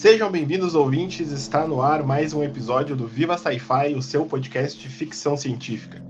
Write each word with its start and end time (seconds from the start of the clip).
Sejam 0.00 0.30
bem-vindos, 0.30 0.74
ouvintes. 0.74 1.30
Está 1.30 1.66
no 1.66 1.82
ar 1.82 2.02
mais 2.02 2.32
um 2.32 2.42
episódio 2.42 2.96
do 2.96 3.06
Viva 3.06 3.36
Sci-Fi, 3.36 3.94
o 3.94 4.00
seu 4.00 4.24
podcast 4.24 4.80
de 4.80 4.88
ficção 4.88 5.36
científica. 5.36 6.02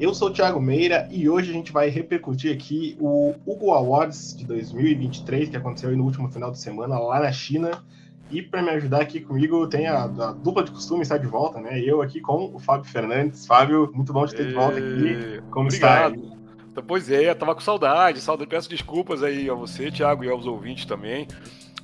Eu 0.00 0.12
sou 0.12 0.28
o 0.28 0.32
Thiago 0.32 0.60
Meira 0.60 1.08
e 1.10 1.28
hoje 1.28 1.50
a 1.50 1.52
gente 1.54 1.72
vai 1.72 1.88
repercutir 1.88 2.52
aqui 2.52 2.96
o 3.00 3.34
Hugo 3.46 3.70
Awards 3.70 4.36
de 4.36 4.44
2023, 4.44 5.48
que 5.48 5.56
aconteceu 5.56 5.96
no 5.96 6.04
último 6.04 6.28
final 6.28 6.50
de 6.50 6.58
semana 6.58 6.98
lá 6.98 7.20
na 7.20 7.30
China. 7.30 7.84
E 8.30 8.42
para 8.42 8.60
me 8.60 8.70
ajudar 8.70 9.00
aqui 9.00 9.20
comigo, 9.20 9.66
tem 9.68 9.86
a, 9.86 10.04
a, 10.04 10.32
dupla 10.32 10.64
de 10.64 10.72
costume 10.72 11.02
estar 11.02 11.16
de 11.16 11.26
volta, 11.26 11.60
né? 11.60 11.80
Eu 11.80 12.02
aqui 12.02 12.20
com 12.20 12.52
o 12.52 12.58
Fábio 12.58 12.90
Fernandes. 12.90 13.46
Fábio, 13.46 13.90
muito 13.94 14.12
bom 14.12 14.26
te 14.26 14.34
ter 14.34 14.48
de 14.48 14.54
volta 14.54 14.78
aqui. 14.78 15.40
Como 15.50 15.66
Obrigado. 15.68 16.16
está? 16.16 16.35
Então, 16.76 16.84
pois 16.86 17.10
é, 17.10 17.32
tava 17.32 17.54
com 17.54 17.62
saudade, 17.62 18.20
saudade. 18.20 18.50
Peço 18.50 18.68
desculpas 18.68 19.22
aí 19.22 19.48
a 19.48 19.54
você, 19.54 19.90
Thiago, 19.90 20.22
e 20.22 20.28
aos 20.28 20.44
ouvintes 20.44 20.84
também. 20.84 21.26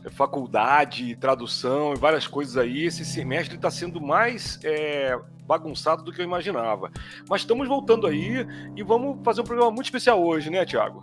É, 0.04 0.10
faculdade, 0.10 1.16
tradução 1.16 1.94
e 1.94 1.96
várias 1.96 2.26
coisas 2.26 2.58
aí. 2.58 2.84
Esse 2.84 3.02
semestre 3.02 3.56
está 3.56 3.70
sendo 3.70 4.02
mais 4.02 4.60
é, 4.62 5.18
bagunçado 5.46 6.02
do 6.02 6.12
que 6.12 6.20
eu 6.20 6.26
imaginava. 6.26 6.90
Mas 7.26 7.40
estamos 7.40 7.66
voltando 7.66 8.06
aí 8.06 8.46
e 8.76 8.82
vamos 8.82 9.16
fazer 9.24 9.40
um 9.40 9.44
programa 9.44 9.70
muito 9.70 9.86
especial 9.86 10.22
hoje, 10.22 10.50
né, 10.50 10.62
Thiago? 10.66 11.02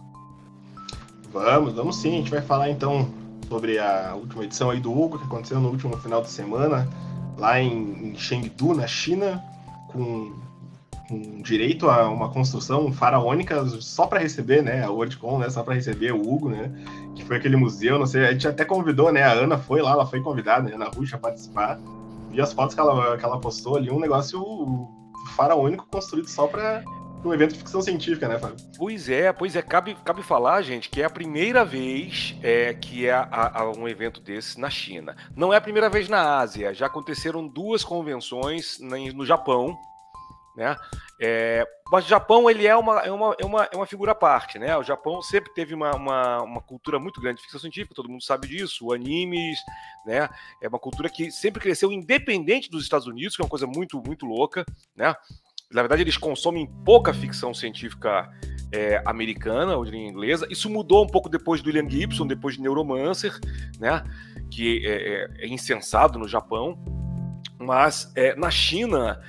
Vamos, 1.34 1.73
vamos 1.73 1.95
sim. 1.95 2.13
A 2.13 2.17
gente 2.17 2.29
vai 2.29 2.41
falar 2.43 2.70
então 2.70 3.09
sobre 3.48 3.79
a 3.79 4.13
última 4.13 4.43
edição 4.43 4.70
aí 4.70 4.79
do 4.79 4.91
Hugo, 4.91 5.17
que 5.17 5.26
aconteceu 5.26 5.59
no 5.59 5.70
último 5.70 5.98
final 5.98 6.21
de 6.21 6.29
semana, 6.29 6.87
lá 7.40 7.59
em, 7.59 8.12
em 8.12 8.15
Chengdu, 8.15 8.76
na 8.76 8.85
China, 8.85 9.43
com, 9.87 10.31
com, 11.09 11.41
direito 11.41 11.90
a 11.90 12.08
uma 12.08 12.30
construção 12.30 12.94
faraônica 12.94 13.66
só 13.81 14.05
para 14.05 14.20
receber, 14.20 14.62
né, 14.62 14.84
a 14.84 14.91
WorldCon, 14.91 15.40
né, 15.40 15.49
só 15.49 15.63
para 15.63 15.73
receber 15.73 16.13
o 16.13 16.22
Hugo, 16.22 16.49
né, 16.49 16.72
que 17.16 17.26
foi 17.26 17.38
aquele 17.38 17.58
museu, 17.58 17.98
não 17.98 18.05
sei, 18.05 18.27
a 18.27 18.32
gente 18.32 18.48
até 18.48 18.63
convidou, 18.63 19.12
né, 19.12 19.23
a 19.23 19.34
Ana 19.34 19.58
foi 19.58 19.82
lá, 19.82 19.91
ela 19.91 20.05
foi 20.05 20.21
convidada, 20.21 20.70
né, 20.70 20.76
Ana 20.76 20.85
Ruxa, 20.85 21.16
a 21.16 21.20
participar, 21.20 21.79
vi 22.29 22.40
as 22.40 22.54
fotos 22.54 22.76
que 22.76 22.79
ela, 22.79 23.18
que 23.18 23.26
ela 23.26 23.40
postou 23.41 23.76
ali, 23.76 23.90
um 23.90 23.99
negócio 23.99 24.40
faraônico 25.35 25.88
construído 25.91 26.27
só 26.27 26.48
para 26.48 26.84
um 27.23 27.34
evento 27.34 27.51
de 27.51 27.57
ficção 27.57 27.82
científica, 27.82 28.27
né, 28.27 28.40
Fábio? 28.40 28.55
Pois 28.77 29.10
é, 29.10 29.34
pois 29.34 29.55
é. 29.55 29.62
Cabe, 29.62 29.96
cabe 30.05 30.23
falar, 30.23 30.62
gente, 30.62 30.90
que 30.90 31.01
é 31.01 31.05
a 31.05 31.10
primeira 31.10 31.66
vez 31.66 32.35
é, 32.41 32.73
que 32.73 33.07
é 33.07 33.12
a, 33.12 33.62
a 33.62 33.71
um 33.71 33.88
evento 33.88 34.21
desse 34.21 34.60
na 34.60 34.70
China. 34.70 35.16
Não 35.35 35.54
é 35.54 35.57
a 35.57 35.62
primeira 35.62 35.90
vez 35.90 36.07
na 36.07 36.38
Ásia. 36.38 36.73
Já 36.73 36.85
aconteceram 36.85 37.46
duas 37.46 37.84
convenções 37.84 38.79
no 38.79 39.26
Japão, 39.26 39.77
né? 40.55 40.75
É, 41.21 41.65
mas 41.91 42.05
o 42.05 42.07
Japão 42.07 42.49
ele 42.49 42.65
é 42.67 42.75
uma, 42.75 42.99
é, 43.01 43.11
uma, 43.11 43.35
é, 43.39 43.45
uma, 43.45 43.63
é 43.71 43.75
uma 43.75 43.85
figura 43.85 44.11
à 44.11 44.15
parte, 44.15 44.59
né? 44.59 44.77
O 44.77 44.83
Japão 44.83 45.21
sempre 45.21 45.53
teve 45.53 45.73
uma, 45.73 45.95
uma, 45.95 46.43
uma, 46.43 46.61
cultura 46.61 46.99
muito 46.99 47.19
grande 47.19 47.37
de 47.37 47.43
ficção 47.43 47.59
científica, 47.59 47.95
todo 47.95 48.09
mundo 48.09 48.23
sabe 48.23 48.47
disso, 48.47 48.91
animes, 48.91 49.59
né? 50.05 50.29
É 50.61 50.67
uma 50.67 50.79
cultura 50.79 51.09
que 51.09 51.31
sempre 51.31 51.61
cresceu 51.61 51.91
independente 51.91 52.70
dos 52.70 52.83
Estados 52.83 53.07
Unidos, 53.07 53.35
que 53.35 53.41
é 53.41 53.45
uma 53.45 53.49
coisa 53.49 53.67
muito, 53.67 54.01
muito 54.05 54.25
louca, 54.25 54.65
né? 54.95 55.15
Na 55.71 55.81
verdade, 55.81 56.01
eles 56.01 56.17
consomem 56.17 56.65
pouca 56.83 57.13
ficção 57.13 57.53
científica 57.53 58.27
é, 58.71 59.01
americana 59.05 59.75
ou 59.75 59.85
inglesa. 59.85 60.47
Isso 60.49 60.70
mudou 60.70 61.03
um 61.03 61.07
pouco 61.07 61.29
depois 61.29 61.61
do 61.61 61.67
William 61.67 61.87
Gibson, 61.89 62.25
depois 62.25 62.55
de 62.55 62.61
Neuromancer, 62.61 63.39
né? 63.79 64.03
Que 64.51 64.85
é, 64.85 64.91
é, 64.91 65.45
é 65.45 65.47
insensado 65.47 66.17
no 66.17 66.27
Japão. 66.27 66.77
Mas 67.59 68.11
é, 68.16 68.35
na 68.35 68.50
China, 68.50 69.22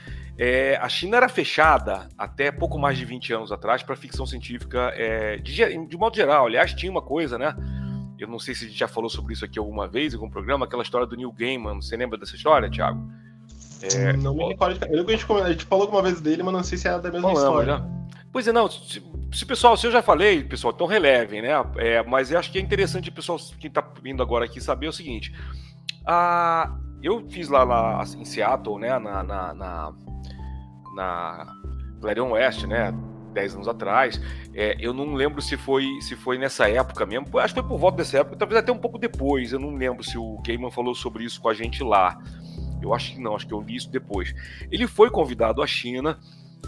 é, 0.43 0.79
a 0.81 0.89
China 0.89 1.19
era 1.19 1.29
fechada 1.29 2.09
até 2.17 2.51
pouco 2.51 2.79
mais 2.79 2.97
de 2.97 3.05
20 3.05 3.35
anos 3.35 3.53
atrás 3.53 3.83
para 3.83 3.95
ficção 3.95 4.25
científica 4.25 4.91
é, 4.97 5.37
de, 5.37 5.53
de 5.87 5.97
modo 5.99 6.17
geral. 6.17 6.47
Aliás, 6.47 6.73
tinha 6.73 6.91
uma 6.91 7.03
coisa, 7.03 7.37
né? 7.37 7.55
Eu 8.19 8.27
não 8.27 8.39
sei 8.39 8.55
se 8.55 8.65
a 8.65 8.69
gente 8.69 8.79
já 8.79 8.89
falou 8.89 9.11
sobre 9.11 9.35
isso 9.35 9.45
aqui 9.45 9.59
alguma 9.59 9.87
vez, 9.87 10.15
em 10.15 10.17
algum 10.17 10.31
programa, 10.31 10.65
aquela 10.65 10.83
história 10.83 11.07
do 11.07 11.15
Neil 11.15 11.31
Gaiman. 11.31 11.83
Você 11.83 11.95
lembra 11.95 12.17
dessa 12.17 12.35
história, 12.35 12.71
Thiago? 12.71 13.07
É, 13.83 14.15
não 14.15 14.35
me 14.35 14.49
recordo. 14.49 14.83
Eu 14.87 14.91
lembro 14.91 15.05
que 15.05 15.13
a 15.13 15.53
gente, 15.53 15.67
falou 15.67 15.85
alguma 15.85 16.01
vez 16.01 16.23
dele, 16.23 16.43
mas 16.43 16.55
não 16.55 16.63
sei 16.63 16.79
se 16.79 16.89
é 16.89 16.99
da 16.99 17.11
mesma 17.11 17.35
história. 17.35 17.77
Já. 17.77 17.87
Pois 18.33 18.49
é, 18.49 18.53
não. 18.53 18.67
Se, 18.71 19.03
se, 19.35 19.45
pessoal, 19.45 19.77
se 19.77 19.87
eu 19.87 19.93
já 19.93 20.01
falei, 20.01 20.43
pessoal, 20.43 20.73
então 20.75 20.87
relevem, 20.87 21.43
né? 21.43 21.51
É, 21.77 22.03
mas 22.03 22.31
eu 22.31 22.39
acho 22.39 22.51
que 22.51 22.57
é 22.57 22.63
interessante 22.63 23.11
o 23.11 23.13
pessoal 23.13 23.39
que 23.59 23.67
está 23.67 23.87
vindo 24.03 24.23
agora 24.23 24.47
aqui 24.47 24.59
saber 24.59 24.89
o 24.89 24.93
seguinte. 24.93 25.35
A, 26.07 26.79
eu 27.03 27.29
fiz 27.29 27.51
lá, 27.51 27.63
lá 27.63 28.03
em 28.17 28.25
Seattle, 28.25 28.79
né? 28.79 28.99
Na, 28.99 29.23
na, 29.23 29.55
na, 29.55 29.93
na 31.01 31.47
Clarion 32.01 32.33
West, 32.33 32.65
né? 32.67 32.93
10 33.33 33.55
anos 33.55 33.69
atrás. 33.69 34.21
É, 34.53 34.77
eu 34.81 34.93
não 34.93 35.15
lembro 35.15 35.41
se 35.41 35.57
foi 35.57 35.87
se 36.01 36.17
foi 36.17 36.37
nessa 36.37 36.69
época 36.69 37.07
mesmo. 37.07 37.39
Acho 37.39 37.55
que 37.55 37.61
foi 37.61 37.69
por 37.69 37.79
volta 37.79 37.99
dessa 37.99 38.19
época, 38.19 38.37
talvez 38.37 38.61
até 38.61 38.73
um 38.73 38.79
pouco 38.79 38.99
depois. 38.99 39.53
Eu 39.53 39.61
não 39.61 39.75
lembro 39.75 40.03
se 40.05 40.19
o 40.19 40.39
Gaiman 40.45 40.71
falou 40.71 40.95
sobre 40.95 41.25
isso 41.25 41.41
com 41.41 41.49
a 41.49 41.55
gente 41.55 41.83
lá. 41.83 42.19
Eu 42.83 42.93
acho 42.93 43.15
que 43.15 43.21
não, 43.21 43.37
acho 43.37 43.47
que 43.47 43.55
eu 43.55 43.61
li 43.61 43.77
isso 43.77 43.91
depois. 43.91 44.35
Ele 44.71 44.87
foi 44.87 45.11
convidado 45.11 45.63
à 45.63 45.67
China, 45.67 46.19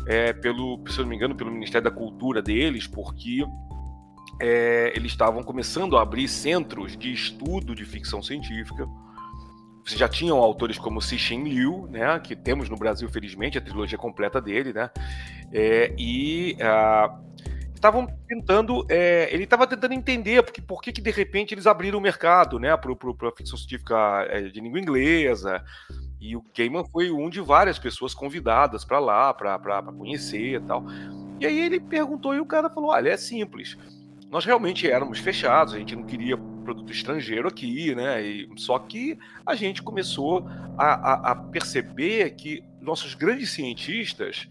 é, 0.06 0.32
pelo, 0.32 0.80
se 0.88 0.98
eu 0.98 1.02
não 1.02 1.10
me 1.10 1.16
engano, 1.16 1.34
pelo 1.34 1.50
Ministério 1.50 1.84
da 1.84 1.90
Cultura 1.90 2.42
deles, 2.42 2.86
porque 2.86 3.44
é, 4.40 4.92
eles 4.94 5.12
estavam 5.12 5.42
começando 5.42 5.96
a 5.96 6.02
abrir 6.02 6.28
centros 6.28 6.96
de 6.96 7.12
estudo 7.12 7.74
de 7.74 7.84
ficção 7.84 8.22
científica. 8.22 8.86
Já 9.84 10.08
tinham 10.08 10.38
autores 10.38 10.78
como 10.78 11.02
Cixin 11.02 11.44
Liu, 11.44 11.88
né, 11.90 12.18
que 12.20 12.36
temos 12.36 12.68
no 12.68 12.76
Brasil, 12.76 13.08
felizmente, 13.08 13.58
a 13.58 13.60
trilogia 13.60 13.98
completa 13.98 14.40
dele, 14.40 14.72
né, 14.72 14.90
é, 15.52 15.92
e 15.98 16.56
uh, 16.60 17.20
estavam 17.74 18.06
tentando, 18.28 18.86
é, 18.88 19.28
ele 19.34 19.42
estava 19.42 19.66
tentando 19.66 19.92
entender 19.92 20.40
porque, 20.44 20.62
por 20.62 20.80
que, 20.80 20.92
que 20.92 21.00
de 21.00 21.10
repente 21.10 21.52
eles 21.52 21.66
abriram 21.66 21.98
o 21.98 22.02
mercado, 22.02 22.60
né, 22.60 22.76
para 22.76 22.92
a 22.92 23.36
ficção 23.36 23.58
científica 23.58 24.24
é, 24.30 24.42
de 24.42 24.60
língua 24.60 24.78
inglesa. 24.78 25.64
E 26.20 26.36
o 26.36 26.44
Gaiman 26.56 26.84
foi 26.84 27.10
um 27.10 27.28
de 27.28 27.40
várias 27.40 27.80
pessoas 27.80 28.14
convidadas 28.14 28.84
para 28.84 29.00
lá, 29.00 29.34
para 29.34 29.82
conhecer 29.92 30.54
e 30.54 30.60
tal. 30.60 30.84
E 31.40 31.46
aí 31.46 31.58
ele 31.58 31.80
perguntou 31.80 32.32
e 32.32 32.38
o 32.38 32.46
cara 32.46 32.70
falou: 32.70 32.90
olha, 32.90 33.10
é 33.10 33.16
simples. 33.16 33.76
Nós 34.30 34.44
realmente 34.44 34.88
éramos 34.88 35.18
fechados, 35.18 35.74
a 35.74 35.78
gente 35.78 35.96
não 35.96 36.04
queria 36.04 36.36
produto 36.62 36.92
estrangeiro 36.92 37.48
aqui, 37.48 37.94
né? 37.94 38.22
E, 38.22 38.48
só 38.56 38.78
que 38.78 39.18
a 39.44 39.54
gente 39.54 39.82
começou 39.82 40.46
a, 40.78 40.86
a, 40.86 41.32
a 41.32 41.34
perceber 41.34 42.30
que 42.30 42.62
nossos 42.80 43.14
grandes 43.14 43.50
cientistas 43.50 44.48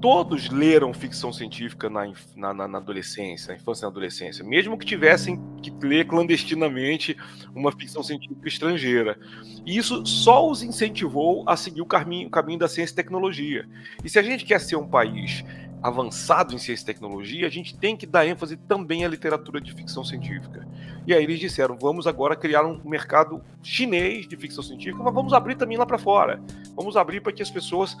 todos 0.00 0.48
leram 0.48 0.94
ficção 0.94 1.32
científica 1.32 1.90
na, 1.90 2.12
na, 2.36 2.68
na, 2.68 2.78
adolescência, 2.78 3.52
na 3.52 3.60
infância 3.60 3.82
e 3.82 3.86
na 3.86 3.88
adolescência, 3.88 4.44
mesmo 4.44 4.78
que 4.78 4.86
tivessem 4.86 5.40
que 5.60 5.72
ler 5.84 6.06
clandestinamente 6.06 7.16
uma 7.54 7.72
ficção 7.72 8.02
científica 8.02 8.46
estrangeira. 8.46 9.18
E 9.66 9.76
isso 9.76 10.04
só 10.06 10.48
os 10.48 10.62
incentivou 10.62 11.44
a 11.48 11.56
seguir 11.56 11.82
o 11.82 11.86
caminho, 11.86 12.28
o 12.28 12.30
caminho 12.30 12.58
da 12.58 12.68
ciência 12.68 12.92
e 12.92 12.96
tecnologia. 12.96 13.68
E 14.04 14.08
se 14.08 14.18
a 14.18 14.22
gente 14.22 14.44
quer 14.44 14.60
ser 14.60 14.76
um 14.76 14.86
país 14.86 15.44
avançado 15.82 16.54
em 16.54 16.58
ciência 16.58 16.82
e 16.82 16.86
tecnologia, 16.86 17.46
a 17.46 17.50
gente 17.50 17.76
tem 17.76 17.96
que 17.96 18.06
dar 18.06 18.26
ênfase 18.26 18.56
também 18.56 19.04
à 19.04 19.08
literatura 19.08 19.60
de 19.60 19.72
ficção 19.72 20.04
científica. 20.04 20.66
E 21.06 21.14
aí 21.14 21.22
eles 21.22 21.38
disseram: 21.38 21.76
vamos 21.80 22.06
agora 22.06 22.36
criar 22.36 22.64
um 22.64 22.80
mercado 22.84 23.42
chinês 23.62 24.26
de 24.26 24.36
ficção 24.36 24.62
científica, 24.62 25.02
mas 25.02 25.14
vamos 25.14 25.32
abrir 25.32 25.56
também 25.56 25.76
lá 25.76 25.86
para 25.86 25.98
fora. 25.98 26.42
Vamos 26.74 26.96
abrir 26.96 27.20
para 27.20 27.32
que 27.32 27.42
as 27.42 27.50
pessoas, 27.50 27.96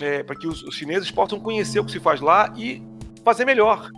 é, 0.00 0.22
para 0.22 0.36
que 0.36 0.46
os, 0.46 0.62
os, 0.62 0.74
chineses 0.74 1.10
possam 1.10 1.40
conhecer 1.40 1.80
o 1.80 1.84
que 1.84 1.92
se 1.92 2.00
faz 2.00 2.20
lá 2.20 2.52
e 2.56 2.82
fazer 3.24 3.44
melhor. 3.44 3.90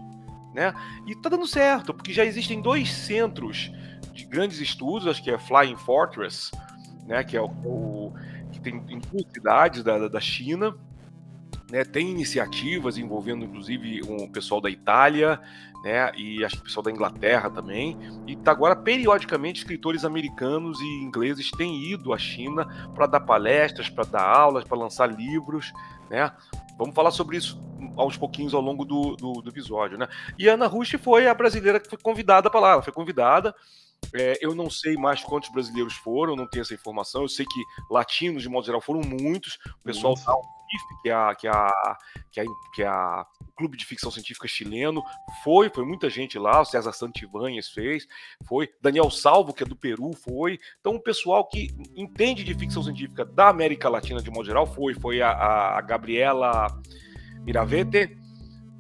Né? 0.55 0.75
E 1.07 1.13
está 1.13 1.29
dando 1.31 1.47
certo, 1.47 1.95
porque 1.95 2.13
já 2.13 2.25
existem 2.25 2.61
dois 2.61 2.93
centros 2.93 3.73
de 4.13 4.27
grandes 4.27 4.61
estudos, 4.61 5.09
acho 5.09 5.23
que 5.23 5.31
é 5.31 5.39
Flying 5.39 5.77
Fortress, 5.77 6.51
né, 7.07 7.25
que 7.25 7.37
é 7.37 7.41
o, 7.41 7.47
o 7.47 8.13
que 8.53 8.61
tem 8.61 8.75
em 8.89 8.99
duas 8.99 9.25
cidades 9.33 9.83
da, 9.83 10.09
da 10.09 10.21
China, 10.21 10.75
né, 11.73 11.85
tem 11.85 12.11
iniciativas 12.11 12.99
envolvendo 12.99 13.47
inclusive 13.47 14.03
o 14.03 14.29
pessoal 14.29 14.61
da 14.61 14.69
Itália, 14.69 15.41
né, 15.83 16.13
e 16.15 16.45
acho 16.45 16.57
que 16.57 16.61
o 16.61 16.65
pessoal 16.65 16.85
da 16.85 16.91
Inglaterra 16.91 17.49
também. 17.49 17.97
E 18.27 18.37
tá 18.37 18.51
agora 18.51 18.77
periodicamente 18.77 19.61
escritores 19.61 20.05
americanos 20.05 20.79
e 20.83 20.85
ingleses 21.03 21.51
têm 21.53 21.91
ido 21.91 22.13
à 22.13 22.19
China 22.19 22.67
para 22.95 23.07
dar 23.07 23.21
palestras, 23.21 23.89
para 23.89 24.05
dar 24.05 24.23
aulas, 24.23 24.65
para 24.65 24.77
lançar 24.77 25.07
livros, 25.07 25.73
né? 26.11 26.31
Vamos 26.77 26.95
falar 26.95 27.11
sobre 27.11 27.39
isso 27.39 27.59
aos 27.97 28.19
pouquinhos 28.19 28.53
ao 28.53 28.61
longo 28.61 28.85
do, 28.85 29.17
do, 29.17 29.33
do 29.41 29.49
episódio, 29.49 29.97
né? 29.97 30.09
E 30.39 30.49
Ana 30.49 30.67
Rush 30.67 30.97
foi 31.03 31.27
a 31.27 31.33
brasileira 31.33 31.81
que 31.81 31.89
foi 31.89 31.99
convidada 31.99 32.51
para 32.51 32.61
lá. 32.61 32.73
Ela 32.73 32.83
foi 32.83 32.93
convidada. 32.93 33.55
É, 34.15 34.39
eu 34.43 34.55
não 34.55 34.69
sei 34.69 34.97
mais 34.97 35.23
quantos 35.23 35.51
brasileiros 35.51 35.95
foram, 35.95 36.37
não 36.37 36.47
tenho 36.47 36.63
essa 36.63 36.75
informação. 36.75 37.23
Eu 37.23 37.29
sei 37.29 37.47
que 37.47 37.63
latinos, 37.91 38.43
de 38.43 38.49
modo 38.49 38.67
geral, 38.67 38.81
foram 38.81 39.01
muitos. 39.01 39.59
O 39.81 39.85
pessoal 39.85 40.17
que 41.03 41.09
é 41.09 41.13
a, 41.13 41.35
que 41.35 41.47
é 41.47 41.51
a, 41.51 41.97
que 42.31 42.41
é 42.41 42.43
a, 42.43 42.47
que 42.75 42.83
é 42.83 42.87
a 42.87 43.27
Clube 43.57 43.77
de 43.77 43.85
Ficção 43.85 44.11
Científica 44.11 44.49
chileno, 44.49 45.03
foi, 45.45 45.69
foi 45.69 45.85
muita 45.85 46.09
gente 46.09 46.39
lá, 46.39 46.61
o 46.61 46.65
César 46.65 46.93
Santibanhas 46.93 47.69
fez, 47.69 48.07
foi, 48.47 48.69
Daniel 48.81 49.11
Salvo, 49.11 49.53
que 49.53 49.63
é 49.63 49.67
do 49.67 49.77
Peru, 49.77 50.13
foi. 50.15 50.59
Então, 50.81 50.95
o 50.95 51.01
pessoal 51.01 51.47
que 51.47 51.71
entende 51.95 52.43
de 52.45 52.55
ficção 52.55 52.83
científica 52.83 53.25
da 53.25 53.49
América 53.49 53.89
Latina 53.89 54.23
de 54.23 54.31
modo 54.31 54.47
geral 54.47 54.67
foi, 54.67 54.95
foi 54.95 55.21
a, 55.23 55.31
a 55.77 55.81
Gabriela 55.81 56.67
Miravete, 57.45 58.17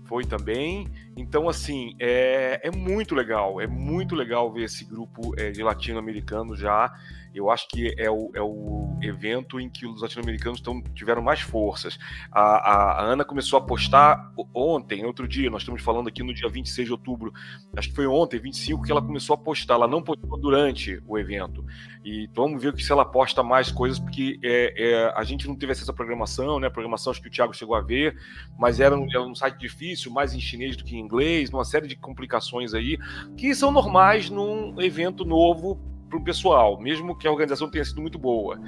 foi 0.06 0.24
também, 0.24 0.86
Então, 1.16 1.48
assim, 1.48 1.94
é, 1.98 2.60
é 2.62 2.70
muito 2.70 3.14
legal, 3.14 3.60
é 3.60 3.66
muito 3.66 4.14
legal 4.14 4.52
ver 4.52 4.64
esse 4.64 4.84
grupo 4.84 5.34
é, 5.38 5.50
de 5.50 5.62
latino-americanos 5.62 6.58
já 6.58 6.92
eu 7.34 7.50
acho 7.50 7.68
que 7.68 7.94
é 7.98 8.10
o, 8.10 8.30
é 8.34 8.40
o 8.40 8.96
evento 9.00 9.58
em 9.58 9.68
que 9.68 9.86
os 9.86 10.02
latino-americanos 10.02 10.62
tiveram 10.94 11.22
mais 11.22 11.40
forças. 11.40 11.98
A, 12.30 12.40
a, 12.40 12.92
a, 13.00 13.02
Ana 13.04 13.24
começou 13.24 13.58
a 13.58 13.62
postar 13.62 14.32
ontem, 14.54 15.04
outro 15.04 15.26
dia, 15.26 15.50
nós 15.50 15.62
estamos 15.62 15.82
falando 15.82 16.08
aqui 16.08 16.22
no 16.22 16.34
dia 16.34 16.48
26 16.48 16.86
de 16.86 16.92
outubro, 16.92 17.32
acho 17.76 17.88
que 17.88 17.94
foi 17.94 18.06
ontem, 18.06 18.38
25, 18.38 18.82
que 18.82 18.92
ela 18.92 19.02
começou 19.02 19.34
a 19.34 19.38
postar. 19.38 19.74
Ela 19.74 19.88
não 19.88 20.02
postou 20.02 20.38
durante 20.38 21.02
o 21.06 21.18
evento. 21.18 21.64
E 22.04 22.28
vamos 22.34 22.62
ver 22.62 22.76
se 22.78 22.90
ela 22.90 23.04
posta 23.04 23.42
mais 23.42 23.70
coisas, 23.70 23.98
porque 23.98 24.38
é, 24.42 24.74
é, 24.76 25.12
a 25.16 25.24
gente 25.24 25.46
não 25.46 25.56
teve 25.56 25.72
acesso 25.72 25.90
à 25.90 25.94
programação, 25.94 26.58
né? 26.58 26.66
A 26.66 26.70
programação 26.70 27.10
acho 27.10 27.22
que 27.22 27.28
o 27.28 27.30
Thiago 27.30 27.54
chegou 27.54 27.74
a 27.74 27.80
ver, 27.80 28.16
mas 28.58 28.80
era 28.80 28.96
um, 28.96 29.08
era 29.08 29.22
um 29.22 29.34
site 29.34 29.58
difícil, 29.58 30.12
mais 30.12 30.34
em 30.34 30.40
chinês 30.40 30.76
do 30.76 30.84
que 30.84 30.96
em 30.96 31.00
inglês, 31.00 31.50
uma 31.50 31.64
série 31.64 31.86
de 31.86 31.96
complicações 31.96 32.74
aí, 32.74 32.98
que 33.36 33.54
são 33.54 33.70
normais 33.70 34.28
num 34.28 34.80
evento 34.80 35.24
novo 35.24 35.91
para 36.12 36.18
o 36.18 36.22
pessoal, 36.22 36.78
mesmo 36.78 37.16
que 37.16 37.26
a 37.26 37.30
organização 37.30 37.70
tenha 37.70 37.84
sido 37.84 38.02
muito 38.02 38.18
boa. 38.18 38.60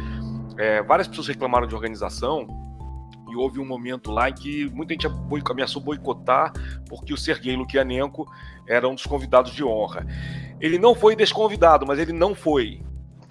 É, 0.57 0.83
várias 0.83 1.07
pessoas 1.07 1.29
reclamaram 1.29 1.67
de 1.67 1.75
organização 1.75 2.47
e 3.31 3.37
houve 3.37 3.61
um 3.61 3.67
momento 3.67 4.11
lá 4.11 4.31
em 4.31 4.33
que 4.33 4.71
muita 4.71 4.95
gente 4.95 5.07
ameaçou 5.51 5.83
boicotar 5.83 6.53
porque 6.89 7.13
o 7.13 7.17
Sergei 7.17 7.55
Lukianenko 7.55 8.27
era 8.67 8.89
um 8.89 8.95
dos 8.95 9.05
convidados 9.05 9.53
de 9.53 9.63
honra. 9.63 10.07
Ele 10.59 10.79
não 10.79 10.95
foi 10.95 11.15
desconvidado, 11.15 11.87
mas 11.87 11.99
ele 11.99 12.13
não 12.13 12.35
foi. 12.35 12.81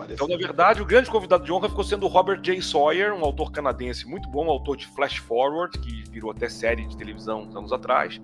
Então, 0.10 0.28
na 0.28 0.36
verdade, 0.36 0.82
o 0.82 0.86
grande 0.86 1.10
convidado 1.10 1.46
de 1.46 1.52
honra 1.52 1.70
ficou 1.70 1.84
sendo 1.84 2.06
o 2.06 2.10
Robert 2.10 2.42
J. 2.42 2.62
Sawyer, 2.62 3.14
um 3.14 3.24
autor 3.24 3.52
canadense 3.52 4.06
muito 4.06 4.30
bom, 4.30 4.50
autor 4.50 4.76
de 4.76 4.86
Flash 4.88 5.18
Forward, 5.18 5.80
que 5.80 6.04
virou 6.12 6.30
até 6.30 6.50
série 6.50 6.86
de 6.86 6.98
televisão 6.98 7.44
uns 7.44 7.56
anos 7.56 7.72
atrás. 7.72 8.20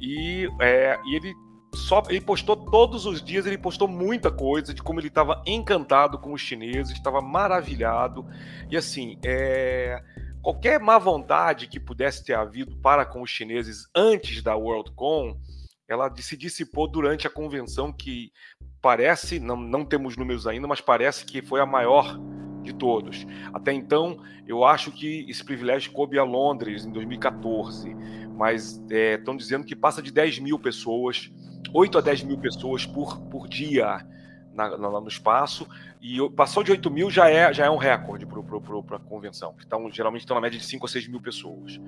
E, 0.00 0.48
é, 0.60 0.98
e 1.04 1.16
ele 1.16 1.34
só 1.74 2.02
ele 2.08 2.20
postou 2.20 2.54
todos 2.54 3.06
os 3.06 3.22
dias, 3.22 3.46
ele 3.46 3.56
postou 3.56 3.88
muita 3.88 4.30
coisa 4.30 4.74
de 4.74 4.82
como 4.82 5.00
ele 5.00 5.08
estava 5.08 5.42
encantado 5.46 6.18
com 6.18 6.32
os 6.32 6.40
chineses, 6.40 6.92
estava 6.92 7.20
maravilhado. 7.20 8.26
E 8.70 8.76
assim, 8.76 9.18
é, 9.24 10.02
qualquer 10.42 10.78
má 10.78 10.98
vontade 10.98 11.66
que 11.66 11.80
pudesse 11.80 12.24
ter 12.24 12.34
havido 12.34 12.76
para 12.76 13.06
com 13.06 13.22
os 13.22 13.30
chineses 13.30 13.88
antes 13.94 14.42
da 14.42 14.54
Worldcon, 14.54 15.38
ela 15.88 16.12
se 16.16 16.36
dissipou 16.36 16.86
durante 16.86 17.26
a 17.26 17.30
convenção 17.30 17.92
que 17.92 18.32
parece, 18.80 19.38
não, 19.38 19.56
não 19.56 19.84
temos 19.84 20.16
números 20.16 20.46
ainda, 20.46 20.66
mas 20.66 20.80
parece 20.80 21.24
que 21.24 21.40
foi 21.40 21.60
a 21.60 21.66
maior 21.66 22.18
de 22.62 22.74
todos. 22.74 23.26
Até 23.52 23.72
então, 23.72 24.18
eu 24.46 24.64
acho 24.64 24.90
que 24.92 25.28
esse 25.28 25.44
privilégio 25.44 25.92
coube 25.92 26.18
a 26.18 26.24
Londres 26.24 26.84
em 26.84 26.92
2014, 26.92 27.94
mas 28.36 28.80
estão 28.90 29.34
é, 29.34 29.36
dizendo 29.36 29.64
que 29.64 29.74
passa 29.74 30.02
de 30.02 30.12
10 30.12 30.38
mil 30.40 30.58
pessoas 30.58 31.30
8 31.72 31.98
a 31.98 32.00
10 32.00 32.22
mil 32.24 32.38
pessoas 32.38 32.86
por, 32.86 33.18
por 33.18 33.48
dia 33.48 34.04
na, 34.54 34.76
na, 34.76 35.00
no 35.00 35.08
espaço, 35.08 35.66
e 36.00 36.18
passou 36.30 36.62
de 36.62 36.70
8 36.70 36.90
mil 36.90 37.10
já 37.10 37.30
é, 37.30 37.52
já 37.52 37.66
é 37.66 37.70
um 37.70 37.76
recorde 37.76 38.26
para 38.26 38.96
a 38.96 39.00
convenção. 39.00 39.54
Então, 39.64 39.90
geralmente 39.90 40.22
estão 40.22 40.34
na 40.34 40.40
média 40.40 40.58
de 40.58 40.64
5 40.64 40.84
a 40.84 40.88
6 40.88 41.08
mil 41.08 41.20
pessoas. 41.20 41.80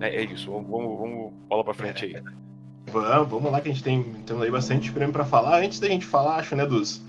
É, 0.00 0.16
é 0.16 0.24
isso, 0.24 0.50
vamos, 0.50 0.68
vamos, 0.68 0.98
vamos 0.98 1.32
bola 1.48 1.64
para 1.64 1.74
frente 1.74 2.04
aí. 2.04 2.22
Vamos, 2.88 3.28
vamos 3.28 3.50
lá 3.50 3.60
que 3.60 3.68
a 3.68 3.72
gente 3.72 3.82
tem 3.82 4.00
temos 4.24 4.44
aí 4.44 4.50
bastante 4.50 4.92
prêmio 4.92 5.12
para 5.12 5.24
falar. 5.24 5.60
Antes 5.60 5.80
da 5.80 5.88
gente 5.88 6.06
falar, 6.06 6.36
acho, 6.36 6.54
né, 6.54 6.64
dos, 6.64 7.02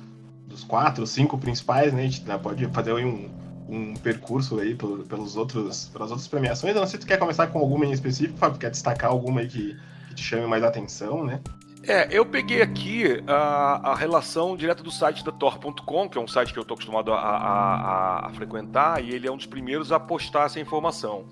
dos 0.48 0.64
quatro, 0.64 1.06
cinco 1.06 1.38
principais, 1.38 1.94
né, 1.94 2.02
a 2.02 2.04
gente 2.04 2.24
né, 2.24 2.36
pode 2.36 2.66
fazer 2.70 2.96
aí 2.96 3.06
um, 3.06 3.30
um 3.70 3.94
percurso 3.94 4.60
aí 4.60 4.74
pelos 4.74 5.36
outros, 5.36 5.86
pelas 5.90 6.10
outras 6.10 6.28
premiações. 6.28 6.74
Eu 6.74 6.82
não 6.82 6.88
sei 6.88 7.00
se 7.00 7.06
tu 7.06 7.08
quer 7.08 7.20
começar 7.20 7.46
com 7.48 7.60
alguma 7.60 7.86
em 7.86 7.92
específico, 7.92 8.40
Fábio, 8.40 8.58
quer 8.58 8.72
destacar 8.72 9.12
alguma 9.12 9.42
aí 9.42 9.48
que, 9.48 9.78
que 10.10 10.16
te 10.16 10.24
chame 10.24 10.48
mais 10.48 10.64
atenção, 10.64 11.24
né? 11.24 11.42
É, 11.88 12.08
eu 12.12 12.26
peguei 12.26 12.62
aqui 12.62 13.24
a, 13.26 13.92
a 13.92 13.96
relação 13.96 14.58
direta 14.58 14.84
do 14.84 14.92
site 14.92 15.24
da 15.24 15.32
Tor.com, 15.32 16.10
que 16.10 16.18
é 16.18 16.22
um 16.22 16.28
site 16.28 16.52
que 16.52 16.60
eu 16.60 16.64
estou 16.64 16.76
acostumado 16.76 17.14
a, 17.14 17.18
a, 17.18 18.28
a, 18.28 18.30
frequentar, 18.32 19.02
e 19.02 19.12
ele 19.12 19.26
é 19.26 19.32
um 19.32 19.38
dos 19.38 19.46
primeiros 19.46 19.94
a 19.94 20.00
postar 20.00 20.48
essa 20.48 20.60
informação. 20.60 21.30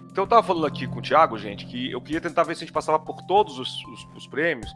Então 0.00 0.22
eu 0.22 0.24
estava 0.24 0.42
falando 0.42 0.66
aqui 0.66 0.86
com 0.86 0.98
o 0.98 1.02
Thiago, 1.02 1.38
gente, 1.38 1.64
que 1.64 1.90
eu 1.90 2.02
queria 2.02 2.20
tentar 2.20 2.42
ver 2.42 2.54
se 2.54 2.64
a 2.64 2.66
gente 2.66 2.72
passava 2.72 2.98
por 2.98 3.22
todos 3.22 3.58
os, 3.58 3.82
os, 3.86 4.06
os 4.14 4.26
prêmios 4.26 4.70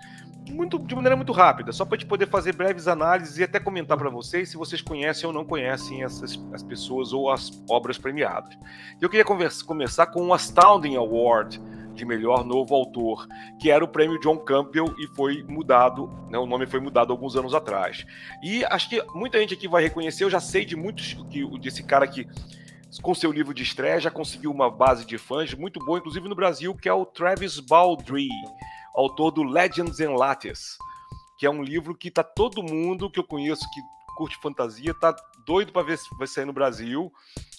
muito, 0.50 0.78
de 0.78 0.94
maneira 0.94 1.14
muito 1.14 1.32
rápida, 1.32 1.72
só 1.72 1.84
para 1.84 1.96
a 1.96 1.98
gente 1.98 2.08
poder 2.08 2.26
fazer 2.26 2.54
breves 2.54 2.88
análises 2.88 3.38
e 3.38 3.44
até 3.44 3.60
comentar 3.60 3.96
para 3.98 4.08
vocês 4.08 4.48
se 4.48 4.56
vocês 4.56 4.80
conhecem 4.80 5.26
ou 5.26 5.32
não 5.32 5.44
conhecem 5.44 6.02
essas 6.02 6.40
as 6.52 6.62
pessoas 6.62 7.12
ou 7.12 7.30
as 7.30 7.62
obras 7.68 7.98
premiadas. 7.98 8.56
Eu 9.00 9.08
queria 9.08 9.24
conversa, 9.24 9.64
começar 9.64 10.06
com 10.06 10.26
o 10.26 10.34
Astounding 10.34 10.96
Award, 10.96 11.60
de 11.98 12.04
melhor 12.04 12.44
novo 12.44 12.74
autor, 12.74 13.26
que 13.60 13.70
era 13.70 13.84
o 13.84 13.88
prêmio 13.88 14.18
John 14.20 14.38
Campbell 14.38 14.94
e 14.98 15.06
foi 15.08 15.42
mudado, 15.42 16.08
né, 16.30 16.38
o 16.38 16.46
nome 16.46 16.66
foi 16.66 16.80
mudado 16.80 17.12
alguns 17.12 17.36
anos 17.36 17.54
atrás. 17.54 18.06
E 18.42 18.64
acho 18.64 18.88
que 18.88 19.02
muita 19.14 19.38
gente 19.38 19.54
aqui 19.54 19.68
vai 19.68 19.82
reconhecer, 19.82 20.24
eu 20.24 20.30
já 20.30 20.40
sei 20.40 20.64
de 20.64 20.76
muitos 20.76 21.14
que 21.30 21.44
desse 21.58 21.82
cara 21.82 22.06
que 22.06 22.26
com 23.02 23.14
seu 23.14 23.30
livro 23.30 23.52
de 23.52 23.62
estreia 23.62 24.00
já 24.00 24.10
conseguiu 24.10 24.50
uma 24.50 24.70
base 24.70 25.04
de 25.04 25.18
fãs 25.18 25.52
muito 25.52 25.78
boa, 25.84 25.98
inclusive 25.98 26.28
no 26.28 26.34
Brasil, 26.34 26.74
que 26.74 26.88
é 26.88 26.92
o 26.92 27.04
Travis 27.04 27.60
Baldry, 27.60 28.28
autor 28.94 29.30
do 29.30 29.42
Legends 29.42 30.00
and 30.00 30.12
Lattes, 30.12 30.78
que 31.38 31.44
é 31.44 31.50
um 31.50 31.62
livro 31.62 31.94
que 31.94 32.10
tá 32.10 32.22
todo 32.22 32.62
mundo 32.62 33.10
que 33.10 33.18
eu 33.18 33.24
conheço 33.24 33.68
que 33.74 33.80
curte 34.16 34.36
fantasia 34.42 34.92
tá 34.94 35.14
doido 35.46 35.72
para 35.72 35.86
ver 35.86 35.96
se 35.96 36.08
vai 36.18 36.26
sair 36.26 36.44
no 36.44 36.52
Brasil. 36.52 37.12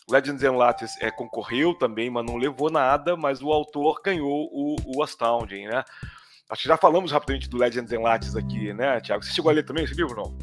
Legends 0.09 0.43
and 0.43 0.53
Lattes 0.53 0.95
é, 0.99 1.11
concorreu 1.11 1.73
também, 1.73 2.09
mas 2.09 2.25
não 2.25 2.37
levou 2.37 2.71
nada, 2.71 3.15
mas 3.15 3.41
o 3.41 3.51
autor 3.51 4.01
ganhou 4.03 4.49
o, 4.51 4.75
o 4.85 5.03
Astounding, 5.03 5.67
né? 5.67 5.83
Acho 6.49 6.63
que 6.63 6.67
já 6.67 6.77
falamos 6.77 7.11
rapidamente 7.11 7.47
do 7.47 7.57
Legends 7.57 7.91
and 7.91 8.01
Lattes 8.01 8.35
aqui, 8.35 8.73
né, 8.73 8.99
Thiago? 8.99 9.23
Você 9.23 9.31
chegou 9.31 9.51
a 9.51 9.53
ler 9.53 9.63
também 9.63 9.83
esse 9.83 9.93
livro, 9.93 10.15
não? 10.15 10.35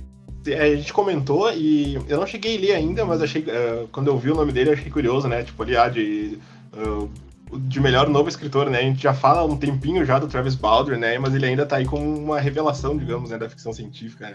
É, 0.46 0.62
a 0.62 0.76
gente 0.76 0.92
comentou 0.92 1.52
e 1.52 1.96
eu 2.08 2.18
não 2.18 2.26
cheguei 2.26 2.56
a 2.56 2.60
ler 2.60 2.72
ainda, 2.74 3.04
mas 3.04 3.20
achei 3.20 3.42
uh, 3.42 3.88
quando 3.88 4.06
eu 4.06 4.16
vi 4.16 4.30
o 4.30 4.34
nome 4.34 4.52
dele, 4.52 4.70
achei 4.70 4.90
curioso, 4.90 5.26
né? 5.26 5.42
Tipo, 5.42 5.64
ali, 5.64 5.76
ah, 5.76 5.88
de, 5.88 6.38
uh, 6.72 7.10
de 7.58 7.80
melhor 7.80 8.08
novo 8.08 8.28
escritor, 8.28 8.70
né? 8.70 8.78
A 8.78 8.82
gente 8.82 9.02
já 9.02 9.12
fala 9.12 9.44
um 9.44 9.56
tempinho 9.56 10.04
já 10.04 10.20
do 10.20 10.28
Travis 10.28 10.54
Baldwin, 10.54 10.98
né? 10.98 11.18
Mas 11.18 11.34
ele 11.34 11.46
ainda 11.46 11.66
tá 11.66 11.76
aí 11.76 11.84
com 11.84 11.98
uma 11.98 12.38
revelação, 12.38 12.96
digamos, 12.96 13.30
né, 13.30 13.38
da 13.38 13.48
ficção 13.48 13.72
científica. 13.72 14.28
Né? 14.28 14.34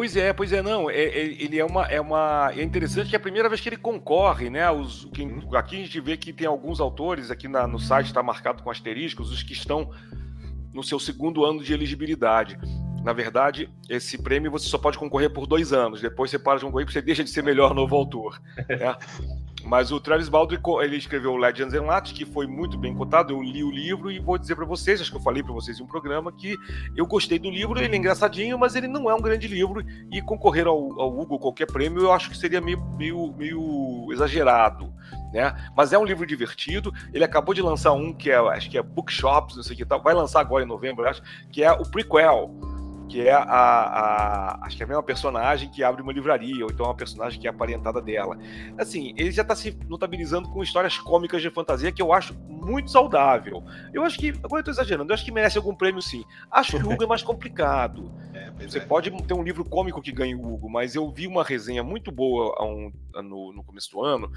Pois 0.00 0.16
é, 0.16 0.32
pois 0.32 0.50
é, 0.50 0.62
não. 0.62 0.88
É, 0.88 0.94
é, 0.94 1.26
ele 1.44 1.58
é 1.58 1.64
uma, 1.64 1.84
é 1.84 2.00
uma. 2.00 2.50
É 2.56 2.62
interessante 2.62 3.10
que 3.10 3.14
é 3.14 3.18
a 3.18 3.20
primeira 3.20 3.50
vez 3.50 3.60
que 3.60 3.68
ele 3.68 3.76
concorre, 3.76 4.48
né? 4.48 4.70
Os, 4.70 5.06
quem, 5.12 5.46
aqui 5.52 5.76
a 5.76 5.84
gente 5.84 6.00
vê 6.00 6.16
que 6.16 6.32
tem 6.32 6.46
alguns 6.46 6.80
autores, 6.80 7.30
aqui 7.30 7.46
na, 7.46 7.66
no 7.66 7.78
site 7.78 8.06
está 8.06 8.22
marcado 8.22 8.62
com 8.62 8.70
asteriscos, 8.70 9.30
os 9.30 9.42
que 9.42 9.52
estão 9.52 9.90
no 10.72 10.82
seu 10.82 10.98
segundo 10.98 11.44
ano 11.44 11.62
de 11.62 11.74
elegibilidade. 11.74 12.58
Na 13.04 13.12
verdade, 13.12 13.68
esse 13.90 14.16
prêmio 14.16 14.50
você 14.50 14.70
só 14.70 14.78
pode 14.78 14.96
concorrer 14.96 15.28
por 15.28 15.46
dois 15.46 15.70
anos. 15.70 16.00
Depois 16.00 16.30
você 16.30 16.38
para 16.38 16.58
de 16.58 16.64
concorrer 16.64 16.86
porque 16.86 16.98
você 16.98 17.04
deixa 17.04 17.22
de 17.22 17.28
ser 17.28 17.42
melhor 17.42 17.74
novo 17.74 17.94
autor. 17.94 18.40
Né? 18.56 18.96
Mas 19.64 19.92
o 19.92 20.00
Travis 20.00 20.28
Baldwin, 20.28 20.58
ele 20.82 20.96
escreveu 20.96 21.36
Legends 21.36 21.74
and 21.74 21.82
Lattes, 21.82 22.12
que 22.12 22.24
foi 22.24 22.46
muito 22.46 22.78
bem 22.78 22.94
cotado. 22.94 23.32
Eu 23.32 23.42
li 23.42 23.62
o 23.62 23.70
livro 23.70 24.10
e 24.10 24.18
vou 24.18 24.38
dizer 24.38 24.56
para 24.56 24.64
vocês, 24.64 25.00
acho 25.00 25.10
que 25.10 25.16
eu 25.16 25.22
falei 25.22 25.42
para 25.42 25.52
vocês 25.52 25.78
em 25.78 25.82
um 25.82 25.86
programa, 25.86 26.32
que 26.32 26.56
eu 26.96 27.06
gostei 27.06 27.38
do 27.38 27.50
livro. 27.50 27.78
Ele 27.78 27.94
é 27.94 27.98
engraçadinho, 27.98 28.58
mas 28.58 28.74
ele 28.74 28.88
não 28.88 29.10
é 29.10 29.14
um 29.14 29.20
grande 29.20 29.46
livro. 29.46 29.84
E 30.10 30.20
concorrer 30.22 30.66
ao, 30.66 31.00
ao 31.00 31.18
Hugo 31.18 31.38
qualquer 31.38 31.66
prêmio, 31.66 32.02
eu 32.02 32.12
acho 32.12 32.30
que 32.30 32.36
seria 32.36 32.60
meio, 32.60 32.80
meio, 32.96 33.32
meio 33.36 34.08
exagerado. 34.12 34.92
Né? 35.32 35.54
Mas 35.76 35.92
é 35.92 35.98
um 35.98 36.04
livro 36.04 36.26
divertido. 36.26 36.92
Ele 37.12 37.24
acabou 37.24 37.54
de 37.54 37.62
lançar 37.62 37.92
um 37.92 38.12
que 38.12 38.30
é, 38.30 38.36
acho 38.36 38.70
que 38.70 38.78
é 38.78 38.82
Bookshops, 38.82 39.56
não 39.56 39.62
sei 39.62 39.74
o 39.74 39.76
que 39.76 39.84
tal. 39.84 40.02
Vai 40.02 40.14
lançar 40.14 40.40
agora 40.40 40.64
em 40.64 40.68
novembro, 40.68 41.06
acho, 41.06 41.22
que 41.50 41.62
é 41.62 41.70
o 41.70 41.82
prequel 41.82 42.50
que 43.10 43.26
é 43.26 43.32
a, 43.32 43.42
a, 43.42 44.66
acho 44.66 44.76
que 44.76 44.82
é 44.82 44.86
a 44.86 44.88
mesma 44.88 45.02
personagem 45.02 45.68
que 45.68 45.82
abre 45.82 46.00
uma 46.00 46.12
livraria, 46.12 46.64
ou 46.64 46.70
então 46.70 46.86
uma 46.86 46.94
personagem 46.94 47.40
que 47.40 47.46
é 47.48 47.50
aparentada 47.50 48.00
dela. 48.00 48.38
Assim, 48.78 49.12
ele 49.16 49.32
já 49.32 49.42
está 49.42 49.56
se 49.56 49.76
notabilizando 49.88 50.48
com 50.48 50.62
histórias 50.62 50.96
cômicas 50.96 51.42
de 51.42 51.50
fantasia 51.50 51.90
que 51.90 52.00
eu 52.00 52.12
acho 52.12 52.34
muito 52.48 52.88
saudável. 52.88 53.64
Eu 53.92 54.04
acho 54.04 54.16
que, 54.16 54.28
agora 54.44 54.60
eu 54.60 54.64
tô 54.64 54.70
exagerando, 54.70 55.10
eu 55.10 55.14
acho 55.14 55.24
que 55.24 55.32
merece 55.32 55.58
algum 55.58 55.74
prêmio 55.74 56.00
sim. 56.00 56.24
Acho 56.50 56.78
que 56.78 56.84
o 56.84 56.92
Hugo 56.92 57.02
é 57.02 57.06
mais 57.06 57.22
complicado. 57.22 58.10
É, 58.32 58.68
Você 58.68 58.78
é. 58.78 58.80
pode 58.80 59.10
ter 59.24 59.34
um 59.34 59.42
livro 59.42 59.64
cômico 59.64 60.00
que 60.00 60.12
ganhe 60.12 60.36
o 60.36 60.54
Hugo, 60.54 60.70
mas 60.70 60.94
eu 60.94 61.10
vi 61.10 61.26
uma 61.26 61.42
resenha 61.42 61.82
muito 61.82 62.12
boa 62.12 62.54
um, 62.62 62.92
no, 63.16 63.52
no 63.52 63.64
começo 63.64 63.90
do 63.90 64.04
ano, 64.04 64.30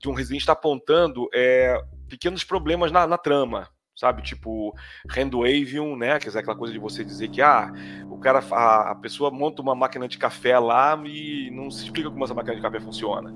de 0.00 0.08
um 0.08 0.12
resenhista 0.12 0.52
apontando 0.52 1.28
é, 1.32 1.80
pequenos 2.08 2.42
problemas 2.42 2.90
na, 2.90 3.06
na 3.06 3.16
trama 3.16 3.68
sabe? 3.94 4.22
Tipo, 4.22 4.74
handwavium, 5.08 5.96
né? 5.96 6.18
Quer 6.18 6.28
dizer, 6.28 6.38
aquela 6.40 6.56
coisa 6.56 6.72
de 6.72 6.78
você 6.78 7.04
dizer 7.04 7.28
que 7.28 7.42
ah, 7.42 7.72
o 8.10 8.18
cara, 8.18 8.42
a, 8.50 8.90
a, 8.92 8.94
pessoa 8.94 9.30
monta 9.30 9.62
uma 9.62 9.74
máquina 9.74 10.08
de 10.08 10.18
café 10.18 10.58
lá 10.58 11.00
e 11.04 11.50
não 11.50 11.70
se 11.70 11.84
explica 11.84 12.10
como 12.10 12.24
essa 12.24 12.34
máquina 12.34 12.56
de 12.56 12.62
café 12.62 12.80
funciona, 12.80 13.30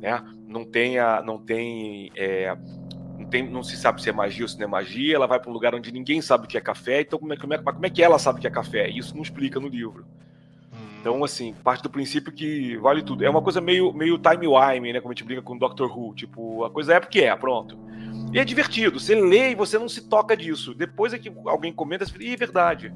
né? 0.00 0.22
Não 0.46 0.64
tem, 0.64 0.98
a, 0.98 1.22
não 1.22 1.38
tem, 1.38 2.10
é, 2.16 2.56
não 3.18 3.26
tem, 3.26 3.48
não 3.48 3.62
se 3.62 3.76
sabe 3.76 4.02
se 4.02 4.08
é 4.08 4.12
magia 4.12 4.44
ou 4.44 4.48
se 4.48 4.58
não 4.58 4.64
é 4.64 4.68
magia. 4.68 5.14
Ela 5.14 5.26
vai 5.26 5.38
para 5.38 5.50
um 5.50 5.52
lugar 5.52 5.74
onde 5.74 5.92
ninguém 5.92 6.20
sabe 6.20 6.46
o 6.46 6.48
que 6.48 6.58
é 6.58 6.60
café. 6.60 7.02
Então, 7.02 7.18
como 7.18 7.32
é, 7.32 7.36
como 7.36 7.54
é, 7.54 7.58
como 7.58 7.86
é 7.86 7.90
que 7.90 8.02
ela 8.02 8.18
sabe 8.18 8.38
o 8.38 8.40
que 8.40 8.46
é 8.46 8.50
café? 8.50 8.88
Isso 8.88 9.14
não 9.14 9.22
explica 9.22 9.60
no 9.60 9.68
livro. 9.68 10.04
Hum. 10.72 10.98
Então, 11.00 11.22
assim, 11.22 11.54
parte 11.62 11.82
do 11.82 11.90
princípio 11.90 12.32
que 12.32 12.76
vale 12.78 13.02
tudo. 13.02 13.24
É 13.24 13.30
uma 13.30 13.42
coisa 13.42 13.60
meio, 13.60 13.92
meio 13.92 14.18
time-wime, 14.18 14.92
né? 14.92 15.00
Como 15.00 15.12
a 15.12 15.14
gente 15.14 15.24
brinca 15.24 15.42
com 15.42 15.54
o 15.54 15.58
Doctor 15.58 15.96
Who. 15.96 16.14
Tipo, 16.14 16.64
a 16.64 16.70
coisa 16.70 16.94
é 16.94 17.00
porque 17.00 17.20
é, 17.20 17.36
pronto. 17.36 17.78
E 18.32 18.38
é 18.38 18.44
divertido. 18.44 19.00
Você 19.00 19.14
lê 19.14 19.50
e 19.50 19.54
você 19.54 19.78
não 19.78 19.88
se 19.88 20.02
toca 20.02 20.36
disso. 20.36 20.74
Depois 20.74 21.12
é 21.12 21.18
que 21.18 21.32
alguém 21.46 21.72
comenta, 21.72 22.06
fala, 22.06 22.24
é 22.24 22.36
verdade. 22.36 22.92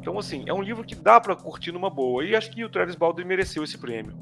Então, 0.00 0.18
assim, 0.18 0.44
é 0.46 0.52
um 0.52 0.62
livro 0.62 0.84
que 0.84 0.94
dá 0.94 1.20
para 1.20 1.34
curtir 1.34 1.72
numa 1.72 1.90
boa. 1.90 2.24
E 2.24 2.34
acho 2.34 2.50
que 2.50 2.64
o 2.64 2.68
Travis 2.68 2.94
Baldwin 2.94 3.24
mereceu 3.24 3.62
esse 3.64 3.78
prêmio. 3.78 4.14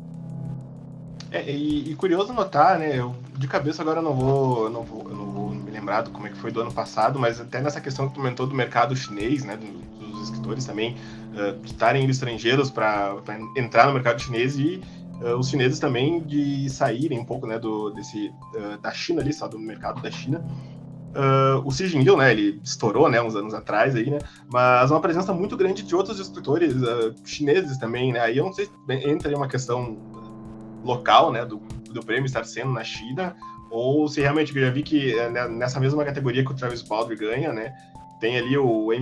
É, 1.31 1.51
e, 1.51 1.91
e, 1.91 1.95
curioso 1.97 2.33
notar, 2.33 2.79
né? 2.79 2.97
Eu, 2.97 3.15
de 3.37 3.49
cabeça 3.49 3.83
agora 3.83 3.99
eu 3.99 4.03
não 4.03 4.15
vou, 4.15 4.71
não 4.71 4.83
vou, 4.83 5.03
eu 5.11 5.17
não 5.17 5.33
vou 5.33 5.51
me 5.51 5.71
lembrar 5.71 6.03
do 6.03 6.11
como 6.11 6.27
é 6.27 6.31
que 6.31 6.37
foi 6.37 6.53
do 6.53 6.61
ano 6.61 6.73
passado, 6.73 7.19
mas 7.19 7.41
até 7.41 7.61
nessa 7.61 7.81
questão 7.81 8.09
que 8.09 8.15
comentou 8.15 8.47
do 8.47 8.55
mercado 8.55 8.95
chinês, 8.95 9.45
né? 9.45 9.57
Dos 9.57 10.23
escritores 10.23 10.65
também 10.65 10.93
uh, 10.93 11.65
estarem 11.65 12.09
estrangeiros 12.09 12.71
para 12.71 13.17
entrar 13.57 13.89
no 13.89 13.95
mercado 13.95 14.23
chinês 14.23 14.57
e 14.57 14.81
uh, 15.23 15.37
os 15.39 15.49
chineses 15.49 15.79
também 15.79 16.21
de 16.21 16.69
saírem 16.71 17.19
um 17.19 17.25
pouco, 17.25 17.47
né? 17.47 17.59
Do 17.59 17.91
desse 17.91 18.29
uh, 18.55 18.79
da 18.81 18.93
China 18.93 19.21
ali, 19.21 19.33
só 19.33 19.49
do 19.49 19.59
mercado 19.59 20.03
da 20.03 20.11
China. 20.11 20.45
Uh, 21.15 21.63
o 21.65 21.71
Xi 21.71 21.87
Jinping, 21.87 22.17
né, 22.17 22.33
ele 22.33 22.61
estourou, 22.65 23.09
né, 23.09 23.23
uns 23.23 23.37
anos 23.37 23.55
atrás 23.55 23.95
aí, 23.95 24.11
né, 24.11 24.19
mas 24.53 24.91
uma 24.91 25.01
presença 25.01 25.33
muito 25.33 25.57
grande 25.57 25.85
de 25.85 25.95
outros 25.95 26.19
escritores 26.19 26.75
chineses 27.25 27.79
também, 27.79 28.13
né, 28.13 28.19
aí 28.19 28.39
eu 28.39 28.45
não 28.45 28.53
sei 28.53 28.67
se 28.67 28.73
entra 29.09 29.31
em 29.31 29.37
uma 29.37 29.47
questão 29.47 29.97
local, 30.83 31.31
né, 31.31 31.45
do, 31.45 31.59
do 31.93 32.05
prêmio 32.05 32.27
estar 32.27 32.43
sendo 32.45 32.73
na 32.73 32.83
China, 32.83 33.37
ou 33.71 34.09
se 34.09 34.21
realmente, 34.21 34.55
eu 34.55 34.63
já 34.63 34.71
vi 34.71 34.83
que 34.83 35.19
eh, 35.19 35.31
né, 35.31 35.49
nessa 35.49 35.81
mesma 35.81 36.05
categoria 36.05 36.45
que 36.45 36.53
o 36.53 36.55
Travis 36.55 36.83
Baldwin 36.83 37.17
ganha, 37.17 37.53
né, 37.53 37.73
tem 38.21 38.37
ali 38.37 38.57
o 38.57 38.93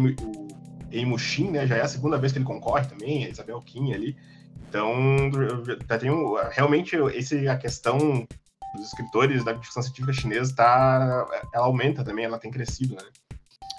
Emu 0.92 1.18
Shin, 1.18 1.50
né, 1.50 1.66
já 1.66 1.76
é 1.76 1.82
a 1.82 1.88
segunda 1.88 2.18
vez 2.18 2.32
que 2.32 2.38
ele 2.38 2.44
concorre 2.44 2.86
também, 2.86 3.24
a 3.24 3.28
Isabel 3.28 3.60
Kim 3.60 3.92
ali, 3.92 4.16
então 4.68 5.30
já 5.32 6.48
realmente 6.50 6.96
esse, 7.14 7.48
a 7.48 7.56
questão 7.56 8.26
dos 8.74 8.86
escritores 8.86 9.44
da 9.44 9.58
ficção 9.58 9.82
científica 9.82 10.12
chinesa 10.12 10.54
tá, 10.54 11.26
ela 11.52 11.66
aumenta 11.66 12.02
também, 12.02 12.24
ela 12.24 12.38
tem 12.38 12.50
crescido, 12.50 12.94
né? 12.94 13.02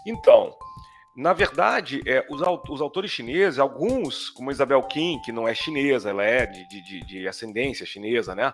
Então, 0.05 0.55
na 1.15 1.31
verdade, 1.31 2.01
é, 2.07 2.25
os, 2.29 2.41
os, 2.69 2.81
autores 2.81 3.11
chineses, 3.11 3.59
alguns, 3.59 4.29
como 4.29 4.51
Isabel 4.51 4.81
Kim, 4.83 5.19
que 5.21 5.31
não 5.31 5.47
é 5.47 5.53
chinesa, 5.53 6.09
ela 6.09 6.23
é 6.23 6.45
de, 6.45 6.67
de, 6.67 7.05
de 7.05 7.27
ascendência 7.27 7.85
chinesa, 7.85 8.33
né? 8.33 8.51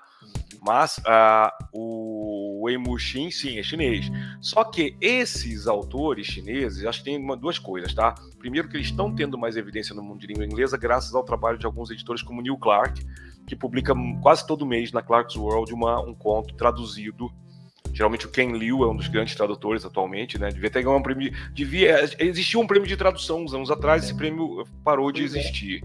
Mas 0.61 0.97
uh, 0.99 1.49
o 1.73 2.18
Wei 2.61 2.77
Muxin, 2.77 3.31
sim, 3.31 3.57
é 3.57 3.63
chinês. 3.63 4.11
Só 4.41 4.63
que 4.63 4.95
esses 4.99 5.67
autores 5.67 6.27
chineses, 6.27 6.85
acho 6.85 6.99
que 6.99 7.05
tem 7.05 7.17
uma, 7.17 7.35
duas 7.35 7.57
coisas, 7.57 7.93
tá? 7.93 8.15
Primeiro, 8.37 8.67
que 8.67 8.77
eles 8.77 8.87
estão 8.87 9.13
tendo 9.13 9.37
mais 9.37 9.57
evidência 9.57 9.95
no 9.95 10.03
mundo 10.03 10.19
de 10.19 10.27
língua 10.27 10.45
inglesa 10.45 10.77
graças 10.77 11.13
ao 11.15 11.23
trabalho 11.23 11.57
de 11.57 11.65
alguns 11.65 11.89
editores 11.89 12.21
como 12.21 12.41
Neil 12.41 12.57
Clark, 12.57 13.01
que 13.47 13.55
publica 13.55 13.93
quase 14.21 14.45
todo 14.45 14.65
mês 14.65 14.91
na 14.91 15.01
Clark's 15.01 15.35
World 15.35 15.73
uma, 15.73 15.99
um 16.01 16.13
conto 16.13 16.53
traduzido 16.55 17.31
Geralmente 17.93 18.25
o 18.25 18.29
Ken 18.29 18.51
Liu 18.51 18.83
é 18.83 18.87
um 18.87 18.95
dos 18.95 19.07
grandes 19.07 19.35
tradutores 19.35 19.83
atualmente, 19.85 20.37
né? 20.37 20.49
Devia 20.49 20.69
ter 20.69 20.83
ganhado 20.83 20.99
um 20.99 21.03
prêmio. 21.03 21.33
Devia, 21.53 22.03
existia 22.19 22.59
um 22.59 22.67
prêmio 22.67 22.87
de 22.87 22.95
tradução 22.95 23.43
uns 23.43 23.53
anos 23.53 23.71
atrás, 23.71 24.03
esse 24.03 24.15
prêmio 24.15 24.63
parou 24.83 25.11
de 25.11 25.21
é. 25.21 25.25
existir. 25.25 25.83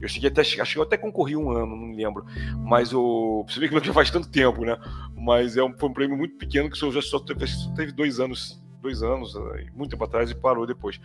Eu 0.00 0.08
cheguei 0.08 0.28
até, 0.28 0.40
acho 0.40 0.72
que 0.72 0.78
eu 0.78 0.82
até 0.82 0.96
concorri 0.96 1.36
um 1.36 1.50
ano, 1.50 1.74
não 1.74 1.86
me 1.86 1.96
lembro. 1.96 2.24
Mas 2.58 2.92
o. 2.92 3.44
Você 3.48 3.60
vê 3.60 3.68
que 3.68 3.86
já 3.86 3.92
faz 3.92 4.10
tanto 4.10 4.28
tempo, 4.28 4.64
né? 4.64 4.76
Mas 5.16 5.56
é 5.56 5.62
um, 5.62 5.76
foi 5.76 5.88
um 5.88 5.92
prêmio 5.92 6.16
muito 6.16 6.36
pequeno 6.36 6.70
que 6.70 6.76
só, 6.76 6.90
já 6.90 7.02
só 7.02 7.18
teve, 7.18 7.46
só 7.46 7.70
teve 7.74 7.92
dois 7.92 8.20
anos 8.20 8.60
dois 8.86 9.02
anos, 9.02 9.34
muito 9.74 9.90
tempo 9.90 10.04
atrás, 10.04 10.30
e 10.30 10.34
parou 10.34 10.66
depois. 10.66 11.00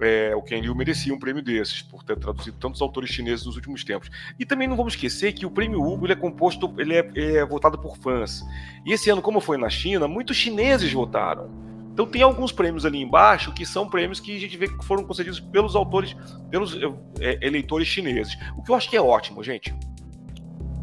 É, 0.00 0.34
o 0.34 0.42
Ken 0.42 0.60
Liu 0.60 0.74
merecia 0.74 1.12
um 1.12 1.18
prêmio 1.18 1.42
desses, 1.42 1.82
por 1.82 2.04
ter 2.04 2.16
traduzido 2.16 2.56
tantos 2.58 2.80
autores 2.80 3.10
chineses 3.10 3.44
nos 3.44 3.56
últimos 3.56 3.82
tempos. 3.82 4.08
E 4.38 4.46
também 4.46 4.68
não 4.68 4.76
vamos 4.76 4.94
esquecer 4.94 5.32
que 5.32 5.44
o 5.44 5.50
prêmio 5.50 5.82
Hugo 5.82 6.06
ele 6.06 6.12
é 6.12 6.16
composto, 6.16 6.72
ele 6.78 6.94
é, 6.94 7.10
é 7.16 7.44
votado 7.44 7.78
por 7.78 7.98
fãs. 7.98 8.42
E 8.86 8.92
esse 8.92 9.10
ano, 9.10 9.20
como 9.20 9.40
foi 9.40 9.56
na 9.56 9.68
China, 9.68 10.06
muitos 10.06 10.36
chineses 10.36 10.92
votaram. 10.92 11.50
Então 12.00 12.10
tem 12.10 12.22
alguns 12.22 12.50
prêmios 12.50 12.86
ali 12.86 12.98
embaixo 12.98 13.52
que 13.52 13.66
são 13.66 13.86
prêmios 13.86 14.18
que 14.18 14.34
a 14.34 14.40
gente 14.40 14.56
vê 14.56 14.66
que 14.66 14.82
foram 14.86 15.04
concedidos 15.04 15.38
pelos 15.38 15.76
autores, 15.76 16.16
pelos 16.50 16.74
é, 17.20 17.38
eleitores 17.42 17.86
chineses. 17.86 18.34
O 18.56 18.62
que 18.62 18.70
eu 18.70 18.74
acho 18.74 18.88
que 18.88 18.96
é 18.96 19.02
ótimo, 19.02 19.44
gente. 19.44 19.74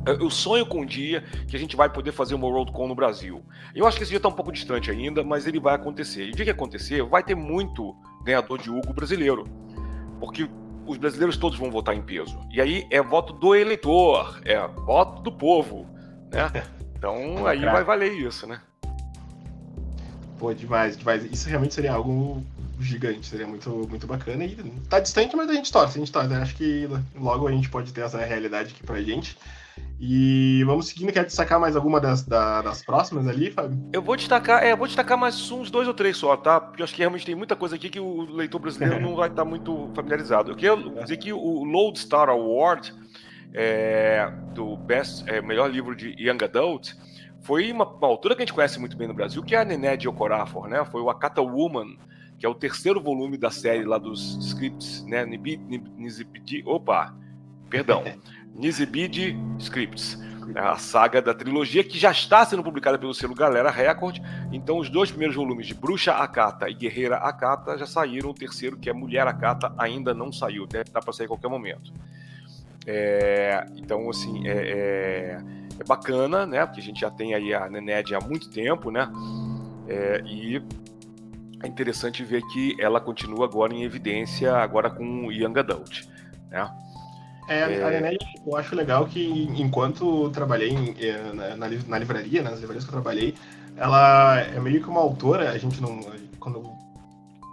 Eu 0.05 0.29
sonho 0.29 0.63
com 0.63 0.81
um 0.81 0.86
dia 0.86 1.24
que 1.47 1.55
a 1.55 1.59
gente 1.59 1.75
vai 1.75 1.91
poder 1.91 2.12
fazer 2.12 2.36
uma 2.36 2.45
Worldcon 2.45 2.88
no 2.88 2.93
Brasil. 2.93 3.43
Eu 3.74 3.88
acho 3.88 3.97
que 3.97 4.03
esse 4.03 4.12
dia 4.12 4.17
está 4.17 4.29
um 4.29 4.33
pouco 4.33 4.51
distante 4.51 4.91
ainda, 4.91 5.24
mas 5.24 5.47
ele 5.47 5.59
vai 5.59 5.74
acontecer. 5.74 6.27
E 6.27 6.29
o 6.29 6.36
dia 6.36 6.45
que 6.45 6.51
acontecer, 6.51 7.01
vai 7.01 7.24
ter 7.24 7.33
muito 7.33 7.95
ganhador 8.24 8.59
de 8.59 8.69
Hugo 8.69 8.93
brasileiro. 8.93 9.43
Porque 10.19 10.47
os 10.86 10.97
brasileiros 11.00 11.36
todos 11.36 11.57
vão 11.57 11.71
votar 11.71 11.95
em 11.95 12.01
peso. 12.03 12.39
E 12.51 12.62
aí 12.62 12.88
é 12.91 13.01
voto 13.01 13.33
do 13.33 13.55
eleitor, 13.55 14.39
é 14.45 14.67
voto 14.67 15.24
do 15.24 15.31
povo. 15.31 15.88
Né? 16.31 16.63
Então 16.97 17.45
aí 17.45 17.59
vai 17.59 17.83
valer 17.83 18.12
isso, 18.12 18.47
né? 18.47 18.59
Pô, 20.38 20.53
demais, 20.53 20.98
demais. 20.98 21.25
Isso 21.25 21.50
realmente 21.50 21.74
seria 21.74 21.94
algo 21.94 22.44
gigante, 22.79 23.25
seria 23.25 23.48
muito, 23.48 23.70
muito 23.89 24.06
bacana. 24.06 24.46
E 24.46 24.56
tá 24.89 25.00
distante, 25.00 25.36
mas 25.36 25.50
a 25.50 25.53
gente 25.53 25.72
torce, 25.72 25.98
a 25.98 26.00
gente 26.00 26.12
torce. 26.12 26.34
Acho 26.34 26.56
que 26.56 26.88
logo 27.15 27.48
a 27.48 27.51
gente 27.51 27.70
pode 27.70 27.91
ter 27.91 28.01
essa 28.01 28.17
realidade 28.20 28.74
aqui 28.74 28.84
pra 28.84 29.01
gente. 29.01 29.38
E 30.00 30.63
vamos 30.63 30.88
seguindo, 30.88 31.12
quer 31.12 31.25
destacar 31.25 31.60
mais 31.60 31.75
alguma 31.75 32.00
das, 32.00 32.22
da, 32.22 32.62
das 32.62 32.84
próximas 32.84 33.27
ali, 33.27 33.50
Fábio? 33.50 33.77
Eu 33.91 34.01
vou 34.01 34.15
destacar, 34.15 34.63
é, 34.63 34.75
vou 34.75 34.86
destacar 34.86 35.17
mais 35.17 35.51
uns 35.51 35.72
dois 35.72 35.88
ou 35.88 35.94
três 35.94 36.17
só, 36.17 36.38
tá? 36.38 36.60
Porque 36.60 36.82
eu 36.82 36.84
acho 36.84 36.94
que 36.94 37.00
realmente 37.00 37.25
tem 37.25 37.34
muita 37.34 37.56
coisa 37.56 37.75
aqui 37.75 37.89
que 37.89 38.00
o 38.00 38.22
leitor 38.36 38.60
brasileiro 38.60 39.00
não 39.01 39.15
vai 39.15 39.29
estar 39.29 39.44
muito 39.44 39.89
familiarizado. 39.96 40.51
Eu 40.51 40.56
quero 40.56 41.01
dizer 41.01 41.17
que 41.17 41.34
o 41.34 41.63
Lodestar 41.63 42.29
Award 42.29 42.94
é, 43.53 44.32
do 44.53 44.77
Best, 44.77 45.27
é, 45.27 45.41
melhor 45.41 45.72
livro 45.72 45.96
de 45.96 46.10
Young 46.20 46.44
Adult 46.44 46.94
foi 47.41 47.72
uma, 47.72 47.86
uma, 47.86 48.08
autora 48.08 48.36
que 48.36 48.41
a 48.41 48.46
gente 48.46 48.53
conhece 48.53 48.79
muito 48.79 48.98
bem 48.98 49.08
no 49.08 49.13
Brasil, 49.13 49.41
que 49.44 49.56
é 49.56 49.60
a 49.60 49.65
Nené 49.65 49.96
de 49.96 50.08
Okorafor, 50.08 50.67
né? 50.67 50.84
Foi 50.86 51.01
o 51.01 51.10
Akata 51.10 51.41
Woman, 51.41 51.98
que 52.38 52.46
é 52.46 52.50
o 52.50 52.56
terceiro 52.56 53.01
volume 53.01 53.38
da 53.38 53.50
série 53.50 53.84
lá 53.84 53.98
dos 53.98 54.38
scripts, 54.46 55.03
né? 55.06 55.25
Nizibidi, 55.25 56.63
opa, 56.65 57.15
perdão. 57.70 58.03
Nizibid 58.58 59.38
Scripts, 59.60 60.17
a 60.56 60.77
saga 60.77 61.22
da 61.22 61.34
trilogia 61.34 61.84
que 61.84 62.00
já 62.00 62.12
está 62.12 62.44
sendo 62.44 62.63
publicada 62.63 62.98
pelo 62.98 63.13
selo 63.13 63.36
Galera 63.36 63.70
Record. 63.70 64.20
Então, 64.51 64.79
os 64.79 64.89
dois 64.89 65.12
primeiros 65.12 65.36
volumes 65.36 65.67
de 65.67 65.75
Bruxa 65.75 66.13
Akata 66.13 66.67
e 66.67 66.74
Guerreira 66.74 67.17
Akata 67.17 67.77
já 67.77 67.86
saíram. 67.86 68.32
O 68.32 68.34
terceiro, 68.34 68.77
que 68.77 68.89
é 68.89 68.94
Mulher 68.94 69.27
Akata, 69.27 69.72
ainda 69.77 70.13
não 70.13 70.32
saiu. 70.32 70.65
Deve 70.65 70.89
estar 70.89 71.01
para 71.01 71.13
sair 71.13 71.25
a 71.25 71.29
qualquer 71.29 71.50
momento. 71.50 71.94
É, 72.86 73.65
então, 73.75 74.10
assim, 74.10 74.48
é, 74.48 74.51
é, 74.51 75.41
é, 75.79 75.84
bacana, 75.84 76.46
né? 76.46 76.65
Porque 76.65 76.81
a 76.81 76.84
gente 76.84 77.01
já 77.01 77.12
tem 77.12 77.34
aí 77.34 77.53
a 77.53 77.69
Nened 77.69 78.13
há 78.15 78.19
muito 78.19 78.50
tempo, 78.50 78.91
né? 78.91 79.10
É, 79.88 80.22
e 80.25 80.62
é 81.63 81.67
interessante 81.67 82.24
ver 82.24 82.41
que 82.53 82.75
ela 82.79 83.00
continua 83.00 83.46
agora 83.46 83.74
em 83.74 83.84
evidência, 83.84 84.55
agora 84.55 84.89
com 84.89 85.31
Young 85.31 85.60
Adult, 85.60 86.03
né? 86.50 86.69
É, 87.50 87.63
a 87.63 87.93
é... 87.93 88.17
eu 88.46 88.57
acho 88.57 88.75
legal 88.75 89.05
que 89.05 89.50
enquanto 89.55 90.29
trabalhei 90.31 90.96
eh, 91.00 91.31
na, 91.34 91.55
na, 91.55 91.98
livraria, 91.98 92.43
nas 92.43 92.60
livrarias 92.60 92.84
que 92.84 92.89
eu 92.89 93.01
trabalhei, 93.01 93.36
ela 93.77 94.41
é 94.41 94.60
meio 94.60 94.81
que 94.81 94.89
uma 94.89 95.00
autora, 95.00 95.51
a 95.51 95.57
gente 95.57 95.81
não. 95.81 96.01
Quando, 96.39 96.76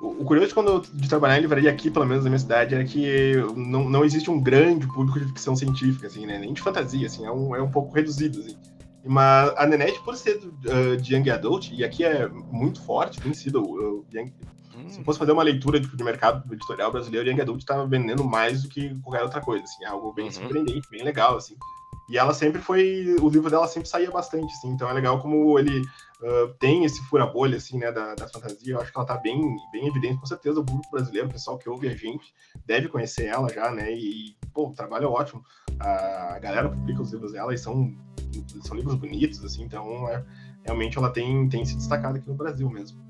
o 0.08 0.24
curioso 0.24 0.48
de, 0.48 0.54
quando, 0.54 0.82
de 0.92 1.08
trabalhar 1.08 1.38
em 1.38 1.42
livraria 1.42 1.70
aqui, 1.70 1.90
pelo 1.90 2.06
menos 2.06 2.24
na 2.24 2.30
minha 2.30 2.38
cidade, 2.38 2.74
é 2.74 2.84
que 2.84 3.34
não, 3.56 3.88
não 3.88 4.04
existe 4.04 4.30
um 4.30 4.40
grande 4.40 4.86
público 4.86 5.20
de 5.20 5.26
ficção 5.26 5.54
científica, 5.54 6.06
assim, 6.06 6.26
né? 6.26 6.38
Nem 6.38 6.52
de 6.52 6.60
fantasia, 6.60 7.06
assim, 7.06 7.24
é 7.24 7.30
um, 7.30 7.54
é 7.54 7.62
um 7.62 7.70
pouco 7.70 7.94
reduzido, 7.94 8.40
assim. 8.40 8.56
Mas 9.06 9.52
a 9.56 9.66
Nenete, 9.66 10.02
por 10.02 10.16
ser 10.16 10.36
uh, 10.36 10.96
de 10.96 11.14
Young 11.14 11.28
Adult, 11.30 11.70
e 11.72 11.84
aqui 11.84 12.04
é 12.04 12.26
muito 12.28 12.80
forte, 12.80 13.20
tem 13.20 13.34
sido 13.34 13.62
uh, 13.62 14.04
young, 14.12 14.32
Hum. 14.76 14.88
Se 14.88 15.02
fosse 15.04 15.18
fazer 15.18 15.32
uma 15.32 15.42
leitura 15.42 15.78
de, 15.78 15.88
de 15.88 16.04
mercado 16.04 16.52
editorial 16.52 16.90
brasileiro, 16.90 17.28
Young 17.28 17.40
Adult 17.40 17.60
estava 17.60 17.86
vendendo 17.86 18.24
mais 18.24 18.62
do 18.62 18.68
que 18.68 18.94
qualquer 19.00 19.22
outra 19.22 19.40
coisa, 19.40 19.62
assim, 19.64 19.84
é 19.84 19.86
algo 19.86 20.12
bem 20.12 20.26
uhum. 20.26 20.32
surpreendente, 20.32 20.88
bem 20.90 21.02
legal, 21.02 21.36
assim. 21.36 21.54
E 22.08 22.18
ela 22.18 22.34
sempre 22.34 22.60
foi, 22.60 23.16
o 23.20 23.28
livro 23.28 23.48
dela 23.48 23.66
sempre 23.66 23.88
saía 23.88 24.10
bastante, 24.10 24.52
assim, 24.52 24.68
então 24.68 24.88
é 24.88 24.92
legal 24.92 25.20
como 25.20 25.58
ele 25.58 25.80
uh, 25.80 26.52
tem 26.58 26.84
esse 26.84 27.02
fura-bolha, 27.04 27.56
assim, 27.56 27.78
né, 27.78 27.90
da, 27.90 28.14
da 28.14 28.28
fantasia, 28.28 28.74
eu 28.74 28.80
acho 28.80 28.92
que 28.92 28.98
ela 28.98 29.06
tá 29.06 29.16
bem, 29.16 29.40
bem 29.72 29.88
evidente, 29.88 30.20
com 30.20 30.26
certeza 30.26 30.60
o 30.60 30.64
público 30.64 30.90
brasileiro, 30.90 31.28
o 31.28 31.32
pessoal 31.32 31.56
que 31.56 31.68
ouve 31.68 31.88
a 31.88 31.96
gente, 31.96 32.34
deve 32.66 32.88
conhecer 32.88 33.24
ela 33.24 33.48
já, 33.48 33.70
né, 33.70 33.90
e, 33.90 34.36
pô, 34.52 34.68
o 34.68 34.74
trabalho 34.74 35.06
é 35.06 35.08
ótimo, 35.08 35.42
a 35.80 36.38
galera 36.40 36.68
publica 36.68 37.00
os 37.00 37.10
livros 37.10 37.32
dela 37.32 37.54
e 37.54 37.58
são, 37.58 37.90
são 38.62 38.76
livros 38.76 38.96
bonitos, 38.96 39.42
assim, 39.42 39.62
então 39.62 40.06
é, 40.10 40.22
realmente 40.62 40.98
ela 40.98 41.10
tem, 41.10 41.48
tem 41.48 41.64
se 41.64 41.74
destacado 41.74 42.18
aqui 42.18 42.28
no 42.28 42.34
Brasil 42.34 42.68
mesmo. 42.68 43.02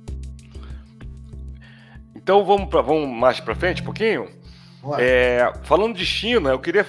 Então 2.14 2.44
vamos, 2.44 2.68
pra, 2.70 2.80
vamos 2.80 3.08
mais 3.08 3.40
para 3.40 3.54
frente 3.54 3.82
um 3.82 3.84
pouquinho? 3.84 4.43
É, 4.98 5.52
falando 5.62 5.96
de 5.96 6.04
China, 6.04 6.50
eu 6.50 6.58
queria 6.58 6.84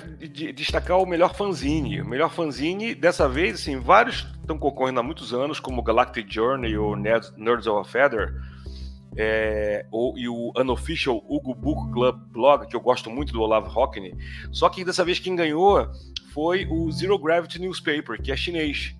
destacar 0.53 0.99
o 0.99 1.05
melhor 1.05 1.33
fanzine. 1.35 2.01
O 2.01 2.05
melhor 2.05 2.29
fanzine, 2.29 2.93
dessa 2.93 3.27
vez, 3.29 3.61
assim, 3.61 3.79
vários 3.79 4.27
estão 4.41 4.57
concorrendo 4.57 4.99
há 4.99 5.03
muitos 5.03 5.33
anos, 5.33 5.59
como 5.59 5.81
Galactic 5.81 6.31
Journey 6.31 6.77
ou 6.77 6.95
Nerds 6.95 7.67
of 7.67 7.79
a 7.79 7.83
Feather, 7.83 8.33
é, 9.17 9.85
ou, 9.91 10.17
e 10.17 10.27
o 10.27 10.51
Unofficial 10.57 11.23
Hugo 11.27 11.55
Book 11.55 11.91
Club 11.91 12.15
Blog, 12.31 12.67
que 12.67 12.75
eu 12.75 12.81
gosto 12.81 13.09
muito 13.09 13.31
do 13.31 13.41
Olaf 13.41 13.75
Hockney. 13.75 14.13
Só 14.51 14.69
que 14.69 14.83
dessa 14.83 15.05
vez 15.05 15.19
quem 15.19 15.35
ganhou 15.35 15.89
foi 16.33 16.67
o 16.69 16.91
Zero 16.91 17.17
Gravity 17.17 17.59
Newspaper, 17.59 18.21
que 18.21 18.31
é 18.31 18.35
chinês. 18.35 18.95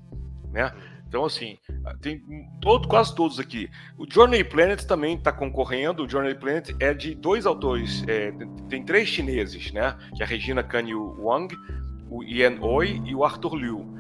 Né? 0.52 0.72
Então, 1.08 1.26
assim, 1.26 1.58
tem 2.02 2.22
todo, 2.62 2.88
quase 2.88 3.16
todos 3.16 3.40
aqui. 3.40 3.70
O 3.98 4.06
Journey 4.12 4.44
Planet 4.44 4.84
também 4.84 5.16
está 5.16 5.32
concorrendo. 5.32 6.04
O 6.04 6.10
Journey 6.10 6.36
Planet 6.36 6.72
é 6.80 6.94
de 6.94 7.16
dois 7.16 7.46
autores, 7.46 8.04
é, 8.08 8.34
tem 8.70 8.84
três 8.84 9.08
chineses, 9.08 9.72
né? 9.72 9.96
Que 10.16 10.24
é 10.24 10.26
a 10.26 10.28
Regina 10.28 10.64
Canyu 10.64 11.16
Wang, 11.20 11.56
o 12.10 12.24
Ian 12.24 12.60
Oi 12.62 13.02
e 13.06 13.16
o 13.16 13.24
Arthur 13.24 13.56
Liu. 13.56 13.96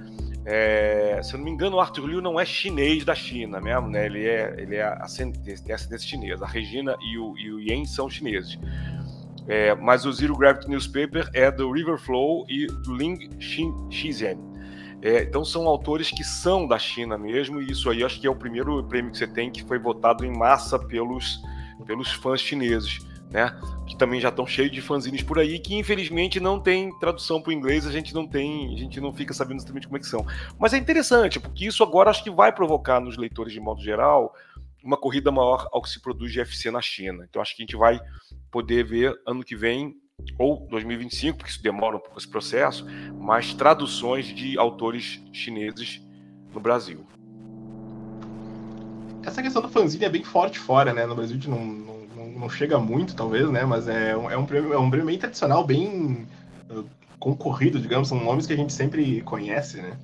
É, 0.47 1.19
se 1.23 1.33
eu 1.33 1.39
não 1.39 1.45
me 1.45 1.51
engano, 1.51 1.77
o 1.77 1.79
Arthur 1.79 2.05
Liu 2.05 2.21
não 2.21 2.39
é 2.39 2.45
chinês 2.45 3.03
da 3.03 3.15
China 3.15 3.59
mesmo, 3.59 3.87
né? 3.87 4.05
Ele 4.05 4.27
é, 4.27 4.55
ele 4.59 4.75
é 4.75 4.83
ascendência, 4.83 5.65
tem 5.65 5.73
ascendência 5.73 6.07
chinesa. 6.07 6.45
A 6.45 6.47
Regina 6.47 6.95
e 7.01 7.17
o, 7.17 7.37
e 7.37 7.51
o 7.51 7.59
Ian 7.59 7.83
são 7.85 8.09
chineses. 8.09 8.59
É, 9.47 9.73
mas 9.75 10.05
o 10.05 10.11
Zero 10.11 10.35
Gravity 10.35 10.69
Newspaper 10.69 11.29
é 11.33 11.51
do 11.51 11.71
River 11.71 11.97
Flow 11.97 12.45
e 12.49 12.67
do 12.67 12.93
Ling 12.93 13.29
Xizen. 13.39 14.37
É, 15.01 15.23
então 15.23 15.45
são 15.45 15.67
autores 15.67 16.09
que 16.09 16.23
são 16.23 16.67
da 16.67 16.79
China 16.79 17.17
mesmo, 17.17 17.61
e 17.61 17.71
isso 17.71 17.89
aí 17.89 18.03
acho 18.03 18.19
que 18.19 18.27
é 18.27 18.29
o 18.29 18.35
primeiro 18.35 18.83
prêmio 18.85 19.11
que 19.11 19.17
você 19.17 19.27
tem 19.27 19.51
que 19.51 19.63
foi 19.63 19.77
votado 19.77 20.25
em 20.25 20.35
massa 20.35 20.79
pelos, 20.79 21.41
pelos 21.85 22.11
fãs 22.11 22.41
chineses, 22.41 23.05
né? 23.29 23.55
Que 23.85 23.95
também 23.97 24.19
já 24.19 24.29
estão 24.29 24.47
cheios 24.47 24.71
de 24.71 24.81
fanzines 24.81 25.21
por 25.21 25.37
aí, 25.37 25.59
que 25.59 25.75
infelizmente 25.75 26.39
não 26.39 26.59
tem 26.59 26.97
tradução 26.99 27.41
para 27.41 27.51
o 27.51 27.53
inglês, 27.53 27.85
a 27.85 27.91
gente 27.91 28.13
não 28.13 28.27
tem, 28.27 28.73
a 28.73 28.77
gente 28.77 28.99
não 28.99 29.13
fica 29.13 29.33
sabendo 29.33 29.57
exatamente 29.57 29.87
como 29.87 29.97
é 29.97 29.99
que 29.99 30.07
são. 30.07 30.25
Mas 30.57 30.73
é 30.73 30.77
interessante, 30.77 31.39
porque 31.39 31.65
isso 31.65 31.83
agora 31.83 32.09
acho 32.09 32.23
que 32.23 32.31
vai 32.31 32.51
provocar 32.51 32.99
nos 32.99 33.17
leitores 33.17 33.53
de 33.53 33.59
modo 33.59 33.81
geral 33.81 34.33
uma 34.83 34.97
corrida 34.97 35.31
maior 35.31 35.67
ao 35.71 35.81
que 35.81 35.89
se 35.89 35.99
produz 35.99 36.31
de 36.31 36.39
FC 36.39 36.69
na 36.69 36.81
China. 36.81 37.25
Então 37.27 37.41
acho 37.41 37.55
que 37.55 37.63
a 37.63 37.65
gente 37.65 37.75
vai 37.75 37.99
poder 38.51 38.85
ver 38.85 39.19
ano 39.25 39.43
que 39.43 39.55
vem 39.55 39.95
ou 40.37 40.67
2025, 40.69 41.37
porque 41.37 41.51
isso 41.51 41.63
demora 41.63 41.95
um 41.95 41.99
pouco 41.99 42.17
esse 42.17 42.27
processo, 42.27 42.85
mas 43.19 43.53
traduções 43.53 44.27
de 44.27 44.57
autores 44.57 45.21
chineses 45.31 46.01
no 46.53 46.59
Brasil. 46.59 47.05
Essa 49.23 49.41
questão 49.41 49.61
do 49.61 49.69
fanzine 49.69 50.05
é 50.05 50.09
bem 50.09 50.23
forte 50.23 50.59
fora, 50.59 50.93
né? 50.93 51.05
No 51.05 51.15
Brasil 51.15 51.35
a 51.35 51.39
gente 51.39 51.49
não, 51.49 51.65
não, 51.65 52.27
não 52.39 52.49
chega 52.49 52.77
muito, 52.77 53.15
talvez, 53.15 53.49
né? 53.49 53.65
Mas 53.65 53.87
é 53.87 54.15
um, 54.15 54.29
é 54.29 54.37
um, 54.37 54.45
prêmio, 54.45 54.73
é 54.73 54.77
um 54.77 54.89
prêmio 54.89 55.07
bem 55.07 55.17
tradicional, 55.17 55.65
bem 55.65 56.27
uh, 56.69 56.85
concorrido, 57.17 57.79
digamos, 57.79 58.07
são 58.09 58.23
nomes 58.23 58.45
que 58.45 58.53
a 58.53 58.57
gente 58.57 58.71
sempre 58.71 59.21
conhece, 59.21 59.81
né? 59.81 59.97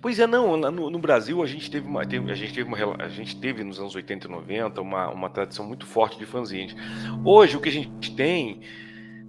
Pois 0.00 0.18
é, 0.18 0.26
não, 0.26 0.56
no, 0.56 0.90
no 0.90 0.98
Brasil 0.98 1.42
a 1.42 1.46
gente 1.46 1.70
teve 1.70 1.88
uma, 1.88 2.06
teve, 2.06 2.30
a 2.30 2.34
gente 2.34 2.54
teve 2.54 2.68
uma, 2.68 3.02
a 3.02 3.08
gente 3.08 3.36
teve 3.36 3.64
nos 3.64 3.80
anos 3.80 3.94
80 3.94 4.26
e 4.26 4.30
90 4.30 4.80
uma, 4.80 5.08
uma 5.08 5.30
tradição 5.30 5.66
muito 5.66 5.86
forte 5.86 6.18
de 6.18 6.26
fanzines. 6.26 6.76
Hoje 7.24 7.56
o 7.56 7.60
que 7.60 7.68
a 7.68 7.72
gente 7.72 8.14
tem 8.14 8.60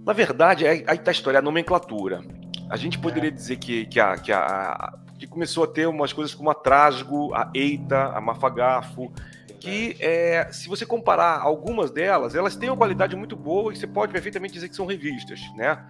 na 0.06 0.12
verdade, 0.12 0.68
aí 0.68 0.84
está 0.88 1.10
a 1.10 1.12
história, 1.12 1.40
a 1.40 1.42
nomenclatura. 1.42 2.22
A 2.70 2.76
gente 2.76 2.96
poderia 2.96 3.28
é. 3.28 3.32
dizer 3.32 3.56
que, 3.56 3.86
que, 3.86 3.98
a, 3.98 4.16
que, 4.16 4.32
a, 4.32 4.94
que 5.18 5.26
começou 5.26 5.64
a 5.64 5.66
ter 5.66 5.88
umas 5.88 6.12
coisas 6.12 6.32
como 6.32 6.48
a 6.48 6.54
Trasgo, 6.54 7.34
a 7.34 7.50
Eita, 7.52 8.12
a 8.14 8.20
Mafagafo, 8.20 9.12
que 9.58 9.96
é, 9.98 10.48
se 10.52 10.68
você 10.68 10.86
comparar 10.86 11.40
algumas 11.40 11.90
delas, 11.90 12.36
elas 12.36 12.54
têm 12.54 12.68
uma 12.70 12.76
qualidade 12.76 13.16
muito 13.16 13.34
boa 13.34 13.72
e 13.72 13.76
você 13.76 13.86
pode 13.86 14.12
perfeitamente 14.12 14.54
dizer 14.54 14.68
que 14.68 14.76
são 14.76 14.86
revistas, 14.86 15.40
né? 15.56 15.84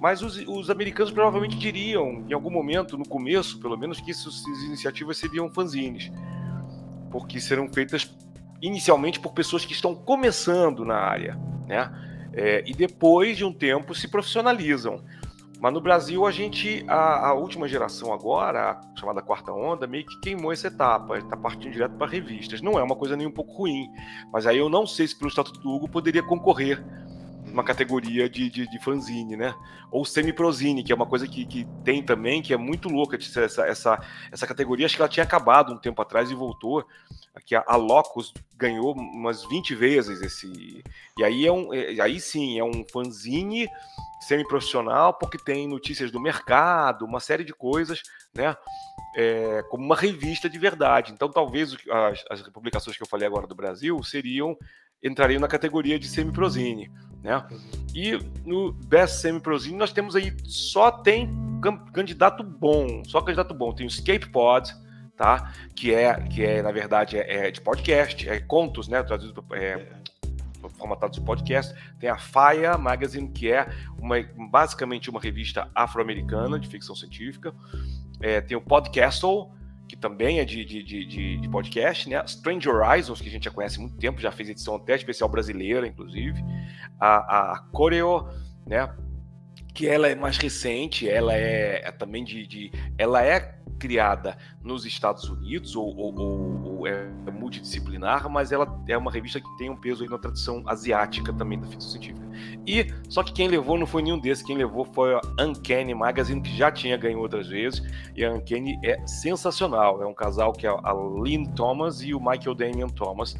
Mas 0.00 0.22
os, 0.22 0.36
os 0.48 0.68
americanos 0.68 1.12
provavelmente 1.12 1.56
diriam, 1.56 2.24
em 2.28 2.32
algum 2.32 2.50
momento, 2.50 2.98
no 2.98 3.06
começo, 3.06 3.60
pelo 3.60 3.78
menos, 3.78 4.00
que 4.00 4.10
essas 4.10 4.44
iniciativas 4.66 5.18
seriam 5.18 5.48
fanzines, 5.48 6.10
porque 7.12 7.38
serão 7.38 7.68
feitas 7.72 8.12
inicialmente 8.60 9.20
por 9.20 9.32
pessoas 9.32 9.64
que 9.64 9.72
estão 9.72 9.94
começando 9.94 10.84
na 10.84 10.96
área, 10.96 11.38
né? 11.68 12.11
É, 12.34 12.62
e 12.66 12.72
depois 12.72 13.36
de 13.36 13.44
um 13.44 13.52
tempo 13.52 13.94
se 13.94 14.08
profissionalizam. 14.08 15.02
Mas 15.62 15.72
no 15.72 15.80
Brasil, 15.80 16.26
a 16.26 16.32
gente, 16.32 16.84
a, 16.88 17.28
a, 17.28 17.34
última 17.34 17.68
geração 17.68 18.12
agora, 18.12 18.72
a 18.72 18.98
chamada 18.98 19.22
quarta 19.22 19.52
onda, 19.52 19.86
meio 19.86 20.04
que 20.04 20.18
queimou 20.18 20.52
essa 20.52 20.66
etapa, 20.66 21.16
está 21.18 21.36
partindo 21.36 21.70
direto 21.70 21.94
para 21.96 22.10
revistas. 22.10 22.60
Não 22.60 22.76
é 22.80 22.82
uma 22.82 22.96
coisa 22.96 23.16
nem 23.16 23.28
um 23.28 23.30
pouco 23.30 23.52
ruim, 23.52 23.86
mas 24.32 24.44
aí 24.44 24.58
eu 24.58 24.68
não 24.68 24.84
sei 24.88 25.06
se 25.06 25.16
pelo 25.16 25.28
Estatuto 25.28 25.60
do 25.60 25.70
Hugo 25.70 25.88
poderia 25.88 26.22
concorrer 26.22 26.84
uma 27.52 27.62
categoria 27.62 28.28
de, 28.28 28.48
de, 28.48 28.66
de 28.66 28.78
fanzine, 28.82 29.36
né? 29.36 29.54
Ou 29.90 30.04
semi-prozine, 30.04 30.82
que 30.82 30.90
é 30.90 30.94
uma 30.94 31.06
coisa 31.06 31.28
que, 31.28 31.44
que 31.44 31.66
tem 31.84 32.02
também, 32.02 32.40
que 32.40 32.52
é 32.54 32.56
muito 32.56 32.88
louca. 32.88 33.16
Essa, 33.16 33.66
essa, 33.66 34.06
essa 34.30 34.46
categoria, 34.46 34.86
acho 34.86 34.96
que 34.96 35.02
ela 35.02 35.08
tinha 35.08 35.24
acabado 35.24 35.72
um 35.72 35.78
tempo 35.78 36.00
atrás 36.00 36.30
e 36.30 36.34
voltou. 36.34 36.84
Aqui 37.34 37.54
a, 37.54 37.62
a 37.66 37.76
Locus 37.76 38.32
ganhou 38.56 38.94
umas 38.94 39.44
20 39.44 39.74
vezes 39.74 40.22
esse. 40.22 40.82
E 41.18 41.24
aí 41.24 41.46
é 41.46 41.52
um. 41.52 41.72
É, 41.72 42.00
aí 42.00 42.18
sim, 42.20 42.58
é 42.58 42.64
um 42.64 42.84
fanzine 42.90 43.68
semi-profissional, 44.20 45.14
porque 45.14 45.36
tem 45.36 45.66
notícias 45.66 46.10
do 46.10 46.20
mercado, 46.20 47.04
uma 47.04 47.20
série 47.20 47.44
de 47.44 47.52
coisas, 47.52 48.02
né? 48.34 48.56
É, 49.14 49.62
como 49.68 49.84
uma 49.84 49.96
revista 49.96 50.48
de 50.48 50.58
verdade. 50.58 51.12
Então, 51.12 51.28
talvez 51.30 51.76
as, 51.90 52.24
as 52.30 52.42
publicações 52.48 52.96
que 52.96 53.02
eu 53.02 53.08
falei 53.08 53.26
agora 53.26 53.46
do 53.46 53.54
Brasil 53.54 54.02
seriam 54.02 54.56
entrariam 55.02 55.40
na 55.40 55.48
categoria 55.48 55.98
de 55.98 56.08
semi-prozine. 56.08 56.90
Né? 57.22 57.44
E 57.94 58.18
no 58.44 58.72
Best 58.72 59.20
Semi-Prozine 59.20 59.76
nós 59.76 59.92
temos 59.92 60.16
aí, 60.16 60.34
só 60.44 60.90
tem 60.90 61.30
candidato 61.92 62.42
bom, 62.42 63.02
só 63.04 63.20
candidato 63.20 63.54
bom. 63.54 63.72
Tem 63.72 63.86
o 63.86 63.88
Escape 63.88 64.28
Pod, 64.30 64.74
tá? 65.16 65.52
que, 65.74 65.94
é, 65.94 66.14
que 66.22 66.44
é, 66.44 66.62
na 66.62 66.72
verdade, 66.72 67.16
é, 67.16 67.46
é 67.46 67.50
de 67.50 67.60
podcast, 67.60 68.28
é 68.28 68.40
contos, 68.40 68.88
né? 68.88 69.02
traduzido 69.02 69.44
é, 69.52 69.86
formatados 70.70 71.18
de 71.18 71.24
podcast. 71.24 71.74
Tem 72.00 72.10
a 72.10 72.18
Faia 72.18 72.76
Magazine, 72.76 73.28
que 73.28 73.52
é 73.52 73.68
uma, 73.96 74.16
basicamente 74.50 75.08
uma 75.08 75.20
revista 75.20 75.70
afro-americana 75.74 76.58
de 76.58 76.66
ficção 76.66 76.96
científica. 76.96 77.54
É, 78.20 78.40
tem 78.40 78.56
o 78.56 78.60
Podcastle, 78.60 79.52
que 79.92 79.96
também 79.98 80.40
é 80.40 80.44
de, 80.46 80.64
de, 80.64 80.82
de, 80.82 81.36
de, 81.36 81.48
podcast, 81.50 82.08
né? 82.08 82.24
Strange 82.24 82.66
Horizons, 82.66 83.20
que 83.20 83.28
a 83.28 83.30
gente 83.30 83.44
já 83.44 83.50
conhece 83.50 83.76
há 83.76 83.82
muito 83.82 83.98
tempo, 83.98 84.18
já 84.22 84.32
fez 84.32 84.48
edição 84.48 84.76
até 84.76 84.94
especial 84.94 85.28
brasileira, 85.28 85.86
inclusive. 85.86 86.42
A, 86.98 87.52
a 87.52 87.58
Coreo, 87.70 88.26
né? 88.66 88.90
Que 89.74 89.88
ela 89.88 90.08
é 90.08 90.14
mais 90.14 90.36
recente, 90.36 91.08
ela 91.08 91.34
é, 91.34 91.82
é 91.84 91.90
também 91.90 92.24
de, 92.24 92.46
de, 92.46 92.72
Ela 92.98 93.24
é 93.24 93.58
criada 93.78 94.36
nos 94.62 94.86
Estados 94.86 95.28
Unidos, 95.28 95.74
ou, 95.74 95.96
ou, 95.96 96.14
ou, 96.64 96.86
é 96.86 97.08
multidisciplinar, 97.32 98.30
mas 98.30 98.52
ela 98.52 98.80
é 98.88 98.96
uma 98.96 99.10
revista 99.10 99.40
que 99.40 99.56
tem 99.58 99.70
um 99.70 99.76
peso 99.76 100.04
aí 100.04 100.08
na 100.08 100.18
tradição 100.18 100.62
asiática 100.66 101.32
também 101.32 101.58
da 101.58 101.66
ficção 101.66 101.90
científica. 101.90 102.24
E 102.64 102.86
só 103.08 103.24
que 103.24 103.32
quem 103.32 103.48
levou 103.48 103.76
não 103.76 103.86
foi 103.86 104.02
nenhum 104.02 104.20
desses, 104.20 104.44
quem 104.44 104.56
levou 104.56 104.84
foi 104.84 105.14
a 105.14 105.20
Uncanny 105.40 105.94
Magazine, 105.94 106.40
que 106.40 106.56
já 106.56 106.70
tinha 106.70 106.96
ganho 106.96 107.18
outras 107.18 107.48
vezes, 107.48 107.82
e 108.14 108.24
a 108.24 108.32
Uncanny 108.32 108.78
é 108.84 109.04
sensacional. 109.04 110.00
É 110.00 110.06
um 110.06 110.14
casal 110.14 110.52
que 110.52 110.64
é 110.64 110.70
a 110.70 110.92
Lynn 110.92 111.46
Thomas 111.56 112.02
e 112.02 112.14
o 112.14 112.20
Michael 112.20 112.54
Damian 112.54 112.88
Thomas 112.88 113.36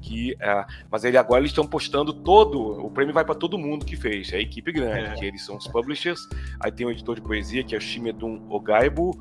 que 0.00 0.36
é, 0.40 0.64
mas 0.90 1.04
ele 1.04 1.16
agora 1.16 1.40
eles 1.40 1.50
estão 1.50 1.66
postando 1.66 2.12
todo 2.12 2.84
o 2.84 2.90
prêmio 2.90 3.14
vai 3.14 3.24
para 3.24 3.34
todo 3.34 3.58
mundo 3.58 3.84
que 3.84 3.96
fez 3.96 4.32
é 4.32 4.36
a 4.36 4.40
equipe 4.40 4.72
grande 4.72 5.10
é. 5.10 5.14
que 5.14 5.24
eles 5.24 5.44
são 5.44 5.56
os 5.56 5.66
publishers 5.66 6.20
aí 6.60 6.72
tem 6.72 6.86
o 6.86 6.90
editor 6.90 7.14
de 7.14 7.22
poesia 7.22 7.62
que 7.62 7.74
é 7.74 7.78
o 7.78 7.80
Shimedun 7.80 8.46
Ogaibu 8.48 9.12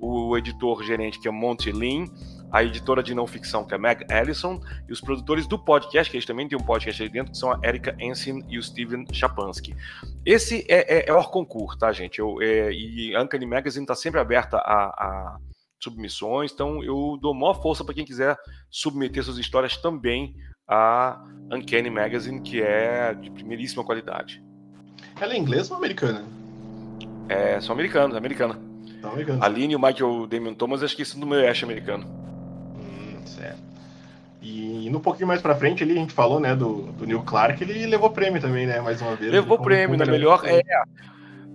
o 0.00 0.36
editor 0.36 0.82
gerente, 0.82 1.18
que 1.18 1.28
é 1.28 1.30
Monty 1.30 1.72
Lin, 1.72 2.10
a 2.50 2.62
editora 2.62 3.02
de 3.02 3.14
não 3.14 3.26
ficção, 3.26 3.64
que 3.64 3.74
é 3.74 3.78
Meg 3.78 4.06
Ellison, 4.10 4.60
e 4.88 4.92
os 4.92 5.00
produtores 5.00 5.46
do 5.46 5.58
podcast, 5.58 6.10
que 6.10 6.16
eles 6.16 6.26
também 6.26 6.48
têm 6.48 6.56
um 6.56 6.64
podcast 6.64 7.02
aí 7.02 7.08
dentro, 7.08 7.32
que 7.32 7.38
são 7.38 7.52
a 7.52 7.60
Erika 7.62 7.94
Ensign 8.00 8.44
e 8.48 8.58
o 8.58 8.62
Steven 8.62 9.04
Chapansky. 9.12 9.74
Esse 10.24 10.64
é, 10.68 10.98
é, 10.98 11.08
é 11.08 11.12
o 11.12 11.22
concurso, 11.24 11.78
tá, 11.78 11.92
gente? 11.92 12.18
Eu, 12.18 12.40
é, 12.40 12.72
e 12.72 13.16
Uncanny 13.18 13.46
Magazine 13.46 13.84
está 13.84 13.94
sempre 13.94 14.20
aberta 14.20 14.56
a, 14.58 14.86
a, 14.86 15.38
submissões, 15.80 16.52
então 16.52 16.82
eu 16.82 17.18
dou 17.20 17.34
maior 17.34 17.60
força 17.60 17.84
para 17.84 17.94
quem 17.94 18.04
quiser 18.04 18.36
submeter 18.70 19.22
suas 19.22 19.38
histórias 19.38 19.76
também 19.76 20.34
a 20.66 21.24
Uncanny 21.50 21.90
Magazine, 21.90 22.40
que 22.40 22.60
é 22.60 23.14
de 23.14 23.30
primeiríssima 23.30 23.82
qualidade. 23.84 24.42
Ela 25.20 25.34
é 25.34 25.38
inglesa 25.38 25.72
ou 25.72 25.78
americana? 25.78 26.24
É, 27.28 27.60
são 27.60 27.72
americanos, 27.72 28.16
americana. 28.16 28.60
Tá 29.00 29.08
americano. 29.08 29.42
Aline 29.42 29.72
e 29.72 29.76
o 29.76 29.80
Michael 29.80 30.26
Damon 30.26 30.54
Thomas, 30.54 30.82
acho 30.82 30.96
que 30.96 31.02
isso 31.02 31.18
no 31.18 31.26
meu 31.26 31.48
Ash 31.48 31.62
americano. 31.62 32.06
Hum, 32.76 33.24
certo. 33.24 33.58
E 34.42 34.86
indo 34.86 34.98
um 34.98 35.00
pouquinho 35.00 35.26
mais 35.26 35.40
pra 35.40 35.54
frente 35.54 35.82
ali, 35.82 35.92
a 35.92 36.00
gente 36.00 36.12
falou, 36.12 36.38
né, 36.38 36.54
do, 36.54 36.92
do 36.92 37.06
Neil 37.06 37.22
Clark, 37.22 37.62
ele 37.62 37.86
levou 37.86 38.10
prêmio 38.10 38.40
também, 38.40 38.66
né, 38.66 38.80
mais 38.80 39.00
uma 39.00 39.16
vez. 39.16 39.32
Levou 39.32 39.58
prêmio, 39.58 39.96
na 39.96 40.06
melhor. 40.06 40.42
É, 40.44 40.62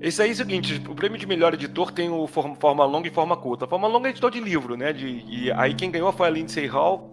esse 0.03 0.21
aí 0.21 0.29
é 0.29 0.33
o 0.33 0.35
seguinte, 0.35 0.83
o 0.89 0.93
prêmio 0.93 1.17
de 1.17 1.25
melhor 1.25 1.53
editor 1.53 1.89
tem 1.89 2.09
o 2.09 2.27
forma, 2.27 2.55
forma 2.55 2.83
longa 2.83 3.07
e 3.07 3.11
forma 3.11 3.37
curta. 3.37 3.63
A 3.63 3.67
forma 3.69 3.87
longa 3.87 4.09
é 4.09 4.11
editor 4.11 4.29
de 4.29 4.41
livro, 4.41 4.75
né? 4.75 4.91
De, 4.91 5.23
e 5.25 5.49
aí 5.53 5.73
quem 5.73 5.89
ganhou 5.89 6.11
foi 6.11 6.27
a 6.27 6.29
Lindsay 6.29 6.67
Hall. 6.67 7.09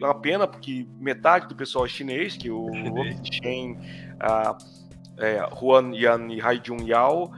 É 0.00 0.04
uma 0.06 0.14
pena, 0.14 0.46
porque 0.46 0.86
metade 0.98 1.46
do 1.46 1.54
pessoal 1.54 1.84
é 1.84 1.88
chinês, 1.88 2.38
que 2.38 2.50
o 2.50 2.70
Chen, 3.30 3.76
a, 4.18 4.56
é, 5.18 5.46
Huan 5.60 5.94
Yan 5.94 6.32
e 6.32 6.40
Haijun 6.40 6.78
Yao 6.86 7.30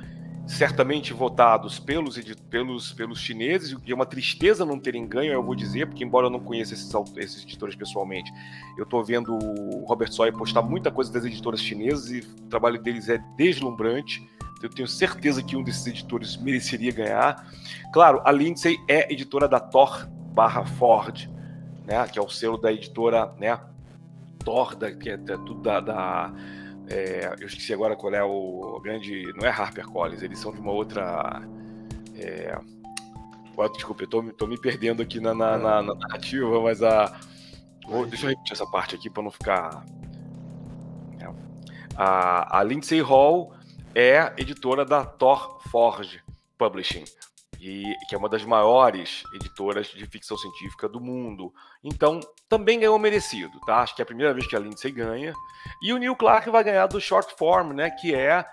certamente 0.46 1.12
votados 1.12 1.78
pelos, 1.78 2.18
pelos, 2.50 2.92
pelos 2.92 3.20
chineses, 3.20 3.76
e 3.84 3.92
é 3.92 3.94
uma 3.94 4.06
tristeza 4.06 4.64
não 4.64 4.78
terem 4.78 5.06
ganho, 5.06 5.32
eu 5.32 5.42
vou 5.42 5.54
dizer, 5.54 5.86
porque 5.86 6.04
embora 6.04 6.26
eu 6.26 6.30
não 6.30 6.40
conheça 6.40 6.74
esses, 6.74 6.92
esses 7.16 7.42
editores 7.44 7.74
pessoalmente, 7.74 8.32
eu 8.76 8.84
estou 8.84 9.04
vendo 9.04 9.34
o 9.34 9.84
Robert 9.84 10.12
Sawyer 10.12 10.32
postar 10.32 10.62
muita 10.62 10.90
coisa 10.90 11.12
das 11.12 11.24
editoras 11.24 11.60
chinesas 11.60 12.10
e 12.10 12.18
o 12.20 12.48
trabalho 12.48 12.80
deles 12.82 13.08
é 13.08 13.18
deslumbrante, 13.36 14.20
eu 14.62 14.70
tenho 14.70 14.88
certeza 14.88 15.42
que 15.42 15.56
um 15.56 15.62
desses 15.62 15.86
editores 15.86 16.36
mereceria 16.36 16.92
ganhar. 16.92 17.46
Claro, 17.92 18.22
a 18.24 18.30
Lindsay 18.30 18.78
é 18.88 19.12
editora 19.12 19.48
da 19.48 19.60
Thor 19.60 20.06
barra 20.32 20.64
Ford, 20.64 21.28
né? 21.84 22.06
Que 22.08 22.18
é 22.18 22.22
o 22.22 22.28
selo 22.28 22.58
da 22.58 22.72
editora, 22.72 23.32
né? 23.38 23.58
Thor, 24.44 24.74
da, 24.74 24.92
que 24.92 25.10
é, 25.10 25.14
é 25.14 25.16
tudo 25.16 25.62
da, 25.62 25.80
da 25.80 26.32
é, 26.88 27.34
eu 27.40 27.46
esqueci 27.46 27.72
agora 27.72 27.96
qual 27.96 28.12
é 28.14 28.22
o 28.22 28.80
grande. 28.82 29.32
Não 29.34 29.46
é 29.46 29.50
Harper 29.50 29.86
Collins, 29.86 30.22
eles 30.22 30.38
são 30.38 30.52
de 30.52 30.60
uma 30.60 30.72
outra. 30.72 31.42
É, 32.14 32.58
desculpa, 33.74 34.02
eu 34.02 34.08
tô, 34.08 34.22
tô, 34.32 34.46
me 34.46 34.60
perdendo 34.60 35.02
aqui 35.02 35.20
na, 35.20 35.34
na, 35.34 35.56
na, 35.56 35.82
na 35.82 35.94
narrativa, 35.94 36.60
mas 36.60 36.82
a. 36.82 37.18
Oh, 37.88 38.04
deixa 38.06 38.26
eu 38.26 38.30
repetir 38.30 38.52
essa 38.52 38.66
parte 38.66 38.94
aqui 38.94 39.08
para 39.08 39.22
não 39.22 39.30
ficar. 39.30 39.84
É, 41.18 41.30
a, 41.96 42.58
a 42.58 42.62
Lindsay 42.62 43.00
Hall 43.00 43.52
é 43.94 44.32
editora 44.36 44.84
da 44.84 45.04
Thor 45.04 45.60
Forge 45.70 46.22
Publishing 46.58 47.04
e 47.62 47.94
que 48.08 48.14
é 48.14 48.18
uma 48.18 48.28
das 48.28 48.44
maiores 48.44 49.22
editoras 49.34 49.86
de 49.86 50.04
ficção 50.06 50.36
científica 50.36 50.88
do 50.88 51.00
mundo. 51.00 51.54
Então, 51.84 52.18
também 52.48 52.80
ganhou 52.80 52.98
merecido, 52.98 53.52
tá? 53.60 53.78
Acho 53.78 53.94
que 53.94 54.02
é 54.02 54.04
a 54.04 54.06
primeira 54.06 54.34
vez 54.34 54.48
que 54.48 54.56
a 54.56 54.58
Lindsay 54.58 54.90
ganha. 54.90 55.32
E 55.80 55.92
o 55.92 55.98
Neil 55.98 56.16
Clark 56.16 56.50
vai 56.50 56.64
ganhar 56.64 56.88
do 56.88 57.00
Short 57.00 57.32
Form, 57.36 57.72
né? 57.72 57.88
Que 57.90 58.14
é 58.14 58.44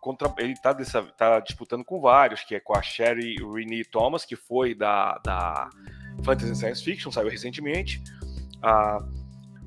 contra 0.00 0.32
ele 0.38 0.52
está 0.52 0.72
tá 1.18 1.40
disputando 1.40 1.84
com 1.84 2.00
vários, 2.00 2.44
que 2.44 2.54
é 2.54 2.60
com 2.60 2.76
a 2.76 2.82
Sherry 2.82 3.34
Renee 3.34 3.84
Thomas, 3.84 4.24
que 4.24 4.36
foi 4.36 4.72
da, 4.72 5.18
da 5.24 5.68
Fantasy 6.22 6.54
Science 6.54 6.84
Fiction, 6.84 7.10
saiu 7.10 7.28
recentemente. 7.28 8.00
A, 8.62 9.00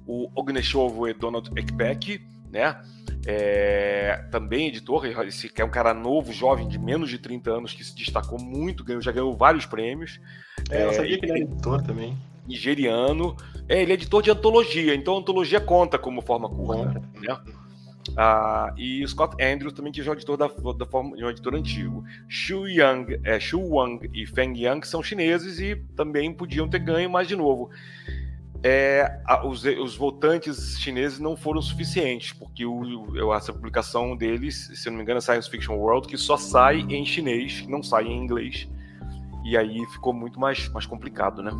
o 0.08 0.32
Ogneshovo 0.40 1.06
e 1.06 1.14
Donald 1.14 1.52
Ekpek, 1.60 2.26
né? 2.52 2.82
é, 3.26 4.24
também 4.32 4.68
editor, 4.68 5.06
esse 5.28 5.52
é 5.56 5.66
um 5.66 5.70
cara 5.70 5.94
novo, 5.94 6.32
jovem, 6.32 6.68
de 6.68 6.80
menos 6.80 7.10
de 7.10 7.18
30 7.18 7.52
anos, 7.52 7.74
que 7.74 7.84
se 7.84 7.96
destacou 7.96 8.40
muito, 8.40 8.84
ganhou, 8.84 9.02
já 9.02 9.12
ganhou 9.12 9.36
vários 9.36 9.66
prêmios. 9.66 10.20
É, 10.70 10.86
eu 10.86 10.94
sabia 10.94 11.18
que 11.18 11.26
ele 11.26 11.32
era 11.32 11.42
editor 11.42 11.82
também. 11.84 12.18
Nigeriano. 12.48 13.36
É, 13.68 13.82
ele 13.82 13.92
é 13.92 13.96
editor 13.96 14.24
de 14.24 14.32
antologia, 14.32 14.96
então 14.96 15.18
antologia 15.18 15.60
conta 15.60 15.98
como 15.98 16.22
forma 16.22 16.50
curta. 16.50 17.02
Né? 17.22 17.38
Ah, 18.18 18.74
e 18.78 19.06
Scott 19.08 19.36
Andrews 19.44 19.74
também, 19.74 19.92
que 19.92 20.02
é 20.02 20.12
editor 20.12 20.36
da, 20.36 20.48
da 20.48 20.86
forma, 20.86 21.16
de 21.16 21.24
um 21.24 21.30
editor 21.30 21.54
antigo. 21.54 22.04
Xu 22.28 22.68
Yang, 22.68 23.20
é, 23.24 23.40
Xu 23.40 23.60
Wang 23.60 24.10
e 24.14 24.26
Feng 24.26 24.58
Yang 24.58 24.88
são 24.88 25.04
chineses 25.04 25.60
e 25.60 25.76
também 25.96 26.34
podiam 26.34 26.68
ter 26.68 26.80
ganho, 26.80 27.10
mas 27.10 27.28
de 27.28 27.36
novo, 27.36 27.70
é, 28.64 29.22
a, 29.26 29.46
os, 29.46 29.64
os, 29.64 29.96
votantes 29.96 30.78
chineses 30.80 31.20
não 31.20 31.38
foram 31.38 31.62
suficientes, 31.62 32.34
porque 32.34 32.66
o, 32.66 33.34
essa 33.34 33.54
publicação 33.54 34.16
deles, 34.16 34.70
se 34.74 34.90
não 34.90 34.98
me 34.98 35.04
engano, 35.04 35.20
é 35.20 35.22
Science 35.22 35.50
Fiction 35.50 35.76
World, 35.76 36.08
que 36.08 36.18
só 36.18 36.36
sai 36.36 36.82
em 36.90 37.06
chinês, 37.06 37.66
não 37.68 37.82
sai 37.82 38.06
em 38.06 38.18
inglês. 38.18 38.68
E 39.46 39.56
aí 39.56 39.86
ficou 39.88 40.14
muito 40.14 40.40
mais, 40.40 40.68
mais 40.70 40.86
complicado, 40.86 41.42
né? 41.42 41.52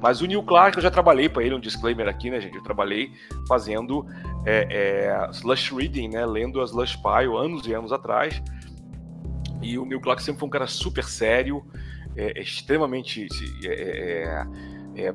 Mas 0.00 0.20
o 0.20 0.26
Neil 0.26 0.42
Clark, 0.42 0.76
eu 0.76 0.82
já 0.82 0.90
trabalhei 0.90 1.28
para 1.28 1.44
ele, 1.44 1.54
um 1.54 1.60
disclaimer 1.60 2.08
aqui, 2.08 2.30
né, 2.30 2.40
gente? 2.40 2.56
Eu 2.56 2.62
trabalhei 2.62 3.12
fazendo 3.46 4.04
é, 4.44 4.66
é, 4.70 5.30
slush 5.30 5.70
reading, 5.72 6.08
né? 6.08 6.24
Lendo 6.24 6.60
as 6.60 6.70
Slush 6.70 6.96
Pile 6.96 7.36
anos 7.36 7.66
e 7.66 7.74
anos 7.74 7.92
atrás. 7.92 8.42
E 9.62 9.78
o 9.78 9.84
Neil 9.84 10.00
Clark 10.00 10.22
sempre 10.22 10.40
foi 10.40 10.48
um 10.48 10.50
cara 10.50 10.66
super 10.66 11.04
sério, 11.04 11.64
é, 12.16 12.40
extremamente 12.40 13.28
é, 13.64 14.44
é, 14.96 15.06
é 15.08 15.14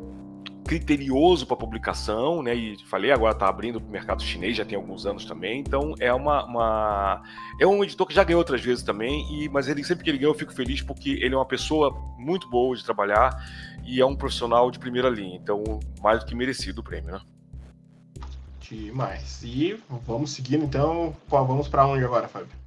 criterioso 0.68 1.48
para 1.48 1.56
publicação, 1.56 2.44
né? 2.44 2.54
E 2.54 2.78
falei, 2.86 3.12
agora 3.12 3.32
está 3.32 3.48
abrindo 3.48 3.80
para 3.80 3.88
o 3.88 3.92
mercado 3.92 4.22
chinês, 4.22 4.58
já 4.58 4.66
tem 4.66 4.76
alguns 4.76 5.06
anos 5.06 5.26
também. 5.26 5.62
Então 5.62 5.96
é 6.00 6.14
uma, 6.14 6.46
uma, 6.46 7.24
é 7.60 7.66
um 7.66 7.84
editor 7.84 8.06
que 8.06 8.14
já 8.14 8.24
ganhou 8.24 8.40
outras 8.40 8.62
vezes 8.62 8.84
também, 8.84 9.26
e 9.34 9.50
mas 9.50 9.68
ele 9.68 9.84
sempre 9.84 10.04
que 10.04 10.10
ele 10.10 10.18
ganha 10.18 10.30
eu 10.30 10.36
fico 10.36 10.54
feliz 10.54 10.82
porque 10.82 11.12
ele 11.12 11.34
é 11.34 11.38
uma 11.38 11.46
pessoa 11.46 11.92
muito 12.18 12.50
boa 12.50 12.76
de 12.76 12.84
trabalhar 12.84 13.34
e 13.86 14.02
é 14.02 14.06
um 14.06 14.16
profissional 14.16 14.70
de 14.70 14.78
primeira 14.78 15.10
linha. 15.10 15.38
Então 15.38 15.64
mais 16.02 16.20
do 16.20 16.26
que 16.26 16.36
merecido 16.36 16.82
o 16.82 16.84
prêmio, 16.84 17.14
né? 17.14 17.22
Demais. 18.60 19.42
E 19.44 19.82
vamos 20.06 20.32
seguindo 20.32 20.66
então. 20.66 21.16
Vamos 21.30 21.70
para 21.70 21.88
onde 21.88 22.04
agora, 22.04 22.28
Fábio? 22.28 22.67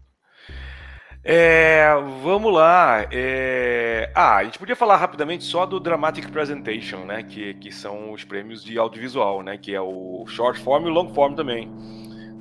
É, 1.22 1.92
vamos 2.22 2.52
lá. 2.52 3.06
É... 3.12 4.11
Ah, 4.14 4.37
a 4.37 4.44
gente 4.44 4.59
podia 4.59 4.74
falar 4.74 4.96
rapidamente 4.96 5.44
só 5.44 5.66
do 5.66 5.78
Dramatic 5.78 6.30
Presentation, 6.30 7.04
né? 7.04 7.22
Que, 7.22 7.54
que 7.54 7.70
são 7.70 8.12
os 8.12 8.24
prêmios 8.24 8.64
de 8.64 8.78
audiovisual, 8.78 9.42
né? 9.42 9.59
Que 9.59 9.74
é 9.74 9.80
o 9.80 10.24
Short 10.26 10.59
Form 10.61 10.87
e 10.87 10.88
o 10.88 10.92
Long 10.92 11.12
Form 11.12 11.35
também, 11.35 11.70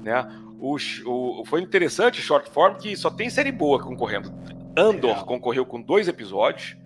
né? 0.01 0.27
O, 0.59 0.77
o, 1.05 1.45
foi 1.45 1.61
interessante 1.61 2.21
Short 2.21 2.49
Form 2.49 2.75
que 2.75 2.95
só 2.95 3.09
tem 3.09 3.29
série 3.29 3.51
boa 3.51 3.81
concorrendo. 3.81 4.33
Andor 4.77 5.25
concorreu 5.25 5.65
com 5.65 5.81
dois 5.81 6.07
episódios. 6.07 6.77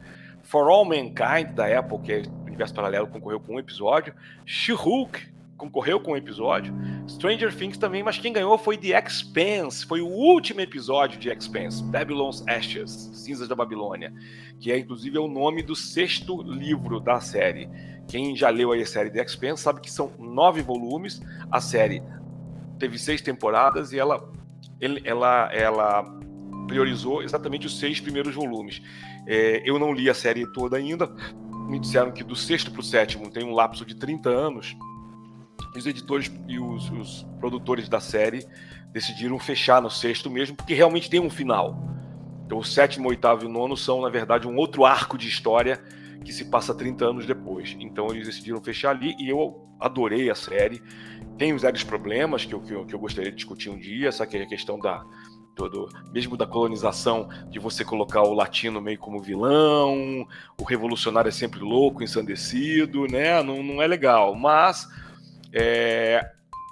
For 0.41 0.67
All 0.69 0.84
Mankind 0.84 1.53
da 1.53 1.79
Apple, 1.79 1.99
que 1.99 2.12
é 2.12 2.23
Universo 2.45 2.73
Paralelo, 2.73 3.08
concorreu 3.08 3.39
com 3.39 3.56
um 3.56 3.60
episódio. 3.60 4.13
She-Hulk 4.45 5.33
concorreu 5.63 5.99
com 5.99 6.12
o 6.12 6.17
episódio. 6.17 6.73
Stranger 7.08 7.56
Things 7.56 7.78
também, 7.78 8.04
mas 8.04 8.17
quem 8.17 8.34
ganhou 8.34 8.58
foi 8.58 8.78
The 8.78 9.02
Expanse, 9.02 9.86
foi 9.86 10.02
o 10.02 10.08
último 10.08 10.60
episódio 10.60 11.17
de 11.17 11.30
Expanse, 11.30 11.82
Babylon's 11.84 12.43
Ashes, 12.47 13.10
Cinzas 13.13 13.47
da 13.47 13.56
Babilônia, 13.56 14.13
que 14.60 14.71
é 14.71 14.78
inclusive 14.78 15.17
é 15.17 15.19
o 15.21 15.28
nome 15.28 15.63
do 15.63 15.76
sexto 15.76 16.41
livro 16.41 16.99
da 16.99 17.21
série. 17.21 17.69
Quem 18.08 18.36
já 18.36 18.49
leu 18.49 18.73
a 18.73 18.86
série 18.86 19.10
The 19.10 19.23
Expanse 19.23 19.63
sabe 19.63 19.80
que 19.80 19.89
são 19.89 20.12
nove 20.19 20.62
volumes. 20.62 21.21
A 21.49 21.62
série 21.62 22.04
teve 22.78 22.97
seis 22.97 23.21
temporadas 23.21 23.93
e 23.93 23.99
ela, 23.99 24.30
ela, 25.06 25.49
ela 25.54 26.04
priorizou 26.67 27.23
exatamente 27.23 27.67
os 27.67 27.80
seis 27.80 28.02
primeiros 28.02 28.36
volumes. 28.36 28.82
É, 29.26 29.62
eu 29.63 29.80
não 29.80 29.93
li 29.93 30.10
a 30.10 30.13
série 30.13 30.45
toda 30.52 30.76
ainda. 30.76 31.10
Me 31.69 31.80
disseram 31.80 32.12
que 32.12 32.23
do 32.23 32.36
sexto 32.36 32.69
para 32.69 32.82
o 32.82 32.84
sétimo 32.84 33.32
tem 33.32 33.45
um 33.45 33.54
lapso 33.54 33.86
de 33.86 33.95
30 33.95 34.30
anos 34.30 34.76
os 35.75 35.86
editores 35.86 36.31
e 36.47 36.59
os, 36.59 36.89
os, 36.91 37.25
produtores 37.39 37.89
da 37.89 37.99
série 37.99 38.45
decidiram 38.91 39.38
fechar 39.39 39.81
no 39.81 39.89
sexto 39.89 40.29
mesmo, 40.29 40.55
porque 40.55 40.73
realmente 40.73 41.09
tem 41.09 41.19
um 41.19 41.29
final. 41.29 41.77
Então, 42.45 42.59
o 42.59 42.63
sétimo, 42.63 43.09
oitavo 43.09 43.45
e 43.45 43.47
nono 43.47 43.75
são, 43.75 44.01
na 44.01 44.09
verdade, 44.09 44.47
um 44.47 44.55
outro 44.55 44.86
arco 44.86 45.17
de 45.17 45.27
história 45.27 45.81
que 46.23 46.31
se 46.31 46.45
passa 46.45 46.73
30 46.73 47.05
anos 47.05 47.25
depois. 47.25 47.75
Então, 47.79 48.07
eles 48.12 48.27
decidiram 48.27 48.62
fechar 48.62 48.91
ali 48.91 49.15
e 49.17 49.29
eu 49.29 49.67
adorei 49.79 50.29
a 50.29 50.36
série. 50.36 50.81
Tem 51.38 51.53
os 51.53 51.63
problemas 51.83 52.45
que 52.45 52.53
eu, 52.53 52.62
que 52.62 52.73
eu, 52.73 52.86
que 52.86 52.93
eu 52.93 52.99
gostaria 52.99 53.31
de 53.31 53.38
discutir 53.38 53.69
um 53.69 53.77
dia, 53.77 54.09
essa 54.09 54.25
que 54.25 54.38
é 54.38 54.43
a 54.43 54.47
questão 54.47 54.79
da, 54.79 55.03
todo, 55.55 55.89
mesmo 56.12 56.38
da 56.38 56.45
colonização, 56.45 57.27
de 57.49 57.59
você 57.59 57.83
colocar 57.83 58.21
o 58.21 58.33
latino 58.33 58.81
meio 58.81 58.97
como 58.97 59.21
vilão, 59.21 60.27
o 60.59 60.63
revolucionário 60.63 61.29
é 61.29 61.31
sempre 61.31 61.59
louco, 61.59 62.03
ensandecido, 62.03 63.05
né? 63.07 63.41
Não, 63.41 63.63
não 63.63 63.81
é 63.81 63.88
legal. 63.88 64.36
Mas 64.36 64.88
é, 65.53 66.21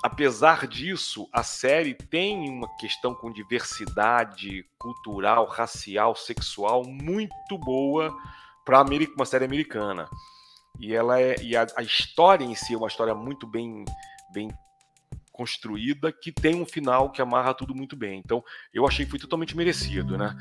apesar 0.03 0.67
disso, 0.67 1.29
a 1.31 1.43
série 1.43 1.93
tem 1.93 2.49
uma 2.49 2.67
questão 2.77 3.13
com 3.13 3.31
diversidade 3.31 4.65
cultural, 4.79 5.45
racial, 5.45 6.15
sexual 6.15 6.83
muito 6.83 7.57
boa 7.57 8.15
para 8.65 8.83
uma 9.15 9.25
série 9.25 9.45
americana. 9.45 10.09
E 10.79 10.93
ela 10.93 11.19
é 11.19 11.35
e 11.41 11.55
a, 11.55 11.67
a, 11.75 11.83
história 11.83 12.43
em 12.43 12.55
si 12.55 12.73
é 12.73 12.77
uma 12.77 12.87
história 12.87 13.13
muito 13.13 13.45
bem 13.45 13.85
bem 14.33 14.49
construída 15.31 16.11
que 16.11 16.31
tem 16.31 16.55
um 16.55 16.65
final 16.65 17.11
que 17.11 17.21
amarra 17.21 17.53
tudo 17.53 17.73
muito 17.73 17.95
bem. 17.95 18.21
Então, 18.23 18.43
eu 18.73 18.87
achei 18.87 19.05
que 19.05 19.11
foi 19.11 19.19
totalmente 19.19 19.55
merecido, 19.55 20.17
né? 20.17 20.35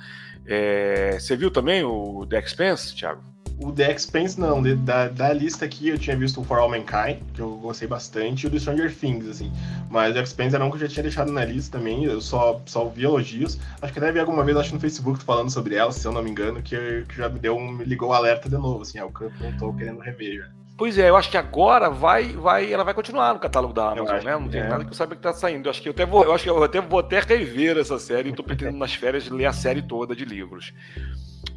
É, 0.46 1.18
você 1.18 1.36
viu 1.36 1.50
também 1.50 1.82
o 1.84 2.26
The 2.26 2.38
Expanse, 2.38 2.94
Thiago? 2.94 3.22
O 3.62 3.70
The 3.70 3.92
Expanse, 3.92 4.40
não. 4.40 4.62
Da, 4.84 5.08
da 5.08 5.32
lista 5.34 5.66
aqui, 5.66 5.88
eu 5.88 5.98
tinha 5.98 6.16
visto 6.16 6.40
o 6.40 6.44
For 6.44 6.58
All 6.58 6.70
Mankind, 6.70 7.18
que 7.34 7.40
eu 7.40 7.58
gostei 7.58 7.86
bastante, 7.86 8.44
e 8.44 8.46
o 8.46 8.50
do 8.50 8.58
Stranger 8.58 8.94
Things, 8.94 9.28
assim. 9.28 9.52
Mas 9.90 10.12
o 10.12 10.14
The 10.14 10.22
Expanse 10.22 10.54
era 10.54 10.64
um 10.64 10.70
que 10.70 10.76
eu 10.76 10.80
já 10.80 10.88
tinha 10.88 11.02
deixado 11.02 11.30
na 11.30 11.44
lista 11.44 11.76
também, 11.78 12.04
eu 12.04 12.20
só, 12.22 12.60
só 12.64 12.86
vi 12.86 13.04
elogios. 13.04 13.58
Acho 13.82 13.92
que 13.92 13.98
até 13.98 14.10
vi 14.10 14.18
alguma 14.18 14.42
vez, 14.44 14.56
acho 14.56 14.74
no 14.74 14.80
Facebook, 14.80 15.22
falando 15.22 15.50
sobre 15.50 15.74
ela, 15.74 15.92
se 15.92 16.06
eu 16.06 16.12
não 16.12 16.22
me 16.22 16.30
engano, 16.30 16.62
que, 16.62 17.04
que 17.06 17.16
já 17.16 17.28
me 17.28 17.38
deu 17.38 17.54
um, 17.54 17.70
me 17.70 17.84
ligou 17.84 18.08
o 18.08 18.12
alerta 18.14 18.48
de 18.48 18.56
novo, 18.56 18.80
assim, 18.80 18.98
é 18.98 19.04
o 19.04 19.12
que 19.12 19.22
eu 19.22 19.32
tô 19.58 19.74
querendo 19.74 20.00
rever 20.00 20.38
já. 20.38 20.59
Pois 20.80 20.96
é, 20.96 21.10
eu 21.10 21.16
acho 21.16 21.30
que 21.30 21.36
agora 21.36 21.90
vai, 21.90 22.28
vai, 22.28 22.72
ela 22.72 22.82
vai 22.82 22.94
continuar 22.94 23.34
no 23.34 23.38
catálogo 23.38 23.74
da 23.74 23.92
Amazon, 23.92 24.24
né? 24.24 24.32
Não 24.32 24.48
tem 24.48 24.62
é. 24.62 24.66
nada 24.66 24.82
que 24.82 24.90
eu 24.90 24.94
saiba 24.94 25.14
que 25.14 25.20
tá 25.20 25.30
saindo. 25.30 25.66
Eu 25.66 25.70
acho 25.70 25.82
que 25.82 25.86
eu 25.86 25.92
até 25.92 26.06
vou, 26.06 26.24
eu 26.24 26.32
acho 26.32 26.42
que 26.42 26.48
eu 26.48 26.64
até 26.64 26.80
vou 26.80 27.00
até 27.00 27.20
rever 27.20 27.76
essa 27.76 27.98
série. 27.98 28.30
Estou 28.30 28.42
pretendendo 28.42 28.78
nas 28.78 28.94
férias 28.94 29.28
ler 29.28 29.44
a 29.44 29.52
série 29.52 29.82
toda 29.82 30.16
de 30.16 30.24
livros. 30.24 30.72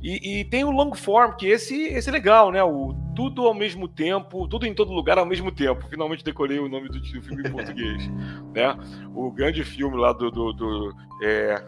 E, 0.04 0.42
e, 0.42 0.44
tem 0.44 0.66
o 0.66 0.72
long 0.72 0.94
form, 0.94 1.38
que 1.38 1.48
esse, 1.48 1.84
esse 1.84 2.10
é 2.10 2.12
legal, 2.12 2.52
né? 2.52 2.62
O 2.62 2.94
tudo 3.16 3.48
ao 3.48 3.54
mesmo 3.54 3.88
tempo, 3.88 4.46
tudo 4.50 4.66
em 4.66 4.74
todo 4.74 4.92
lugar 4.92 5.18
ao 5.18 5.26
mesmo 5.26 5.54
tempo. 5.54 5.88
Finalmente 5.90 6.22
decorei 6.22 6.60
o 6.60 6.68
nome 6.68 6.90
do, 6.90 7.00
do 7.00 7.22
filme 7.24 7.48
em 7.48 7.52
português, 7.52 8.10
né? 8.54 8.78
O 9.16 9.32
grande 9.32 9.64
filme 9.64 9.96
lá 9.96 10.12
do, 10.12 10.30
do, 10.30 10.52
do 10.52 10.94
é, 11.24 11.64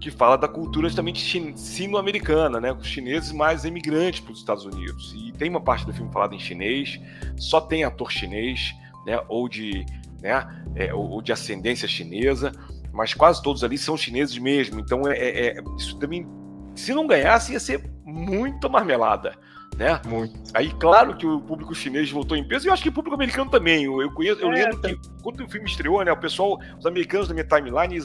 que 0.00 0.10
fala 0.10 0.36
da 0.36 0.46
cultura 0.46 0.88
justamente 0.88 1.54
sino-americana, 1.56 2.60
né? 2.60 2.72
Os 2.72 2.86
chineses 2.86 3.32
mais 3.32 3.64
emigrantes 3.64 4.20
para 4.20 4.32
os 4.32 4.38
Estados 4.38 4.64
Unidos. 4.64 5.14
E 5.16 5.32
tem 5.32 5.48
uma 5.48 5.60
parte 5.60 5.86
do 5.86 5.92
filme 5.92 6.12
falada 6.12 6.34
em 6.34 6.38
chinês, 6.38 7.00
só 7.36 7.60
tem 7.60 7.84
ator 7.84 8.12
chinês, 8.12 8.74
né? 9.06 9.20
Ou 9.28 9.48
de, 9.48 9.84
né? 10.20 10.64
É, 10.74 10.94
ou 10.94 11.22
de 11.22 11.32
ascendência 11.32 11.88
chinesa 11.88 12.52
mas 12.96 13.12
quase 13.12 13.42
todos 13.42 13.62
ali 13.62 13.76
são 13.76 13.94
chineses 13.94 14.38
mesmo. 14.38 14.80
Então, 14.80 15.06
é, 15.06 15.18
é, 15.18 15.58
é 15.58 15.62
isso 15.76 15.98
também, 15.98 16.26
se 16.74 16.94
não 16.94 17.06
ganhasse, 17.06 17.52
ia 17.52 17.60
ser 17.60 17.84
muita 18.02 18.70
marmelada. 18.70 19.36
Né? 19.76 20.00
Muito. 20.06 20.34
Aí, 20.54 20.72
claro 20.72 21.16
que 21.16 21.26
o 21.26 21.38
público 21.40 21.74
chinês 21.74 22.10
voltou 22.10 22.36
em 22.36 22.46
peso, 22.46 22.66
e 22.66 22.68
eu 22.68 22.72
acho 22.72 22.82
que 22.82 22.88
o 22.88 22.92
público 22.92 23.14
americano 23.14 23.50
também. 23.50 23.84
Eu, 23.84 24.10
conheço, 24.12 24.40
eu 24.40 24.50
é, 24.50 24.54
lembro 24.54 24.80
tá. 24.80 24.88
que 24.88 24.98
quando 25.22 25.44
o 25.44 25.48
filme 25.48 25.68
estreou, 25.68 26.02
né, 26.02 26.10
o 26.12 26.16
pessoal, 26.16 26.58
os 26.78 26.86
americanos 26.86 27.28
da 27.28 27.34
minha 27.34 27.46
timeline, 27.46 27.98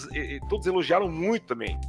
todos 0.49 0.67
elogiaram 0.67 1.07
muito 1.09 1.45
também. 1.45 1.79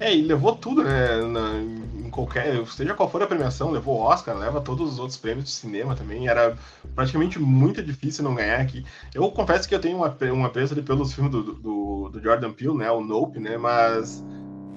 É, 0.00 0.14
e 0.14 0.22
levou 0.22 0.54
tudo, 0.56 0.82
né? 0.82 1.22
Na, 1.22 1.54
em 1.60 2.10
qualquer. 2.10 2.66
Seja 2.66 2.94
qual 2.94 3.10
for 3.10 3.22
a 3.22 3.26
premiação, 3.26 3.70
levou 3.70 3.98
o 3.98 4.02
Oscar, 4.02 4.36
leva 4.36 4.60
todos 4.60 4.92
os 4.92 4.98
outros 4.98 5.16
prêmios 5.16 5.44
de 5.44 5.50
cinema 5.50 5.94
também. 5.94 6.28
Era 6.28 6.56
praticamente 6.94 7.38
muito 7.38 7.82
difícil 7.82 8.24
não 8.24 8.34
ganhar 8.34 8.60
aqui. 8.60 8.84
Eu 9.14 9.30
confesso 9.30 9.68
que 9.68 9.74
eu 9.74 9.80
tenho 9.80 9.96
uma, 9.96 10.16
uma 10.32 10.50
presa 10.50 10.74
pelos 10.82 11.12
filmes 11.12 11.32
do, 11.32 11.54
do, 11.54 12.10
do 12.10 12.20
Jordan 12.20 12.52
Peele, 12.52 12.74
né? 12.74 12.90
O 12.90 13.00
Nope, 13.00 13.38
né? 13.38 13.56
Mas 13.56 14.24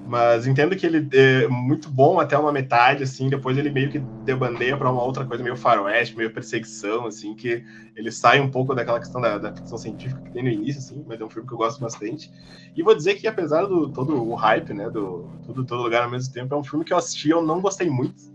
mas 0.08 0.46
entendo 0.46 0.74
que 0.74 0.86
ele 0.86 1.06
é 1.12 1.46
muito 1.48 1.90
bom 1.90 2.18
até 2.18 2.36
uma 2.38 2.50
metade, 2.50 3.02
assim, 3.02 3.28
depois 3.28 3.58
ele 3.58 3.68
meio 3.68 3.90
que 3.90 3.98
debandeia 3.98 4.74
para 4.74 4.90
uma 4.90 5.02
outra 5.02 5.22
coisa 5.22 5.44
meio 5.44 5.54
faroeste, 5.54 6.16
meio 6.16 6.32
perseguição, 6.32 7.04
assim, 7.04 7.34
que 7.34 7.62
ele 7.94 8.10
sai 8.10 8.40
um 8.40 8.50
pouco 8.50 8.74
daquela 8.74 8.98
questão 8.98 9.20
da, 9.20 9.36
da, 9.36 9.52
ficção 9.52 9.76
científica 9.76 10.18
que 10.22 10.30
tem 10.30 10.42
no 10.42 10.48
início, 10.48 10.78
assim, 10.78 11.04
mas 11.06 11.20
é 11.20 11.24
um 11.24 11.28
filme 11.28 11.46
que 11.46 11.52
eu 11.52 11.58
gosto 11.58 11.78
bastante. 11.78 12.32
E 12.74 12.82
vou 12.82 12.94
dizer 12.94 13.16
que 13.16 13.28
apesar 13.28 13.66
do 13.66 13.90
todo 13.90 14.16
o 14.26 14.34
hype, 14.34 14.72
né, 14.72 14.88
do 14.88 15.28
tudo 15.44 15.62
todo 15.62 15.82
lugar 15.82 16.04
ao 16.04 16.10
mesmo 16.10 16.32
tempo, 16.32 16.54
é 16.54 16.56
um 16.56 16.64
filme 16.64 16.86
que 16.86 16.92
eu 16.94 16.96
assisti, 16.96 17.28
eu 17.28 17.42
não 17.42 17.60
gostei 17.60 17.90
muito. 17.90 18.32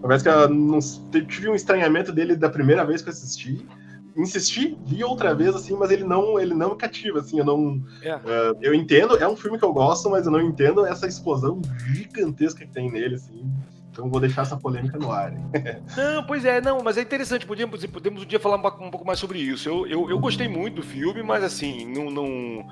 Parece 0.00 0.24
que 0.24 0.30
eu 0.30 0.48
não, 0.48 0.78
tive 1.28 1.50
um 1.50 1.54
estranhamento 1.54 2.12
dele 2.12 2.34
da 2.34 2.48
primeira 2.48 2.82
vez 2.82 3.02
que 3.02 3.10
eu 3.10 3.12
assisti, 3.12 3.62
insisti, 4.16 4.76
vi 4.86 5.02
outra 5.04 5.34
vez, 5.34 5.54
assim, 5.54 5.76
mas 5.76 5.90
ele 5.90 6.04
não, 6.04 6.38
ele 6.38 6.54
não 6.54 6.70
me 6.70 6.76
cativa, 6.76 7.20
assim, 7.20 7.38
eu 7.38 7.44
não... 7.44 7.82
É. 8.02 8.16
Uh, 8.16 8.58
eu 8.60 8.74
entendo, 8.74 9.16
é 9.16 9.28
um 9.28 9.36
filme 9.36 9.58
que 9.58 9.64
eu 9.64 9.72
gosto, 9.72 10.10
mas 10.10 10.26
eu 10.26 10.32
não 10.32 10.40
entendo 10.40 10.84
essa 10.86 11.06
explosão 11.06 11.60
gigantesca 11.92 12.64
que 12.64 12.72
tem 12.72 12.90
nele, 12.90 13.14
assim, 13.14 13.44
então 13.90 14.08
vou 14.08 14.20
deixar 14.20 14.42
essa 14.42 14.56
polêmica 14.56 14.98
no 14.98 15.10
ar. 15.10 15.32
não, 15.96 16.24
pois 16.26 16.44
é, 16.44 16.60
não, 16.60 16.82
mas 16.82 16.96
é 16.96 17.02
interessante, 17.02 17.46
podemos, 17.46 17.84
podemos 17.86 18.22
um 18.22 18.26
dia 18.26 18.38
falar 18.38 18.56
um 18.56 18.90
pouco 18.90 19.06
mais 19.06 19.18
sobre 19.18 19.38
isso. 19.38 19.68
Eu, 19.68 19.86
eu, 19.86 20.10
eu 20.10 20.18
gostei 20.18 20.48
muito 20.48 20.76
do 20.76 20.82
filme, 20.82 21.22
mas 21.22 21.42
assim, 21.42 21.84
não, 21.92 22.10
não, 22.10 22.66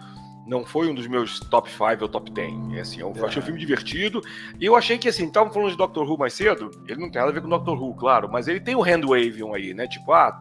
não 0.47 0.65
foi 0.65 0.89
um 0.89 0.95
dos 0.95 1.07
meus 1.07 1.41
top 1.41 1.71
5 1.71 2.03
ou 2.03 2.09
top 2.09 2.31
10. 2.31 2.73
É, 2.73 2.81
assim, 2.81 3.01
eu 3.01 3.13
é. 3.15 3.27
achei 3.27 3.43
o 3.43 3.45
filme 3.45 3.61
divertido. 3.61 4.23
E 4.59 4.65
eu 4.65 4.75
achei 4.75 4.97
que, 4.97 5.09
assim, 5.09 5.27
estavam 5.27 5.53
falando 5.53 5.71
de 5.71 5.77
Doctor 5.77 6.09
Who 6.09 6.17
mais 6.17 6.33
cedo, 6.33 6.71
ele 6.89 7.01
não 7.01 7.11
tem 7.11 7.21
nada 7.21 7.31
a 7.31 7.35
ver 7.35 7.43
com 7.43 7.49
Doctor 7.49 7.81
Who, 7.81 7.95
claro, 7.95 8.31
mas 8.31 8.49
ele 8.49 8.61
tem 8.61 8.75
o 8.75 8.83
hand 8.83 9.05
waving 9.05 9.55
aí, 9.55 9.75
né? 9.75 9.87
Tipo, 9.87 10.13
ah, 10.13 10.33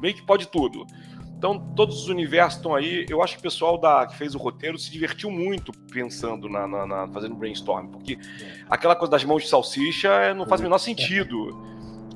meio 0.00 0.14
que 0.14 0.22
pode 0.22 0.48
tudo. 0.48 0.86
Então, 1.36 1.58
todos 1.76 2.02
os 2.02 2.08
universos 2.08 2.56
estão 2.56 2.74
aí. 2.74 3.04
Eu 3.08 3.22
acho 3.22 3.34
que 3.34 3.40
o 3.40 3.42
pessoal 3.42 3.76
da, 3.76 4.06
que 4.06 4.16
fez 4.16 4.34
o 4.34 4.38
roteiro 4.38 4.78
se 4.78 4.90
divertiu 4.90 5.30
muito 5.30 5.72
pensando 5.92 6.48
na, 6.48 6.66
na, 6.66 6.86
na 6.86 7.08
fazendo 7.08 7.34
brainstorm, 7.34 7.88
porque 7.88 8.18
aquela 8.70 8.96
coisa 8.96 9.10
das 9.10 9.24
mãos 9.24 9.42
de 9.42 9.48
salsicha 9.48 10.08
é, 10.08 10.32
não 10.32 10.46
faz 10.46 10.60
o 10.60 10.64
menor 10.64 10.78
sentido. 10.78 11.54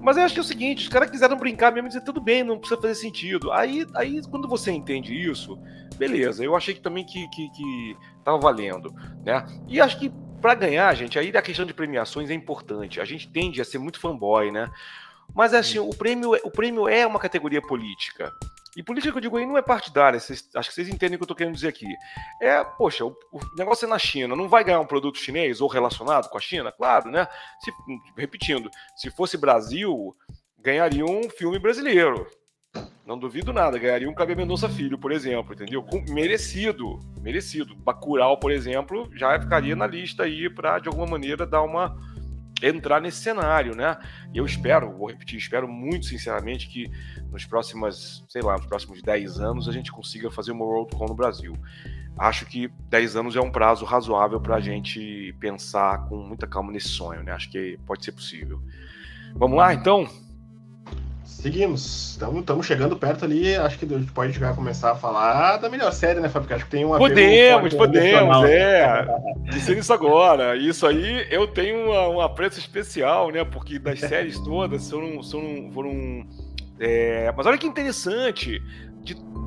Mas 0.01 0.17
eu 0.17 0.23
acho 0.23 0.33
que 0.33 0.41
é 0.41 0.43
o 0.43 0.47
seguinte, 0.47 0.85
os 0.85 0.89
caras 0.89 1.11
quiseram 1.11 1.37
brincar 1.37 1.73
mesmo 1.73 1.89
e 1.89 1.91
dizer, 1.91 2.03
tudo 2.03 2.21
bem, 2.21 2.45
não 2.45 2.59
precisa 2.59 2.81
fazer 2.81 2.95
sentido. 2.95 3.53
Aí, 3.53 3.85
aí 3.95 4.23
quando 4.31 4.49
você 4.49 4.71
entende 4.71 5.13
isso, 5.13 5.59
beleza. 5.97 6.43
Eu 6.45 6.57
achei 6.57 6.73
que 6.73 6.81
também 6.81 7.05
que, 7.05 7.29
que, 7.29 7.51
que 7.51 7.97
tava 8.25 8.39
valendo, 8.39 8.95
né? 9.25 9.45
E 9.67 9.81
acho 9.81 9.99
que 9.99 10.11
para 10.41 10.55
ganhar, 10.55 10.95
gente, 10.95 11.19
aí 11.19 11.37
a 11.37 11.43
questão 11.43 11.67
de 11.67 11.75
premiações 11.75 12.31
é 12.31 12.35
importante. 12.35 13.01
A 13.01 13.05
gente 13.05 13.29
tende 13.29 13.61
a 13.61 13.65
ser 13.65 13.79
muito 13.79 13.99
fanboy, 13.99 14.51
né? 14.53 14.71
Mas 15.35 15.55
assim, 15.55 15.79
o 15.79 15.91
prêmio, 15.91 16.33
o 16.45 16.51
prêmio 16.51 16.89
é 16.89 17.07
uma 17.07 17.19
categoria 17.19 17.63
política. 17.63 18.33
E 18.77 18.83
política 18.83 19.11
que 19.13 19.19
eu 19.19 19.23
digo 19.23 19.37
aí 19.37 19.47
não 19.47 19.59
é 19.59 19.63
partidária, 19.63 20.21
vocês, 20.21 20.49
acho 20.55 20.69
que 20.69 20.75
vocês 20.75 20.89
entendem 20.89 21.17
o 21.17 21.19
que 21.19 21.23
eu 21.23 21.25
estou 21.25 21.37
querendo 21.37 21.55
dizer 21.55 21.69
aqui. 21.69 21.87
É, 22.41 22.63
poxa, 22.63 23.05
o, 23.05 23.17
o, 23.33 23.41
negócio 23.57 23.87
é 23.87 23.89
na 23.89 23.99
China, 23.99 24.37
não 24.37 24.49
vai 24.49 24.63
ganhar 24.63 24.79
um 24.79 24.87
produto 24.87 25.19
chinês 25.19 25.61
ou 25.61 25.69
relacionado 25.69 26.29
com 26.29 26.39
a 26.39 26.41
China? 26.41 26.71
Claro, 26.71 27.11
né? 27.11 27.27
Se, 27.61 27.73
repetindo, 28.17 28.71
se 28.97 29.11
fosse 29.11 29.37
Brasil, 29.37 30.15
ganharia 30.59 31.05
um 31.05 31.29
filme 31.29 31.59
brasileiro. 31.59 32.27
Não 33.05 33.19
duvido 33.19 33.53
nada, 33.53 33.79
ganharia 33.79 34.09
um 34.09 34.15
Cabe 34.15 34.37
Mendonça 34.37 34.69
Filho, 34.69 34.99
por 34.99 35.11
exemplo, 35.11 35.55
entendeu? 35.55 35.83
Com, 35.83 36.05
merecido, 36.13 37.01
merecido. 37.21 37.75
Bacurau, 37.75 38.39
por 38.39 38.53
exemplo, 38.53 39.11
já 39.15 39.41
ficaria 39.41 39.75
na 39.75 39.87
lista 39.87 40.25
aí 40.25 40.49
para, 40.51 40.79
de 40.79 40.89
alguma 40.89 41.07
maneira, 41.07 41.47
dar 41.47 41.63
uma 41.63 41.97
entrar 42.63 43.01
nesse 43.01 43.19
cenário, 43.19 43.75
né? 43.75 43.97
E 44.33 44.39
eu 44.39 44.47
espero, 44.47 44.93
vou 44.97 45.09
repetir, 45.09 45.39
espero 45.39 45.69
muito 45.69 46.07
sinceramente 46.07 46.69
que 46.69 46.91
nos 47.31 47.45
próximos, 47.45 48.25
sei 48.29 48.43
lá, 48.43 48.57
nos 48.57 48.67
próximos 48.67 49.03
10 49.03 49.41
anos 49.41 49.69
a 49.69 49.73
gente 49.73 49.93
consiga 49.93 50.31
fazer 50.31 50.53
uma 50.53 50.65
Worldcon 50.65 51.07
no 51.07 51.15
Brasil. 51.15 51.57
Acho 52.19 52.47
que 52.47 52.69
10 52.89 53.17
anos 53.17 53.37
é 53.37 53.41
um 53.41 53.51
prazo 53.51 53.85
razoável 53.85 54.41
para 54.41 54.57
a 54.57 54.61
gente 54.61 55.35
pensar 55.39 56.09
com 56.09 56.17
muita 56.17 56.47
calma 56.47 56.73
nesse 56.73 56.89
sonho, 56.89 57.23
né? 57.23 57.33
Acho 57.33 57.51
que 57.51 57.79
pode 57.87 58.05
ser 58.05 58.13
possível. 58.13 58.61
Vamos 59.35 59.57
lá, 59.57 59.73
então? 59.73 60.09
Seguimos. 61.41 62.19
Estamos 62.41 62.67
chegando 62.67 62.97
perto 62.97 63.25
ali. 63.25 63.55
Acho 63.55 63.79
que 63.79 63.85
a 63.85 63.99
gente 63.99 64.11
pode 64.11 64.33
já 64.33 64.53
começar 64.53 64.91
a 64.91 64.95
falar 64.97 65.59
da 65.59 65.71
melhor 65.71 65.93
série, 65.93 66.19
né, 66.19 66.29
Fábio? 66.29 66.53
Acho 66.53 66.65
que 66.65 66.71
tem 66.71 66.85
uma. 66.85 66.99
Podemos, 66.99 67.75
podemos, 67.75 68.45
é. 68.45 69.07
Dizer 69.45 69.79
isso 69.79 69.93
agora. 69.93 70.57
Isso 70.57 70.85
aí 70.85 71.29
eu 71.31 71.47
tenho 71.47 71.91
uma, 71.91 72.09
um 72.09 72.21
apreço 72.21 72.59
especial, 72.59 73.31
né? 73.31 73.45
Porque 73.45 73.79
das 73.79 74.01
séries 74.01 74.37
todas 74.41 74.91
foram. 74.91 75.23
foram, 75.23 75.71
foram 75.73 76.27
é... 76.81 77.33
Mas 77.37 77.47
olha 77.47 77.57
que 77.57 77.69
interessante. 77.69 78.61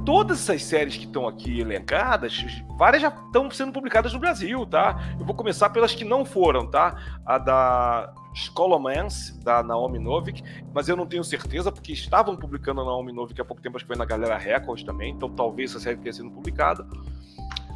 Todas 0.06 0.40
essas 0.40 0.64
séries 0.64 0.98
que 0.98 1.06
estão 1.06 1.28
aqui 1.28 1.60
elencadas, 1.60 2.44
várias 2.78 3.04
já 3.04 3.10
estão 3.10 3.50
sendo 3.52 3.72
publicadas 3.72 4.12
no 4.14 4.20
Brasil, 4.20 4.66
tá? 4.66 5.00
Eu 5.20 5.26
vou 5.26 5.36
começar 5.36 5.70
pelas 5.70 5.94
que 5.94 6.04
não 6.04 6.26
foram, 6.26 6.66
tá? 6.66 6.96
A 7.26 7.38
da 7.38 8.14
Scholomance, 8.34 9.38
da 9.44 9.62
Naomi 9.62 10.00
Novik, 10.00 10.44
mas 10.74 10.90
eu 10.90 10.96
não 10.96 11.06
tenho 11.06 11.24
certeza, 11.24 11.72
porque 11.72 11.92
estavam 11.92 12.36
publicando 12.36 12.82
a 12.82 12.86
Naomi 12.86 13.12
Novik 13.14 13.40
há 13.40 13.46
pouco 13.46 13.62
tempo, 13.62 13.78
acho 13.78 13.86
que 13.86 13.90
foi 13.90 13.98
na 13.98 14.06
Galera 14.06 14.38
Records 14.38 14.84
também, 14.84 15.14
então 15.14 15.30
talvez 15.30 15.72
essa 15.72 15.80
série 15.80 15.98
tenha 15.98 16.14
sido 16.14 16.32
publicada. 16.32 16.84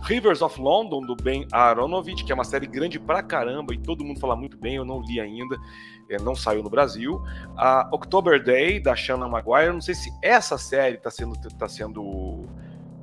Rivers 0.03 0.41
of 0.41 0.60
London, 0.60 1.01
do 1.01 1.15
Ben 1.15 1.47
Aronovich, 1.51 2.23
que 2.23 2.31
é 2.31 2.36
uma 2.36 2.43
série 2.43 2.67
grande 2.67 2.99
pra 2.99 3.23
caramba 3.23 3.73
e 3.73 3.77
todo 3.77 4.03
mundo 4.03 4.19
fala 4.19 4.36
muito 4.36 4.58
bem, 4.58 4.75
eu 4.75 4.86
não 4.86 5.01
li 5.01 5.19
ainda, 5.19 5.58
é, 6.10 6.19
não 6.19 6.36
saiu 6.36 6.62
no 6.62 6.69
Brasil. 6.69 7.21
A 7.58 7.89
October 7.91 8.43
Day, 8.43 8.79
da 8.79 8.95
Shannon 8.95 9.29
Maguire, 9.29 9.73
não 9.73 9.81
sei 9.81 9.95
se 9.95 10.12
essa 10.21 10.58
série 10.58 10.95
está 10.95 11.10
sendo, 11.10 11.36
tá 11.58 11.67
sendo 11.67 12.47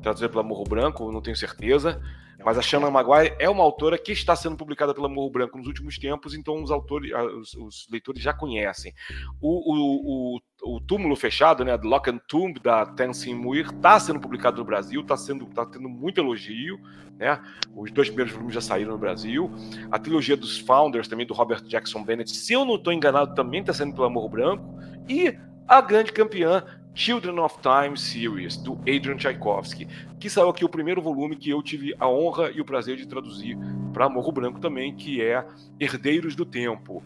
traduzida 0.02 0.28
pela 0.28 0.42
Morro 0.42 0.64
Branco, 0.64 1.10
não 1.10 1.20
tenho 1.20 1.36
certeza. 1.36 2.00
Mas 2.44 2.58
a 2.58 2.62
Shannon 2.62 2.90
Maguire 2.90 3.34
é 3.38 3.48
uma 3.48 3.62
autora 3.62 3.98
que 3.98 4.12
está 4.12 4.34
sendo 4.34 4.56
publicada 4.56 4.94
pela 4.94 5.08
Morro 5.08 5.30
Branco 5.30 5.58
nos 5.58 5.66
últimos 5.66 5.98
tempos, 5.98 6.34
então 6.34 6.62
os 6.62 6.70
autores, 6.70 7.12
os, 7.12 7.54
os 7.54 7.86
leitores 7.90 8.22
já 8.22 8.32
conhecem. 8.32 8.92
O, 9.40 9.72
o, 9.72 10.36
o, 10.66 10.76
o, 10.76 10.80
Túmulo 10.80 11.16
Fechado, 11.16 11.64
né, 11.64 11.76
Lock 11.76 12.10
and 12.10 12.18
Tomb, 12.28 12.58
da 12.60 12.86
Tenzin 12.86 13.34
Muir, 13.34 13.66
está 13.66 13.98
sendo 13.98 14.20
publicado 14.20 14.58
no 14.58 14.64
Brasil, 14.64 15.00
está 15.00 15.16
sendo, 15.16 15.46
tá 15.46 15.64
tendo 15.66 15.88
muito 15.88 16.20
elogio, 16.20 16.78
né? 17.18 17.40
Os 17.74 17.90
dois 17.92 18.08
primeiros 18.08 18.32
volumes 18.32 18.54
já 18.54 18.60
saíram 18.60 18.92
no 18.92 18.98
Brasil. 18.98 19.50
A 19.90 19.98
trilogia 19.98 20.36
dos 20.36 20.58
Founders, 20.58 21.08
também 21.08 21.26
do 21.26 21.34
Robert 21.34 21.62
Jackson 21.62 22.02
Bennett, 22.02 22.30
se 22.30 22.52
eu 22.52 22.64
não 22.64 22.76
estou 22.76 22.92
enganado, 22.92 23.34
também 23.34 23.60
está 23.60 23.72
sendo 23.72 23.94
pela 23.94 24.10
Morro 24.10 24.28
Branco. 24.28 24.64
E 25.08 25.36
a 25.68 25.80
grande 25.80 26.12
campeã 26.12 26.64
Children 26.94 27.38
of 27.40 27.56
Time 27.60 27.96
Series, 27.96 28.56
do 28.56 28.74
Adrian 28.80 29.16
Tchaikovsky, 29.16 29.86
que 30.20 30.28
saiu 30.28 30.50
aqui 30.50 30.64
o 30.64 30.68
primeiro 30.68 31.00
volume 31.00 31.36
que 31.36 31.50
eu 31.50 31.62
tive 31.62 31.94
a 31.98 32.08
honra 32.08 32.50
e 32.50 32.60
o 32.60 32.64
prazer 32.64 32.96
de 32.96 33.06
traduzir 33.06 33.56
para 33.92 34.08
Morro 34.08 34.30
Branco 34.30 34.60
também, 34.60 34.94
que 34.94 35.22
é 35.22 35.44
Herdeiros 35.80 36.36
do 36.36 36.44
Tempo, 36.44 37.02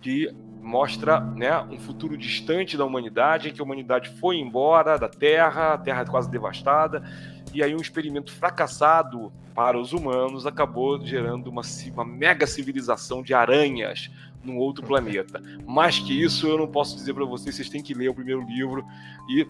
que 0.00 0.30
mostra 0.60 1.20
né, 1.20 1.60
um 1.70 1.78
futuro 1.78 2.16
distante 2.16 2.76
da 2.76 2.84
humanidade, 2.84 3.48
em 3.48 3.52
que 3.52 3.60
a 3.60 3.64
humanidade 3.64 4.10
foi 4.18 4.36
embora 4.36 4.98
da 4.98 5.08
Terra, 5.08 5.74
a 5.74 5.78
Terra 5.78 6.04
quase 6.04 6.30
devastada, 6.30 7.02
e 7.54 7.62
aí 7.62 7.74
um 7.74 7.80
experimento 7.80 8.32
fracassado 8.32 9.32
para 9.54 9.78
os 9.78 9.92
humanos 9.92 10.46
acabou 10.46 11.00
gerando 11.00 11.48
uma, 11.48 11.62
uma 11.92 12.04
mega 12.04 12.46
civilização 12.46 13.22
de 13.22 13.32
aranhas 13.32 14.10
num 14.46 14.58
outro 14.58 14.84
planeta. 14.84 15.42
Mais 15.66 15.98
que 15.98 16.22
isso, 16.22 16.46
eu 16.46 16.56
não 16.56 16.66
posso 16.66 16.96
dizer 16.96 17.14
para 17.14 17.24
vocês, 17.24 17.54
vocês 17.54 17.68
têm 17.68 17.82
que 17.82 17.94
ler 17.94 18.08
o 18.08 18.14
primeiro 18.14 18.42
livro 18.46 18.84
e 19.28 19.46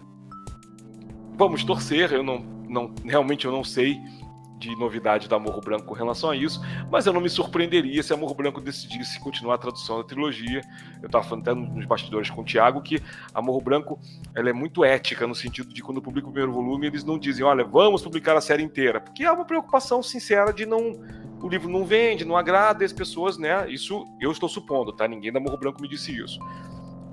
vamos 1.36 1.62
torcer. 1.64 2.12
Eu 2.12 2.22
não, 2.22 2.38
não 2.68 2.94
realmente 3.04 3.44
eu 3.44 3.52
não 3.52 3.62
sei 3.62 3.98
de 4.58 4.74
novidade 4.76 5.28
da 5.28 5.38
Morro 5.38 5.60
Branco 5.60 5.84
com 5.84 5.94
relação 5.94 6.30
a 6.30 6.36
isso, 6.36 6.60
mas 6.90 7.06
eu 7.06 7.12
não 7.12 7.20
me 7.20 7.28
surpreenderia 7.28 8.02
se 8.02 8.12
a 8.12 8.16
Morro 8.16 8.34
Branco 8.34 8.60
decidisse 8.60 9.20
continuar 9.20 9.56
a 9.56 9.58
tradução 9.58 9.98
da 9.98 10.04
trilogia. 10.04 10.60
Eu 11.02 11.06
estava 11.06 11.24
falando 11.24 11.42
até 11.42 11.54
nos 11.54 11.84
bastidores 11.84 12.30
com 12.30 12.40
o 12.40 12.44
Tiago 12.44 12.80
que 12.80 13.00
a 13.34 13.42
Morro 13.42 13.60
Branco 13.60 13.98
ela 14.34 14.48
é 14.48 14.52
muito 14.52 14.84
ética 14.84 15.26
no 15.26 15.34
sentido 15.34 15.72
de 15.72 15.82
quando 15.82 16.00
publica 16.00 16.28
o 16.28 16.32
primeiro 16.32 16.52
volume, 16.52 16.86
eles 16.86 17.04
não 17.04 17.18
dizem, 17.18 17.44
olha, 17.44 17.64
vamos 17.64 18.02
publicar 18.02 18.36
a 18.36 18.40
série 18.40 18.62
inteira, 18.62 19.00
porque 19.00 19.24
há 19.24 19.32
uma 19.32 19.44
preocupação 19.44 20.02
sincera 20.02 20.52
de 20.52 20.64
não 20.64 20.94
o 21.42 21.48
livro 21.48 21.68
não 21.68 21.84
vende, 21.84 22.24
não 22.24 22.36
agrada 22.36 22.84
as 22.84 22.92
pessoas, 22.92 23.38
né? 23.38 23.70
Isso 23.70 24.04
eu 24.20 24.32
estou 24.32 24.48
supondo, 24.48 24.92
tá? 24.92 25.06
Ninguém 25.06 25.32
da 25.32 25.38
Morro 25.38 25.58
Branco 25.58 25.80
me 25.80 25.88
disse 25.88 26.16
isso. 26.16 26.40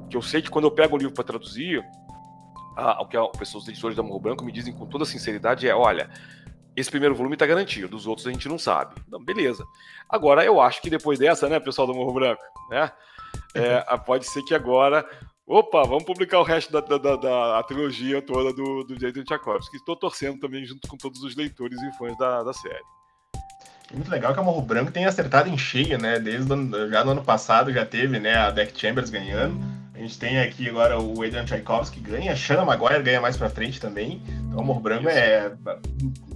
Que 0.10 0.18
eu 0.18 0.22
sei 0.22 0.42
que 0.42 0.50
quando 0.50 0.66
eu 0.66 0.72
pego 0.72 0.96
o 0.96 0.98
livro 0.98 1.14
para 1.14 1.24
traduzir, 1.24 1.86
a, 2.76 3.02
o 3.02 3.08
que 3.08 3.18
as 3.18 3.28
pessoas, 3.38 3.64
os 3.64 3.70
editores 3.70 3.96
da 3.96 4.04
Morro 4.04 4.20
Branco 4.20 4.44
me 4.44 4.52
dizem 4.52 4.74
com 4.74 4.86
toda 4.86 5.06
sinceridade 5.06 5.68
é, 5.68 5.76
olha, 5.76 6.10
esse 6.76 6.90
primeiro 6.90 7.16
volume 7.16 7.36
está 7.36 7.46
garantido, 7.46 7.96
os 7.96 8.08
outros 8.08 8.28
a 8.28 8.32
gente 8.32 8.48
não 8.48 8.58
sabe. 8.58 8.96
Então, 9.08 9.24
beleza. 9.24 9.64
Agora, 10.10 10.44
eu 10.44 10.60
acho 10.60 10.82
que 10.82 10.90
depois 10.90 11.20
dessa, 11.20 11.48
né, 11.48 11.60
pessoal 11.60 11.88
do 11.88 11.94
Morro 11.94 12.14
Branco, 12.14 12.42
né? 12.70 12.92
É, 13.56 13.98
pode 13.98 14.26
ser 14.26 14.44
que 14.44 14.54
agora. 14.54 15.06
Opa, 15.46 15.84
vamos 15.84 16.06
publicar 16.06 16.40
o 16.40 16.44
resto 16.44 16.72
da, 16.72 16.80
da, 16.80 16.98
da, 16.98 17.16
da 17.18 17.64
trilogia 17.64 18.22
toda 18.22 18.54
do, 18.54 18.84
do 18.84 18.96
Jason 18.96 19.24
Tchaikovsky. 19.24 19.76
Estou 19.76 19.96
torcendo 19.96 20.40
também 20.40 20.66
junto 20.66 20.88
com 20.88 20.98
todos 20.98 21.22
os 21.22 21.36
leitores 21.36 21.80
e 21.82 21.98
fãs 21.98 22.18
da, 22.18 22.44
da 22.44 22.54
série. 22.54 22.84
Muito 23.94 24.10
legal 24.10 24.34
que 24.34 24.40
a 24.40 24.44
Morro 24.44 24.62
Branco 24.62 24.92
tem 24.92 25.06
acertado 25.06 25.50
em 25.50 25.58
cheia, 25.58 25.98
né? 25.98 26.18
Desde 26.18 26.50
já 26.90 27.04
no 27.04 27.12
ano 27.12 27.24
passado 27.24 27.72
já 27.72 27.86
teve, 27.86 28.20
né, 28.20 28.36
a 28.36 28.50
Deck 28.50 28.80
Chambers 28.80 29.10
ganhando. 29.10 29.60
A 29.94 30.00
gente 30.00 30.18
tem 30.18 30.40
aqui 30.40 30.70
agora 30.70 31.00
o 31.00 31.22
Adrian 31.22 31.46
Tchaikovsky 31.46 32.00
ganha, 32.00 32.32
a 32.32 32.36
Shanna 32.36 32.66
Maguire 32.66 33.04
ganha 33.04 33.22
mais 33.22 33.38
pra 33.38 33.50
frente 33.50 33.80
também. 33.80 34.22
Então 34.48 34.60
o 34.60 34.66
Morro 34.66 34.80
Branco 34.80 35.08
é 35.08 35.52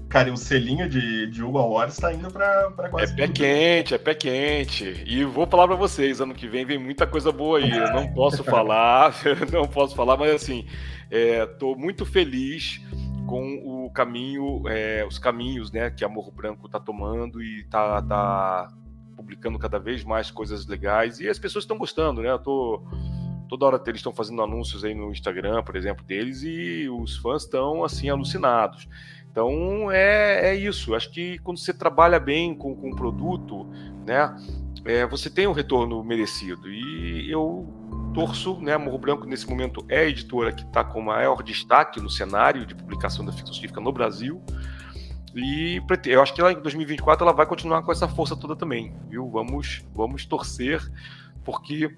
Cara, 0.10 0.32
o 0.32 0.38
selinho 0.38 0.88
de, 0.90 1.28
de 1.28 1.44
Hugo 1.44 1.58
Awards 1.58 1.96
está 1.96 2.14
indo 2.14 2.32
para 2.32 2.72
quase. 2.90 3.14
É 3.14 3.16
pé 3.16 3.28
quente, 3.28 3.94
é 3.94 3.98
pé 3.98 4.16
quente. 4.16 5.04
E 5.06 5.26
vou 5.26 5.46
falar 5.46 5.68
para 5.68 5.76
vocês, 5.76 6.22
ano 6.22 6.34
que 6.34 6.48
vem 6.48 6.66
vem 6.66 6.78
muita 6.78 7.06
coisa 7.06 7.30
boa 7.32 7.60
aí. 7.60 7.70
Eu 7.70 7.92
não 7.92 8.08
posso 8.14 8.42
falar, 8.46 9.14
não 9.52 9.68
posso 9.68 9.96
falar, 9.96 10.16
mas 10.16 10.34
assim, 10.34 10.66
é, 11.12 11.48
muito 11.78 12.06
feliz 12.06 12.82
com 13.28 13.86
o 13.86 13.92
caminho, 13.92 14.64
é, 14.70 15.06
os 15.06 15.20
caminhos, 15.20 15.72
né, 15.74 15.90
que 15.90 16.06
a 16.06 16.08
Morro 16.08 16.32
Branco 16.32 16.68
está 16.68 16.80
tomando 16.80 17.44
e 17.44 17.60
está 17.60 18.02
tá 18.02 18.70
publicando 19.18 19.60
cada 19.60 19.78
vez 19.78 20.06
mais 20.06 20.32
coisas 20.32 20.66
legais 20.66 21.20
e 21.20 21.28
as 21.28 21.38
pessoas 21.38 21.66
estão 21.66 21.78
gostando, 21.78 22.22
né? 22.22 22.32
Eu 22.32 22.40
tô 22.40 22.82
toda 23.48 23.66
hora 23.66 23.82
eles 23.88 24.00
estão 24.00 24.14
fazendo 24.14 24.42
anúncios 24.42 24.84
aí 24.84 24.94
no 24.94 25.12
Instagram, 25.12 25.64
por 25.64 25.76
exemplo, 25.76 26.04
deles 26.06 26.44
e 26.44 26.88
os 26.90 27.18
fãs 27.18 27.44
estão 27.44 27.84
assim 27.84 28.10
alucinados. 28.10 28.88
Então 29.32 29.92
é, 29.92 30.50
é 30.50 30.56
isso. 30.56 30.96
Acho 30.96 31.12
que 31.12 31.38
quando 31.40 31.58
você 31.58 31.74
trabalha 31.74 32.20
bem 32.20 32.56
com, 32.56 32.76
com 32.76 32.90
o 32.90 32.96
produto, 32.96 33.66
né, 34.06 34.36
é, 34.84 35.06
você 35.06 35.30
tem 35.30 35.48
um 35.48 35.52
retorno 35.52 36.04
merecido. 36.04 36.68
E 36.70 37.32
eu 37.32 37.68
torço, 38.14 38.60
né, 38.62 38.76
Morro 38.78 38.98
Branco 38.98 39.26
nesse 39.26 39.48
momento 39.48 39.86
é 39.90 40.00
a 40.00 40.06
editora 40.06 40.52
que 40.52 40.64
está 40.64 40.84
com 40.84 41.02
maior 41.02 41.44
destaque 41.44 42.02
no 42.02 42.10
cenário 42.10 42.66
de 42.66 42.74
publicação 42.74 43.24
da 43.24 43.32
ficção 43.32 43.54
científica 43.54 43.80
no 43.80 43.92
Brasil. 43.92 44.42
E 45.36 45.80
eu 46.08 46.20
acho 46.20 46.34
que 46.34 46.42
lá 46.42 46.52
em 46.52 46.60
2024 46.60 47.24
ela 47.24 47.32
vai 47.32 47.46
continuar 47.46 47.84
com 47.84 47.92
essa 47.92 48.08
força 48.08 48.36
toda 48.36 48.56
também, 48.56 48.92
viu? 49.08 49.30
Vamos, 49.30 49.86
vamos 49.94 50.26
torcer, 50.26 50.82
porque 51.44 51.94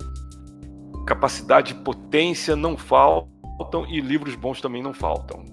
capacidade 1.05 1.73
e 1.73 1.75
potência 1.75 2.55
não 2.55 2.77
faltam 2.77 3.85
e 3.87 3.99
livros 3.99 4.35
bons 4.35 4.61
também 4.61 4.81
não 4.81 4.93
faltam. 4.93 5.43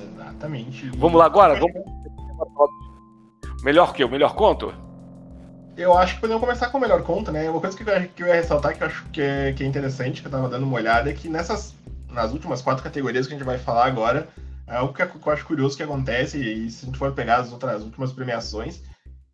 Exatamente. 0.00 0.90
Vamos 0.96 1.18
lá 1.18 1.26
agora? 1.26 1.58
Vamos... 1.58 1.74
Melhor 3.62 3.92
que 3.92 4.04
o 4.04 4.08
melhor 4.08 4.34
conto? 4.34 4.74
Eu 5.76 5.96
acho 5.96 6.16
que 6.16 6.20
podemos 6.20 6.40
começar 6.40 6.68
com 6.68 6.78
o 6.78 6.80
melhor 6.80 7.02
conto, 7.02 7.32
né? 7.32 7.48
Uma 7.48 7.60
coisa 7.60 7.76
que 7.76 7.82
eu, 7.82 8.08
que 8.08 8.22
eu 8.22 8.26
ia 8.26 8.34
ressaltar 8.34 8.76
que 8.76 8.82
eu 8.82 8.86
acho 8.86 9.04
que 9.10 9.22
é, 9.22 9.52
que 9.52 9.64
é 9.64 9.66
interessante, 9.66 10.20
que 10.20 10.28
eu 10.28 10.32
tava 10.32 10.48
dando 10.48 10.64
uma 10.64 10.76
olhada, 10.76 11.08
é 11.08 11.14
que 11.14 11.28
nessas, 11.28 11.74
nas 12.10 12.32
últimas 12.32 12.60
quatro 12.60 12.82
categorias 12.82 13.26
que 13.26 13.34
a 13.34 13.38
gente 13.38 13.46
vai 13.46 13.56
falar 13.56 13.86
agora, 13.86 14.28
é 14.66 14.76
algo 14.76 14.92
que 14.92 15.02
eu 15.02 15.32
acho 15.32 15.46
curioso 15.46 15.76
que 15.76 15.82
acontece, 15.82 16.38
e 16.38 16.70
se 16.70 16.84
a 16.84 16.86
gente 16.86 16.98
for 16.98 17.12
pegar 17.12 17.36
as 17.36 17.52
outras 17.52 17.76
as 17.76 17.82
últimas 17.82 18.12
premiações, 18.12 18.82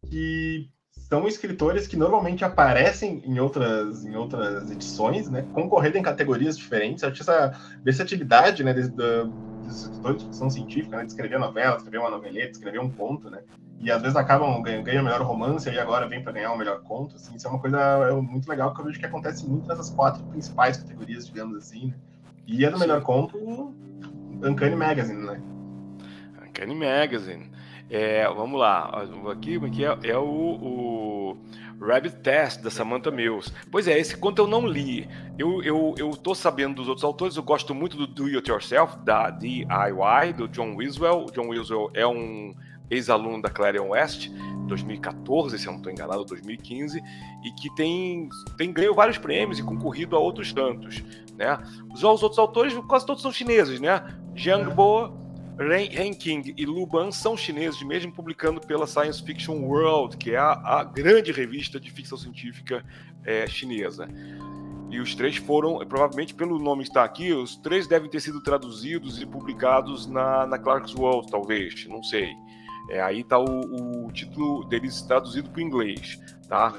que 0.08 0.68
são 1.08 1.26
escritores 1.26 1.86
que 1.86 1.96
normalmente 1.96 2.44
aparecem 2.44 3.22
em 3.24 3.38
outras, 3.40 4.04
em 4.04 4.14
outras 4.14 4.70
edições, 4.70 5.30
né? 5.30 5.46
Concorrendo 5.52 5.96
em 5.96 6.02
categorias 6.02 6.56
diferentes. 6.56 7.02
Eu 7.02 7.08
acho 7.08 7.22
essa 7.22 7.58
versatilidade, 7.82 8.62
né? 8.62 8.74
Dos 8.74 9.84
escritores 9.84 10.18
de 10.18 10.24
ficção 10.26 10.50
científica, 10.50 10.98
né? 10.98 11.04
De 11.04 11.10
escrever 11.10 11.38
novela, 11.38 11.76
escrever 11.76 11.98
uma 11.98 12.10
noveleta, 12.10 12.52
escrever 12.52 12.80
um 12.80 12.90
conto, 12.90 13.30
né? 13.30 13.40
E 13.80 13.90
às 13.90 14.02
vezes 14.02 14.16
acabam 14.16 14.60
ganhando, 14.60 14.84
ganham 14.84 15.02
o 15.02 15.04
melhor 15.04 15.22
romance 15.22 15.70
e 15.70 15.78
agora 15.78 16.06
vem 16.06 16.22
para 16.22 16.32
ganhar 16.32 16.52
o 16.52 16.58
melhor 16.58 16.82
conto, 16.82 17.16
assim. 17.16 17.34
Isso 17.36 17.46
é 17.46 17.50
uma 17.50 17.60
coisa 17.60 17.78
é 17.78 18.12
muito 18.12 18.48
legal 18.48 18.74
que 18.74 18.80
eu 18.80 18.84
vejo 18.84 18.98
que 18.98 19.06
acontece 19.06 19.46
muito 19.46 19.66
nessas 19.66 19.88
quatro 19.88 20.22
principais 20.24 20.76
categorias, 20.76 21.26
digamos 21.26 21.56
assim, 21.56 21.86
né? 21.86 21.94
E 22.46 22.64
é 22.64 22.70
do 22.70 22.78
melhor 22.78 23.02
conto, 23.02 23.38
Uncanny 24.42 24.76
Magazine, 24.76 25.24
né? 25.24 25.40
Uncanny 26.46 26.74
Magazine. 26.74 27.50
É, 27.90 28.28
vamos 28.28 28.60
lá, 28.60 29.06
aqui, 29.32 29.56
aqui 29.56 29.84
é, 29.84 29.98
é 30.04 30.18
o, 30.18 30.24
o 30.24 31.38
Rabbit 31.80 32.16
Test, 32.16 32.62
da 32.62 32.70
Samantha 32.70 33.10
Mills. 33.10 33.52
Pois 33.70 33.88
é, 33.88 33.98
esse 33.98 34.16
conto 34.16 34.42
eu 34.42 34.46
não 34.46 34.66
li. 34.66 35.08
Eu, 35.38 35.62
eu, 35.62 35.94
eu 35.96 36.10
tô 36.10 36.34
sabendo 36.34 36.76
dos 36.76 36.88
outros 36.88 37.04
autores, 37.04 37.36
eu 37.36 37.42
gosto 37.42 37.74
muito 37.74 37.96
do 37.96 38.06
Do 38.06 38.26
It 38.26 38.50
Yourself, 38.50 38.98
da 39.04 39.30
DIY, 39.30 40.32
do 40.36 40.48
John 40.48 40.74
Wiswell. 40.76 41.26
O 41.26 41.32
John 41.32 41.48
Wiswell 41.48 41.90
é 41.94 42.06
um 42.06 42.52
ex-aluno 42.90 43.42
da 43.42 43.50
Clarion 43.50 43.88
West, 43.88 44.30
2014, 44.66 45.58
se 45.58 45.66
eu 45.66 45.72
não 45.72 45.78
estou 45.78 45.92
enganado, 45.92 46.24
2015, 46.24 47.02
e 47.44 47.52
que 47.52 47.74
tem, 47.74 48.28
tem 48.56 48.72
ganho 48.72 48.94
vários 48.94 49.18
prêmios 49.18 49.58
e 49.58 49.62
concorrido 49.62 50.16
a 50.16 50.18
outros 50.18 50.52
tantos. 50.52 51.02
Né? 51.36 51.58
Os, 51.92 52.02
os 52.02 52.22
outros 52.22 52.38
autores, 52.38 52.74
quase 52.88 53.06
todos 53.06 53.22
são 53.22 53.32
chineses, 53.32 53.80
né? 53.80 54.02
Jiang 54.34 54.74
Bo, 54.74 55.12
Ren, 55.58 55.88
Ren 55.90 56.14
King 56.14 56.54
e 56.56 56.64
Lu 56.64 56.86
Ban 56.86 57.10
são 57.10 57.36
chineses, 57.36 57.82
mesmo 57.82 58.12
publicando 58.12 58.60
pela 58.60 58.86
Science 58.86 59.22
Fiction 59.22 59.56
World, 59.64 60.16
que 60.16 60.30
é 60.30 60.38
a, 60.38 60.52
a 60.52 60.84
grande 60.84 61.32
revista 61.32 61.80
de 61.80 61.90
ficção 61.90 62.16
científica 62.16 62.84
é, 63.24 63.46
chinesa. 63.46 64.08
E 64.88 65.00
os 65.00 65.14
três 65.14 65.36
foram, 65.36 65.78
provavelmente 65.86 66.34
pelo 66.34 66.58
nome 66.58 66.82
está 66.82 67.04
aqui, 67.04 67.32
os 67.32 67.56
três 67.56 67.86
devem 67.86 68.08
ter 68.08 68.20
sido 68.20 68.40
traduzidos 68.40 69.20
e 69.20 69.26
publicados 69.26 70.06
na, 70.06 70.46
na 70.46 70.58
Clark's 70.58 70.94
World, 70.94 71.30
talvez, 71.30 71.86
não 71.86 72.02
sei. 72.02 72.30
É, 72.88 73.02
aí 73.02 73.20
está 73.20 73.38
o, 73.38 74.06
o, 74.06 74.12
título 74.12 74.64
deles 74.64 75.02
traduzido 75.02 75.50
para 75.50 75.58
o 75.58 75.62
inglês, 75.62 76.18
tá? 76.48 76.72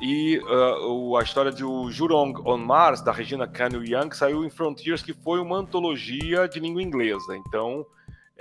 E 0.00 0.38
uh, 0.38 1.16
a 1.16 1.22
história 1.22 1.52
de 1.52 1.64
o 1.64 1.88
Jurong 1.88 2.34
on 2.44 2.58
Mars, 2.58 3.00
da 3.00 3.12
Regina 3.12 3.46
Kanu 3.46 3.84
Young, 3.84 4.10
saiu 4.12 4.44
em 4.44 4.50
Frontiers, 4.50 5.02
que 5.02 5.12
foi 5.12 5.38
uma 5.38 5.58
antologia 5.58 6.48
de 6.48 6.58
língua 6.58 6.82
inglesa. 6.82 7.36
Então, 7.36 7.86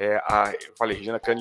é, 0.01 0.15
a, 0.25 0.51
eu 0.59 0.73
falei, 0.75 0.97
Regina 0.97 1.19
Kan 1.19 1.35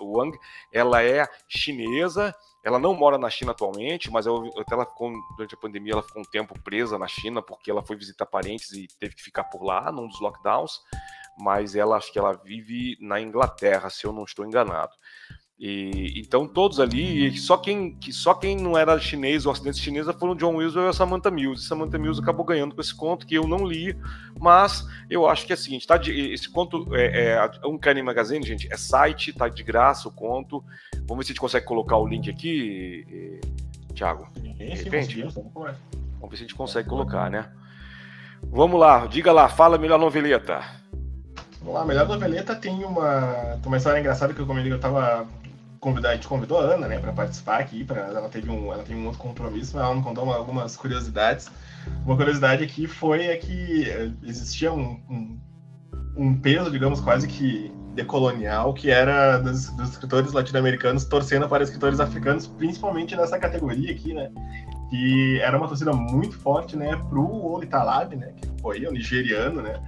Wang, 0.00 0.38
ela 0.72 1.02
é 1.02 1.26
chinesa, 1.48 2.32
ela 2.62 2.78
não 2.78 2.94
mora 2.94 3.18
na 3.18 3.28
China 3.28 3.50
atualmente, 3.50 4.08
mas 4.08 4.24
eu, 4.24 4.52
até 4.56 4.72
ela 4.72 4.86
ficou, 4.86 5.12
durante 5.36 5.56
a 5.56 5.58
pandemia, 5.58 5.94
ela 5.94 6.02
ficou 6.02 6.22
um 6.22 6.24
tempo 6.24 6.54
presa 6.62 6.96
na 6.96 7.08
China, 7.08 7.42
porque 7.42 7.68
ela 7.68 7.82
foi 7.82 7.96
visitar 7.96 8.24
parentes 8.24 8.70
e 8.70 8.86
teve 9.00 9.16
que 9.16 9.22
ficar 9.22 9.42
por 9.42 9.64
lá, 9.64 9.90
num 9.90 10.06
dos 10.06 10.20
lockdowns, 10.20 10.80
mas 11.36 11.74
ela, 11.74 11.96
acho 11.96 12.12
que 12.12 12.18
ela 12.18 12.34
vive 12.34 12.96
na 13.00 13.20
Inglaterra, 13.20 13.90
se 13.90 14.04
eu 14.04 14.12
não 14.12 14.22
estou 14.22 14.46
enganado. 14.46 14.92
E, 15.56 16.14
então 16.16 16.48
todos 16.48 16.80
ali, 16.80 17.36
só 17.38 17.56
quem, 17.56 17.94
que 17.94 18.12
só 18.12 18.34
quem 18.34 18.56
não 18.56 18.76
era 18.76 18.98
chinês 18.98 19.46
ou 19.46 19.52
acidente 19.52 19.78
chinesa 19.78 20.12
foram 20.12 20.34
John 20.34 20.56
Wilson 20.56 20.80
e 20.80 20.88
a 20.88 20.92
Samantha 20.92 21.30
Mills. 21.30 21.62
E 21.62 21.66
Samantha 21.66 21.96
Mills 21.96 22.20
acabou 22.20 22.44
ganhando 22.44 22.74
com 22.74 22.80
esse 22.80 22.94
conto 22.94 23.26
que 23.26 23.36
eu 23.36 23.46
não 23.46 23.64
li, 23.64 23.96
mas 24.38 24.84
eu 25.08 25.28
acho 25.28 25.46
que 25.46 25.52
é 25.52 25.54
o 25.54 25.58
seguinte, 25.58 25.86
tá 25.86 25.96
de, 25.96 26.32
esse 26.32 26.50
conto 26.50 26.88
é, 26.94 27.50
é 27.62 27.66
um 27.66 27.78
Canny 27.78 28.02
Magazine, 28.02 28.44
gente, 28.44 28.70
é 28.72 28.76
site, 28.76 29.32
tá 29.32 29.48
de 29.48 29.62
graça 29.62 30.08
o 30.08 30.12
conto. 30.12 30.62
Vamos 31.06 31.18
ver 31.18 31.24
se 31.24 31.32
a 31.32 31.34
gente 31.34 31.40
consegue 31.40 31.66
colocar 31.66 31.96
o 31.98 32.06
link 32.06 32.28
aqui, 32.28 33.40
Thiago. 33.94 34.28
De 34.36 34.48
repente. 34.48 35.22
Vamos 35.22 36.30
ver 36.30 36.36
se 36.36 36.42
a 36.42 36.46
gente 36.46 36.54
consegue 36.54 36.88
colocar, 36.88 37.30
né? 37.30 37.50
Vamos 38.42 38.78
lá, 38.78 39.06
diga 39.06 39.32
lá, 39.32 39.48
fala 39.48 39.78
melhor 39.78 39.98
noveleta. 39.98 40.62
Vamos 41.60 41.74
lá, 41.74 41.84
melhor 41.84 42.06
noveleta 42.06 42.54
tem 42.54 42.84
uma, 42.84 43.56
tem 43.62 43.66
uma 43.66 43.76
história 43.76 43.98
engraçada 43.98 44.34
que 44.34 44.40
eu 44.40 44.46
comentei 44.46 44.70
que 44.70 44.76
eu 44.76 44.80
tava 44.80 45.26
convidar, 45.84 46.10
a 46.10 46.14
gente 46.14 46.26
convidou 46.26 46.58
a 46.58 46.62
Ana, 46.62 46.88
né, 46.88 46.98
para 46.98 47.12
participar 47.12 47.60
aqui, 47.60 47.84
para 47.84 48.00
ela 48.00 48.28
teve 48.30 48.50
um, 48.50 48.72
ela 48.72 48.82
tem 48.82 48.96
um 48.96 49.04
outro 49.04 49.20
compromisso, 49.20 49.76
mas 49.76 49.84
ela 49.84 49.94
me 49.94 50.02
contou 50.02 50.24
uma, 50.24 50.34
algumas 50.34 50.76
curiosidades. 50.76 51.50
Uma 52.06 52.16
curiosidade 52.16 52.64
aqui 52.64 52.86
foi 52.86 53.26
é 53.26 53.36
que 53.36 53.86
existia 54.22 54.72
um, 54.72 54.98
um, 55.10 55.38
um 56.16 56.40
peso, 56.40 56.70
digamos, 56.70 57.00
quase 57.00 57.28
que 57.28 57.70
decolonial, 57.94 58.72
que 58.72 58.90
era 58.90 59.36
dos, 59.36 59.68
dos 59.76 59.90
escritores 59.90 60.32
latino-americanos 60.32 61.04
torcendo 61.04 61.46
para 61.46 61.62
escritores 61.62 62.00
africanos, 62.00 62.46
principalmente 62.46 63.14
nessa 63.14 63.38
categoria 63.38 63.92
aqui, 63.92 64.14
né, 64.14 64.30
que 64.88 65.38
era 65.40 65.56
uma 65.56 65.68
torcida 65.68 65.92
muito 65.92 66.36
forte, 66.38 66.76
né, 66.76 66.96
pro 67.10 67.30
Olitalab, 67.52 68.16
né, 68.16 68.32
que 68.34 68.48
foi 68.62 68.84
o 68.86 68.90
nigeriano, 68.90 69.60
né, 69.60 69.78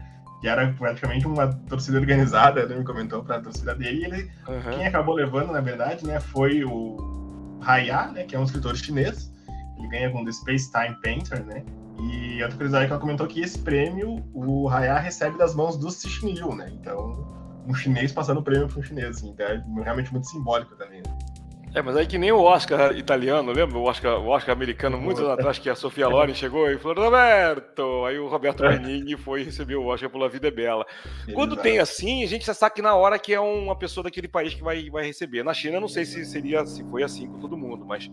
que 0.40 0.48
era 0.48 0.72
praticamente 0.72 1.26
uma 1.26 1.48
torcida 1.68 1.98
organizada, 1.98 2.60
ele 2.60 2.76
me 2.76 2.84
comentou 2.84 3.22
para 3.22 3.36
a 3.36 3.40
torcida 3.40 3.74
dele, 3.74 4.00
e 4.00 4.04
ele, 4.04 4.30
uhum. 4.48 4.76
quem 4.76 4.86
acabou 4.86 5.14
levando, 5.14 5.52
na 5.52 5.60
verdade, 5.60 6.06
né, 6.06 6.20
foi 6.20 6.64
o 6.64 7.58
Haya, 7.64 8.08
né, 8.08 8.24
que 8.24 8.36
é 8.36 8.38
um 8.38 8.44
escritor 8.44 8.76
chinês, 8.76 9.32
ele 9.78 9.88
ganha 9.88 10.10
com 10.10 10.24
The 10.24 10.32
Space 10.32 10.70
Time 10.70 10.96
Painter, 11.02 11.44
né, 11.44 11.64
e 11.98 12.42
outra 12.42 12.56
curiosidade 12.56 12.86
que 12.86 12.92
ela 12.92 13.00
comentou 13.00 13.26
que 13.26 13.40
esse 13.40 13.58
prêmio 13.58 14.22
o 14.34 14.68
Haya 14.68 14.98
recebe 14.98 15.38
das 15.38 15.54
mãos 15.54 15.78
do 15.78 15.90
Cixinil, 15.90 16.54
né, 16.54 16.70
então 16.72 17.34
um 17.66 17.74
chinês 17.74 18.12
passando 18.12 18.38
o 18.38 18.42
prêmio 18.42 18.68
para 18.68 18.78
um 18.78 18.82
chinês, 18.82 19.16
assim, 19.16 19.30
então 19.30 19.46
é 19.46 19.62
realmente 19.82 20.12
muito 20.12 20.28
simbólico 20.28 20.76
também. 20.76 20.98
Né? 20.98 21.18
É, 21.76 21.82
mas 21.82 21.94
aí 21.94 22.06
que 22.06 22.16
nem 22.16 22.32
o 22.32 22.40
Oscar 22.40 22.96
italiano, 22.96 23.52
lembra? 23.52 23.76
O 23.76 23.82
Oscar, 23.82 24.18
o 24.18 24.28
Oscar 24.28 24.56
americano, 24.56 24.98
muitos 24.98 25.22
anos 25.22 25.34
atrás, 25.34 25.58
que 25.58 25.68
a 25.68 25.74
Sofia 25.74 26.08
Loren 26.08 26.32
chegou 26.32 26.70
e 26.70 26.78
falou, 26.78 27.04
Roberto! 27.04 28.06
Aí 28.06 28.18
o 28.18 28.28
Roberto 28.28 28.62
Benigni 28.62 29.14
foi 29.14 29.42
receber 29.42 29.76
o 29.76 29.84
Oscar 29.84 30.08
pela 30.08 30.26
Vida 30.26 30.48
é 30.48 30.50
Bela. 30.50 30.86
Quando 31.34 31.52
Exato. 31.52 31.62
tem 31.68 31.78
assim, 31.78 32.24
a 32.24 32.26
gente 32.26 32.46
já 32.46 32.54
sabe 32.54 32.76
que 32.76 32.80
na 32.80 32.94
hora 32.94 33.18
que 33.18 33.34
é 33.34 33.38
uma 33.38 33.76
pessoa 33.76 34.04
daquele 34.04 34.26
país 34.26 34.54
que 34.54 34.62
vai, 34.62 34.88
vai 34.88 35.04
receber. 35.04 35.42
Na 35.42 35.52
China, 35.52 35.78
não 35.78 35.86
sei 35.86 36.06
se 36.06 36.24
seria 36.24 36.64
se 36.64 36.82
foi 36.84 37.02
assim 37.02 37.26
com 37.26 37.38
todo 37.40 37.58
mundo, 37.58 37.84
mas 37.84 38.10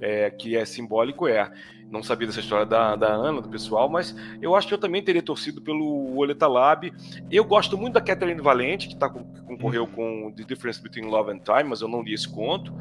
é, 0.00 0.30
que 0.30 0.56
é 0.56 0.64
simbólico 0.64 1.26
é. 1.26 1.50
Não 1.90 2.02
sabia 2.02 2.26
dessa 2.26 2.40
história 2.40 2.66
da, 2.66 2.96
da 2.96 3.08
Ana, 3.08 3.40
do 3.40 3.48
pessoal, 3.48 3.88
mas 3.88 4.14
eu 4.42 4.56
acho 4.56 4.66
que 4.66 4.74
eu 4.74 4.78
também 4.78 5.02
teria 5.02 5.22
torcido 5.22 5.60
pelo 5.60 6.16
Oleta 6.16 6.48
Lab. 6.48 6.92
Eu 7.30 7.44
gosto 7.44 7.78
muito 7.78 7.94
da 7.94 8.00
Catherine 8.00 8.40
Valente, 8.40 8.88
que, 8.88 8.96
tá, 8.96 9.08
que 9.08 9.42
concorreu 9.42 9.84
uhum. 9.84 9.90
com 9.90 10.32
The 10.32 10.42
Difference 10.42 10.82
Between 10.82 11.06
Love 11.06 11.30
and 11.30 11.38
Time, 11.38 11.64
mas 11.64 11.80
eu 11.80 11.88
não 11.88 12.02
li 12.02 12.12
esse 12.12 12.28
conto. 12.28 12.72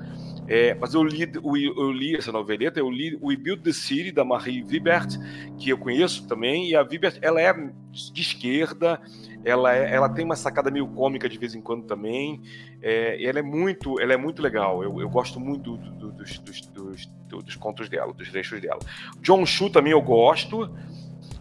É, 0.47 0.75
mas 0.75 0.93
eu 0.93 1.03
li, 1.03 1.23
eu, 1.33 1.55
eu, 1.55 1.91
li 1.91 2.15
essa 2.15 2.31
noveleta, 2.31 2.79
eu 2.79 2.89
li 2.89 3.17
We 3.21 3.35
Build 3.35 3.63
the 3.63 3.73
City, 3.73 4.11
da 4.11 4.23
Marie 4.23 4.61
Vibert, 4.61 5.17
que 5.57 5.69
eu 5.69 5.77
conheço 5.77 6.27
também, 6.27 6.69
e 6.69 6.75
a 6.75 6.83
Vibert, 6.83 7.17
ela 7.21 7.41
é 7.41 7.51
de 7.53 8.21
esquerda, 8.21 9.01
ela, 9.45 9.75
é, 9.75 9.93
ela 9.93 10.09
tem 10.09 10.25
uma 10.25 10.35
sacada 10.35 10.71
meio 10.71 10.87
cômica 10.87 11.29
de 11.29 11.37
vez 11.37 11.53
em 11.53 11.61
quando 11.61 11.85
também. 11.85 12.41
É, 12.81 13.23
ela 13.23 13.39
é 13.39 13.41
muito, 13.43 13.99
ela 13.99 14.11
é 14.11 14.17
muito 14.17 14.41
legal. 14.41 14.83
Eu, 14.83 14.99
eu 14.99 15.07
gosto 15.07 15.39
muito 15.39 15.77
do, 15.77 15.91
do, 15.91 16.11
dos, 16.11 16.39
dos, 16.39 16.61
dos, 16.61 17.05
dos, 17.27 17.55
contos 17.55 17.87
dela, 17.87 18.11
dos 18.11 18.29
trechos 18.29 18.59
dela. 18.59 18.79
John 19.21 19.45
Chu 19.45 19.69
também 19.69 19.91
eu 19.91 20.01
gosto. 20.01 20.69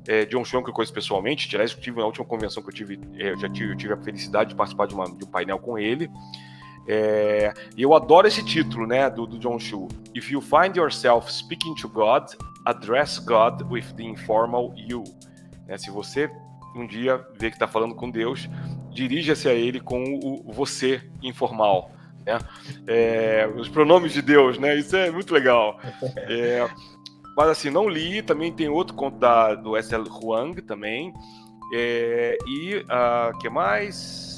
É, 0.07 0.27
John 0.27 0.45
Chu 0.45 0.59
é 0.59 0.63
que 0.63 0.69
eu 0.69 0.75
conheço 0.75 0.93
pessoalmente. 0.93 1.49
Aliás, 1.57 1.73
eu 1.73 1.81
tive 1.81 1.99
na 1.99 2.05
última 2.05 2.27
convenção 2.27 2.63
que 2.63 2.69
eu 2.69 2.75
tive, 2.75 3.01
é, 3.17 3.31
eu 3.31 3.39
já 3.39 3.49
tive, 3.49 3.73
eu 3.73 3.77
tive 3.77 3.95
a 3.95 3.97
felicidade 3.97 4.51
de 4.51 4.57
participar 4.57 4.87
de, 4.87 4.95
uma, 4.95 5.07
de 5.07 5.25
um 5.25 5.31
painel 5.31 5.59
com 5.59 5.79
ele. 5.79 6.11
É, 6.87 7.53
e 7.77 7.83
eu 7.83 7.95
adoro 7.95 8.27
esse 8.27 8.45
título, 8.45 8.87
né, 8.87 9.09
do, 9.09 9.27
do 9.27 9.39
John 9.39 9.59
Chu. 9.59 9.89
If 10.15 10.31
you 10.31 10.41
find 10.41 10.77
yourself 10.77 11.33
speaking 11.33 11.75
to 11.77 11.89
God, 11.89 12.25
address 12.67 13.19
God 13.19 13.63
with 13.71 13.95
the 13.97 14.03
informal 14.03 14.73
you. 14.77 15.05
É, 15.67 15.79
se 15.79 15.91
você 15.91 16.31
um 16.75 16.87
dia 16.87 17.25
vê 17.39 17.51
que 17.51 17.57
está 17.57 17.69
falando 17.69 17.95
com 17.95 18.11
Deus, 18.11 18.49
dirija-se 18.91 19.49
a 19.49 19.55
Ele 19.55 19.81
com 19.81 20.03
o 20.03 20.53
você 20.53 21.01
informal. 21.23 21.91
Né? 22.27 22.39
É, 22.87 23.49
os 23.57 23.69
pronomes 23.69 24.13
de 24.13 24.23
Deus, 24.23 24.59
né? 24.59 24.77
Isso 24.77 24.97
é 24.97 25.11
muito 25.11 25.33
legal. 25.33 25.79
É, 26.29 26.69
mas 27.37 27.49
assim, 27.49 27.71
não 27.71 27.89
li, 27.89 28.23
também 28.23 28.53
tem 28.53 28.69
outro 28.69 28.95
conto 28.95 29.19
da, 29.19 29.55
do 29.55 29.77
S.L. 29.77 30.05
Huang 30.09 30.61
também. 30.63 31.13
É, 31.75 32.37
e 32.47 32.77
o 32.77 32.81
uh, 32.81 32.85
ah, 32.89 33.33
que 33.41 33.49
mais? 33.49 34.34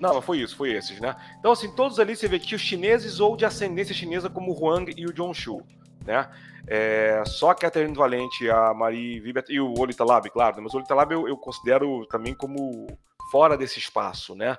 Não, 0.00 0.22
foi 0.22 0.38
isso, 0.38 0.56
foi 0.56 0.72
esses, 0.72 0.98
né? 0.98 1.14
Então, 1.38 1.52
assim, 1.52 1.70
todos 1.70 2.00
ali 2.00 2.16
você 2.16 2.26
vê 2.26 2.38
que 2.38 2.54
os 2.54 2.60
chineses 2.60 3.20
ou 3.20 3.36
de 3.36 3.44
ascendência 3.44 3.94
chinesa, 3.94 4.30
como 4.30 4.52
o 4.52 4.58
Huang 4.58 4.92
e 4.96 5.04
o 5.04 5.14
Zhongshu, 5.14 5.62
né? 6.06 6.28
É, 6.66 7.22
só 7.26 7.50
a 7.50 7.54
Catherine 7.54 7.94
Valente, 7.94 8.48
a 8.48 8.72
Marie 8.72 9.20
Vibert 9.20 9.46
e 9.48 9.60
o 9.60 9.74
Olita 9.78 10.04
Lab, 10.04 10.28
claro, 10.30 10.62
mas 10.62 10.72
o 10.72 10.78
Olita 10.78 10.94
Lab 10.94 11.12
eu, 11.12 11.28
eu, 11.28 11.36
considero 11.36 12.06
também 12.06 12.34
como 12.34 12.86
fora 13.30 13.56
desse 13.56 13.78
espaço, 13.78 14.34
né? 14.34 14.56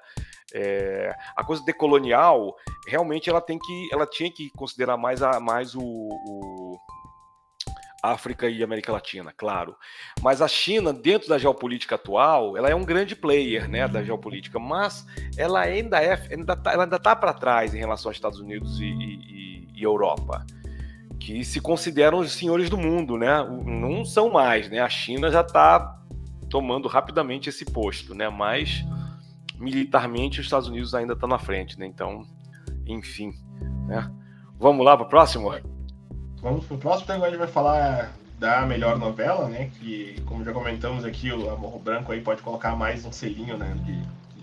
É, 0.53 1.15
a 1.35 1.43
coisa 1.43 1.63
decolonial, 1.63 2.55
realmente 2.87 3.29
ela 3.29 3.41
tem 3.41 3.57
que, 3.57 3.89
ela 3.91 4.05
tinha 4.05 4.31
que 4.31 4.49
considerar 4.51 4.97
mais, 4.97 5.23
a, 5.23 5.39
mais 5.39 5.73
o, 5.73 5.81
o 5.81 6.77
África 8.01 8.49
e 8.49 8.63
América 8.63 8.91
Latina, 8.91 9.33
claro. 9.35 9.75
Mas 10.21 10.41
a 10.41 10.47
China, 10.47 10.91
dentro 10.91 11.29
da 11.29 11.37
geopolítica 11.37 11.95
atual, 11.95 12.57
ela 12.57 12.69
é 12.69 12.75
um 12.75 12.83
grande 12.83 13.15
player 13.15 13.69
né, 13.69 13.87
da 13.87 14.03
geopolítica, 14.03 14.59
mas 14.59 15.05
ela 15.37 15.61
ainda 15.61 16.01
é, 16.01 16.13
ainda 16.31 16.55
tá, 16.55 16.81
ainda 16.81 16.95
está 16.95 17.15
para 17.15 17.33
trás 17.33 17.73
em 17.73 17.79
relação 17.79 18.09
aos 18.09 18.17
Estados 18.17 18.39
Unidos 18.39 18.79
e, 18.79 18.85
e, 18.85 19.67
e 19.75 19.83
Europa 19.83 20.45
que 21.21 21.43
se 21.45 21.61
consideram 21.61 22.17
os 22.17 22.31
senhores 22.31 22.67
do 22.67 22.77
mundo, 22.77 23.15
né? 23.15 23.43
Não 23.63 24.03
são 24.03 24.31
mais, 24.31 24.67
né? 24.69 24.79
A 24.79 24.89
China 24.89 25.29
já 25.29 25.41
está 25.41 26.01
tomando 26.49 26.87
rapidamente 26.87 27.47
esse 27.47 27.63
posto, 27.63 28.15
né? 28.15 28.27
Mas 28.27 28.83
militarmente 29.57 30.39
os 30.39 30.47
Estados 30.47 30.67
Unidos 30.67 30.95
ainda 30.95 31.13
estão 31.13 31.29
tá 31.29 31.35
na 31.35 31.39
frente, 31.39 31.79
né? 31.79 31.85
Então, 31.85 32.23
enfim, 32.87 33.31
né? 33.87 34.11
Vamos 34.57 34.83
lá 34.83 34.97
para 34.97 35.05
o 35.05 35.09
próximo? 35.09 35.51
Vamos 36.41 36.65
para 36.65 36.75
o 36.75 36.79
próximo, 36.79 37.03
então 37.03 37.15
agora 37.17 37.29
a 37.29 37.31
gente 37.31 37.39
vai 37.39 37.47
falar 37.47 38.13
da 38.39 38.65
melhor 38.65 38.97
novela, 38.97 39.47
né? 39.47 39.69
Que, 39.79 40.19
como 40.25 40.43
já 40.43 40.51
comentamos 40.51 41.05
aqui, 41.05 41.31
o 41.31 41.51
Amor 41.51 41.77
Branco 41.79 42.11
aí 42.11 42.21
pode 42.21 42.41
colocar 42.41 42.75
mais 42.75 43.05
um 43.05 43.11
selinho, 43.11 43.55
né? 43.57 43.75
De, 43.85 44.01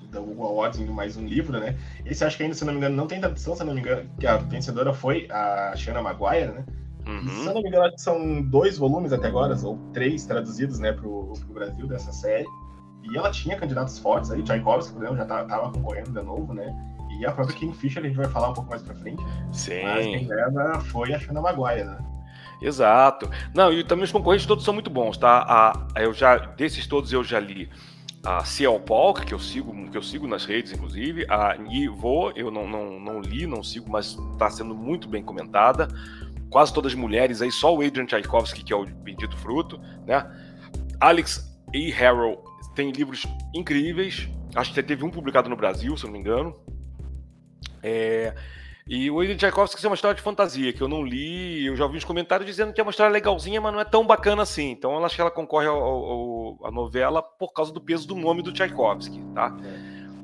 da 0.08 0.20
Google 0.20 0.46
Awards 0.46 0.78
em 0.78 0.86
mais 0.86 1.16
um 1.16 1.26
livro, 1.26 1.58
né? 1.58 1.76
Esse 2.06 2.24
acho 2.24 2.36
que 2.36 2.44
ainda, 2.44 2.54
se 2.54 2.64
não 2.64 2.72
me 2.72 2.78
engano, 2.78 2.94
não 2.94 3.08
tem 3.08 3.20
tradução, 3.20 3.56
se 3.56 3.64
não 3.64 3.74
me 3.74 3.80
engano, 3.80 4.08
que 4.18 4.26
a 4.26 4.36
vencedora 4.36 4.92
foi 4.94 5.26
a 5.28 5.74
Shanna 5.74 6.00
Maguire, 6.00 6.52
né? 6.52 6.64
Uhum. 7.04 7.28
Se 7.28 7.46
eu 7.46 7.54
não 7.54 7.62
me 7.62 7.68
engano, 7.68 7.84
acho 7.86 7.96
que 7.96 8.02
são 8.02 8.42
dois 8.42 8.78
volumes 8.78 9.12
até 9.12 9.26
agora, 9.26 9.56
ou 9.64 9.76
três 9.92 10.24
traduzidos, 10.24 10.78
né, 10.78 10.92
pro, 10.92 11.32
pro 11.32 11.54
Brasil 11.54 11.86
dessa 11.88 12.12
série. 12.12 12.46
E 13.10 13.16
ela 13.16 13.30
tinha 13.30 13.56
candidatos 13.56 13.98
fortes 13.98 14.30
aí, 14.30 14.42
Tchaikovsky, 14.42 14.92
por 14.92 15.02
exemplo, 15.02 15.16
já 15.16 15.24
tava, 15.24 15.48
tava 15.48 15.72
concorrendo 15.72 16.12
de 16.12 16.22
novo, 16.22 16.54
né? 16.54 16.72
E 17.18 17.26
a 17.26 17.32
própria 17.32 17.56
Kingfisher, 17.56 18.02
a 18.02 18.06
gente 18.06 18.16
vai 18.16 18.28
falar 18.28 18.50
um 18.50 18.54
pouco 18.54 18.70
mais 18.70 18.82
pra 18.82 18.94
frente. 18.94 19.22
Sim. 19.52 19.82
Mas 19.82 20.06
quem 20.06 20.26
leva 20.26 20.80
foi 20.80 21.12
a 21.12 21.18
Shanna 21.18 21.40
Maguire, 21.40 21.84
né? 21.84 21.98
Exato. 22.60 23.30
Não, 23.54 23.72
e 23.72 23.84
também 23.84 24.04
os 24.04 24.12
concorrentes 24.12 24.46
todos 24.46 24.64
são 24.64 24.74
muito 24.74 24.90
bons, 24.90 25.16
tá? 25.16 25.44
A, 25.48 26.00
eu 26.00 26.12
já, 26.12 26.36
desses 26.36 26.86
todos 26.86 27.12
eu 27.12 27.22
já 27.22 27.38
li 27.38 27.68
a 28.24 28.44
Ciel 28.44 28.78
Polk, 28.80 29.24
que 29.24 29.32
eu 29.32 29.38
sigo, 29.38 29.72
que 29.90 29.96
eu 29.96 30.02
sigo 30.02 30.26
nas 30.26 30.44
redes, 30.44 30.72
inclusive, 30.72 31.24
a 31.28 31.56
Nivo, 31.56 32.32
eu 32.34 32.50
não, 32.50 32.68
não, 32.68 32.98
não 32.98 33.20
li, 33.20 33.46
não 33.46 33.62
sigo, 33.62 33.90
mas 33.90 34.18
está 34.32 34.50
sendo 34.50 34.74
muito 34.74 35.08
bem 35.08 35.22
comentada. 35.22 35.88
Quase 36.50 36.72
todas 36.72 36.94
mulheres 36.94 37.42
aí, 37.42 37.52
só 37.52 37.74
o 37.74 37.82
Adrian 37.82 38.06
Tchaikovsky, 38.06 38.64
que 38.64 38.72
é 38.72 38.76
o 38.76 38.84
bendito 38.84 39.36
fruto, 39.36 39.80
né? 40.06 40.26
Alex 41.00 41.60
E. 41.72 41.90
Harrell 41.90 42.42
tem 42.74 42.90
livros 42.90 43.26
incríveis. 43.54 44.28
Acho 44.54 44.72
que 44.72 44.82
teve 44.82 45.04
um 45.04 45.10
publicado 45.10 45.48
no 45.48 45.56
Brasil, 45.56 45.96
se 45.96 46.04
não 46.04 46.12
me 46.12 46.18
engano. 46.18 46.54
É, 47.88 48.34
e 48.86 49.10
o 49.10 49.16
William 49.16 49.36
Tchaikovsky 49.36 49.84
é 49.84 49.88
uma 49.88 49.94
história 49.94 50.14
de 50.14 50.22
fantasia 50.22 50.72
que 50.72 50.80
eu 50.80 50.88
não 50.88 51.02
li. 51.02 51.66
Eu 51.66 51.76
já 51.76 51.84
ouvi 51.84 51.98
uns 51.98 52.04
comentários 52.04 52.46
dizendo 52.46 52.72
que 52.72 52.80
é 52.80 52.84
uma 52.84 52.90
história 52.90 53.12
legalzinha, 53.12 53.60
mas 53.60 53.72
não 53.72 53.80
é 53.80 53.84
tão 53.84 54.06
bacana 54.06 54.42
assim. 54.42 54.70
Então 54.70 54.94
eu 54.94 55.04
acho 55.04 55.14
que 55.14 55.20
ela 55.20 55.30
concorre 55.30 55.66
ao, 55.66 56.58
à 56.64 56.70
novela 56.70 57.22
por 57.22 57.52
causa 57.52 57.72
do 57.72 57.80
peso 57.80 58.08
do 58.08 58.14
nome 58.14 58.42
do 58.42 58.52
Tchaikovsky, 58.52 59.20
tá? 59.34 59.54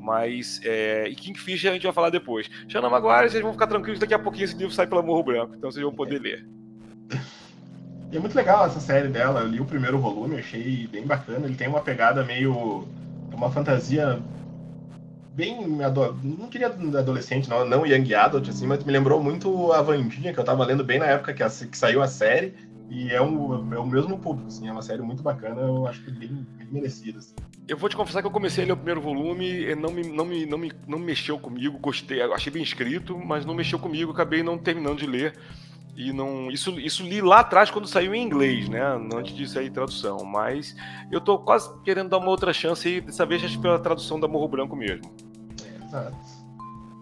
Mas. 0.01 0.61
É, 0.65 1.07
e 1.09 1.15
Kingfisher 1.15 1.71
a 1.71 1.75
gente 1.75 1.85
vai 1.85 1.93
falar 1.93 2.11
depois. 2.11 2.49
Xana 2.67 2.89
Maguire, 2.89 3.31
vocês 3.31 3.43
vão 3.43 3.53
ficar 3.53 3.67
tranquilos, 3.67 3.99
daqui 3.99 4.15
a 4.15 4.19
pouquinho 4.19 4.45
esse 4.45 4.57
livro 4.57 4.73
sai 4.73 4.87
pela 4.87 5.03
Morro 5.03 5.23
Branco, 5.23 5.55
então 5.57 5.71
vocês 5.71 5.85
vão 5.85 5.95
poder 5.95 6.21
ler. 6.21 6.47
E 8.13 8.17
é 8.17 8.21
muito 8.21 8.37
legal 8.37 8.65
essa 8.65 8.79
série 8.79 9.09
dela. 9.09 9.41
Eu 9.41 9.49
li 9.49 9.61
o 9.61 9.65
primeiro 9.65 9.99
volume, 9.99 10.37
achei 10.37 10.87
bem 10.87 11.05
bacana. 11.05 11.47
Ele 11.47 11.57
tem 11.57 11.67
uma 11.67 11.81
pegada 11.81 12.23
meio. 12.23 12.87
uma 13.33 13.51
fantasia 13.51 14.23
bem. 15.35 15.59
Não 16.23 16.49
queria 16.49 16.69
adolescente, 16.69 17.49
não, 17.49 17.65
não 17.65 17.87
young 17.87 18.15
adult, 18.15 18.49
assim, 18.49 18.67
mas 18.67 18.85
me 18.85 18.93
lembrou 18.93 19.23
muito 19.23 19.73
a 19.73 19.83
Vandinha, 19.83 20.33
que 20.33 20.39
eu 20.39 20.45
tava 20.45 20.65
lendo 20.65 20.85
bem 20.85 20.99
na 20.99 21.07
época 21.07 21.35
que, 21.35 21.43
a, 21.43 21.51
que 21.51 21.77
saiu 21.77 22.03
a 22.03 22.07
série. 22.09 22.55
E 22.91 23.11
é, 23.11 23.21
um, 23.21 23.75
é 23.75 23.79
o 23.79 23.87
mesmo 23.87 24.19
público, 24.19 24.49
assim, 24.49 24.69
é 24.69 24.73
uma 24.73 24.83
série 24.83 25.03
muito 25.03 25.23
bacana, 25.23 25.63
eu 25.63 25.87
acho 25.87 26.05
que 26.05 26.11
bem, 26.11 26.47
bem 26.57 26.69
merecida. 26.71 27.19
Assim. 27.19 27.35
Eu 27.67 27.79
vou 27.79 27.89
te 27.89 27.97
confessar 27.97 28.21
que 28.21 28.27
eu 28.27 28.31
comecei 28.31 28.63
a 28.63 28.67
ler 28.67 28.73
o 28.75 28.77
primeiro 28.77 29.01
volume 29.01 29.75
não 29.75 29.91
me, 29.91 30.03
não 30.03 30.25
me, 30.25 30.47
não 30.47 30.59
me, 30.59 30.73
não 30.87 30.99
me 30.99 31.05
mexeu 31.07 31.39
comigo, 31.39 31.79
gostei, 31.79 32.21
achei 32.21 32.53
bem 32.53 32.63
escrito, 32.63 33.19
mas 33.19 33.47
não 33.47 33.55
mexeu 33.55 33.79
comigo, 33.79 34.13
acabei 34.13 34.43
não 34.43 34.59
terminando 34.59 34.99
de 34.99 35.07
ler. 35.07 35.35
E 35.97 36.13
não. 36.13 36.51
Isso, 36.51 36.79
isso 36.81 37.03
li 37.03 37.21
lá 37.21 37.41
atrás 37.41 37.71
quando 37.71 37.87
saiu 37.87 38.15
em 38.15 38.23
inglês, 38.23 38.69
né? 38.69 38.83
Antes 39.15 39.35
de 39.35 39.49
sair 39.49 39.71
tradução. 39.71 40.25
Mas 40.25 40.75
eu 41.11 41.21
tô 41.21 41.39
quase 41.39 41.71
querendo 41.83 42.09
dar 42.09 42.19
uma 42.19 42.29
outra 42.29 42.53
chance 42.53 42.89
e 42.89 43.01
dessa 43.01 43.25
vez 43.25 43.45
acho 43.45 43.61
pela 43.61 43.79
tradução 43.79 44.19
da 44.19 44.27
Morro 44.27 44.49
Branco 44.49 44.75
mesmo. 44.75 45.15
Exato. 45.85 46.17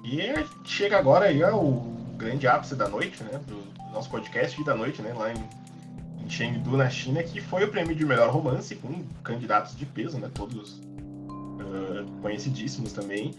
E 0.04 0.20
chega 0.64 0.98
agora 0.98 1.26
aí 1.26 1.42
o 1.44 1.80
grande 2.16 2.46
ápice 2.46 2.74
da 2.74 2.88
noite, 2.88 3.22
né? 3.24 3.40
Do, 3.46 3.72
nosso 3.92 4.08
podcast 4.08 4.62
da 4.64 4.74
noite, 4.74 5.02
né? 5.02 5.12
Lá 5.12 5.32
em, 5.32 6.24
em 6.24 6.28
Chengdu, 6.28 6.76
na 6.76 6.88
China, 6.88 7.22
que 7.22 7.40
foi 7.40 7.64
o 7.64 7.68
prêmio 7.68 7.94
de 7.94 8.04
melhor 8.04 8.30
romance, 8.30 8.74
com 8.76 9.04
candidatos 9.22 9.76
de 9.76 9.84
peso, 9.84 10.18
né? 10.18 10.30
Todos 10.32 10.78
uh, 10.78 12.10
conhecidíssimos 12.22 12.92
também. 12.92 13.34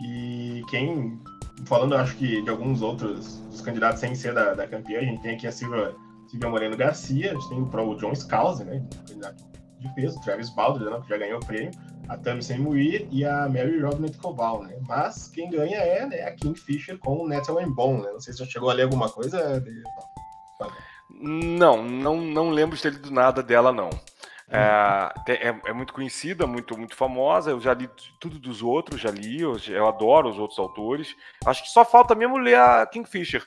E 0.00 0.62
quem 0.70 1.20
falando, 1.66 1.96
acho 1.96 2.16
que 2.16 2.42
de 2.42 2.50
alguns 2.50 2.82
outros 2.82 3.38
dos 3.50 3.60
candidatos 3.60 4.00
sem 4.00 4.14
ser 4.14 4.34
da, 4.34 4.54
da 4.54 4.66
campeã, 4.66 5.00
a 5.00 5.04
gente 5.04 5.22
tem 5.22 5.34
aqui 5.34 5.46
a 5.46 5.52
Silvia, 5.52 5.94
Silvia 6.28 6.48
Moreno 6.48 6.76
Garcia, 6.76 7.30
a 7.30 7.34
gente 7.34 7.48
tem 7.48 7.58
o 7.60 7.94
John 7.96 8.14
Scalzi, 8.14 8.64
né, 8.64 8.84
candidato 9.06 9.44
de 9.78 9.94
peso, 9.94 10.20
Travis 10.22 10.50
Balder, 10.50 10.90
né, 10.90 11.00
que 11.02 11.08
já 11.08 11.18
ganhou 11.18 11.40
o 11.40 11.46
prêmio, 11.46 11.70
a 12.08 12.16
Tammy 12.16 12.42
Semuir 12.42 13.06
e 13.10 13.24
a 13.24 13.48
Mary 13.48 13.80
Robinette 13.80 14.18
Koval, 14.18 14.62
né, 14.62 14.76
mas 14.86 15.28
quem 15.28 15.50
ganha 15.50 15.78
é 15.78 16.06
né, 16.06 16.22
a 16.22 16.32
Kingfisher 16.32 16.98
com 16.98 17.24
o 17.24 17.28
Natalie 17.28 17.66
Bone, 17.66 18.02
né, 18.02 18.12
não 18.12 18.20
sei 18.20 18.32
se 18.32 18.40
já 18.40 18.46
chegou 18.46 18.70
a 18.70 18.74
ler 18.74 18.84
alguma 18.84 19.08
coisa. 19.08 19.62
Não, 21.10 21.82
não, 21.82 22.20
não 22.20 22.50
lembro 22.50 22.76
de 22.76 22.82
ter 22.82 22.92
lido 22.92 23.10
nada 23.10 23.42
dela, 23.42 23.72
não. 23.72 23.90
É, 24.50 25.48
é, 25.48 25.60
é, 25.66 25.72
muito 25.74 25.92
conhecida, 25.92 26.46
muito, 26.46 26.76
muito 26.76 26.96
famosa. 26.96 27.50
Eu 27.50 27.60
já 27.60 27.74
li 27.74 27.88
tudo 28.18 28.38
dos 28.38 28.62
outros, 28.62 29.00
já 29.00 29.10
li, 29.10 29.42
eu, 29.42 29.56
eu, 29.68 29.86
adoro 29.86 30.30
os 30.30 30.38
outros 30.38 30.58
autores. 30.58 31.14
Acho 31.44 31.62
que 31.62 31.70
só 31.70 31.84
falta 31.84 32.14
mesmo 32.14 32.38
ler 32.38 32.56
a 32.56 32.86
Kingfisher. 32.86 33.44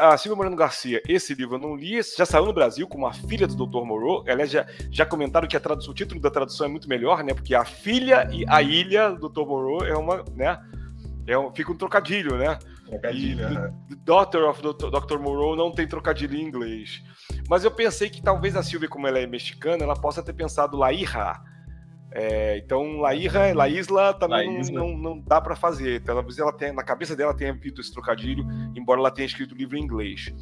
A 0.00 0.16
Silvia 0.16 0.36
Moreno 0.36 0.56
Garcia, 0.56 1.02
esse 1.06 1.34
livro 1.34 1.56
eu 1.56 1.60
não 1.60 1.76
li, 1.76 2.00
já 2.02 2.24
saiu 2.24 2.46
no 2.46 2.52
Brasil 2.52 2.88
como 2.88 3.06
a 3.06 3.12
filha 3.12 3.46
do 3.46 3.66
Dr. 3.66 3.84
Moreau. 3.84 4.24
Aliás, 4.26 4.50
já, 4.50 4.66
já 4.90 5.04
comentaram 5.04 5.46
que 5.46 5.56
a 5.56 5.60
tradução, 5.60 5.92
o 5.92 5.94
título 5.94 6.20
da 6.20 6.30
tradução 6.30 6.66
é 6.66 6.68
muito 6.68 6.88
melhor, 6.88 7.22
né? 7.22 7.34
Porque 7.34 7.54
a 7.54 7.64
filha 7.64 8.28
e 8.32 8.44
a 8.48 8.62
ilha 8.62 9.10
do 9.10 9.28
Dr. 9.28 9.46
Moreau 9.46 9.84
é 9.86 9.96
uma, 9.96 10.24
né? 10.34 10.58
É 11.26 11.36
um, 11.36 11.52
fica 11.54 11.72
um 11.72 11.76
trocadilho, 11.76 12.36
né? 12.36 12.58
Trocadilho, 12.86 13.48
e 13.50 13.94
the 13.94 13.96
Daughter 14.04 14.44
of 14.44 14.62
Dr. 14.62 15.18
Moreau 15.18 15.56
não 15.56 15.72
tem 15.72 15.86
trocadilho 15.86 16.36
em 16.36 16.42
inglês. 16.42 17.02
Mas 17.48 17.64
eu 17.64 17.70
pensei 17.70 18.10
que 18.10 18.22
talvez 18.22 18.56
a 18.56 18.62
Silvia, 18.62 18.88
como 18.88 19.06
ela 19.06 19.18
é 19.18 19.26
mexicana, 19.26 19.84
ela 19.84 19.94
possa 19.94 20.22
ter 20.22 20.32
pensado 20.32 20.76
La 20.76 20.92
Hija. 20.92 21.40
É, 22.10 22.58
então, 22.58 22.98
La 23.00 23.14
Hija, 23.14 23.54
La 23.54 23.68
Isla 23.68 24.14
também. 24.14 24.62
Não, 24.72 24.88
não, 24.88 24.98
não, 24.98 25.20
dá 25.20 25.40
para 25.40 25.54
fazer. 25.54 26.02
Talvez 26.02 26.38
ela 26.38 26.52
tenha, 26.52 26.72
na 26.72 26.82
cabeça 26.82 27.14
dela 27.14 27.34
tenha 27.34 27.52
visto 27.52 27.80
esse 27.80 27.92
trocadilho, 27.92 28.44
embora 28.74 29.00
ela 29.00 29.10
tenha 29.10 29.26
escrito 29.26 29.54
o 29.54 29.58
livro 29.58 29.76
em 29.76 29.82
inglês. 29.82 30.32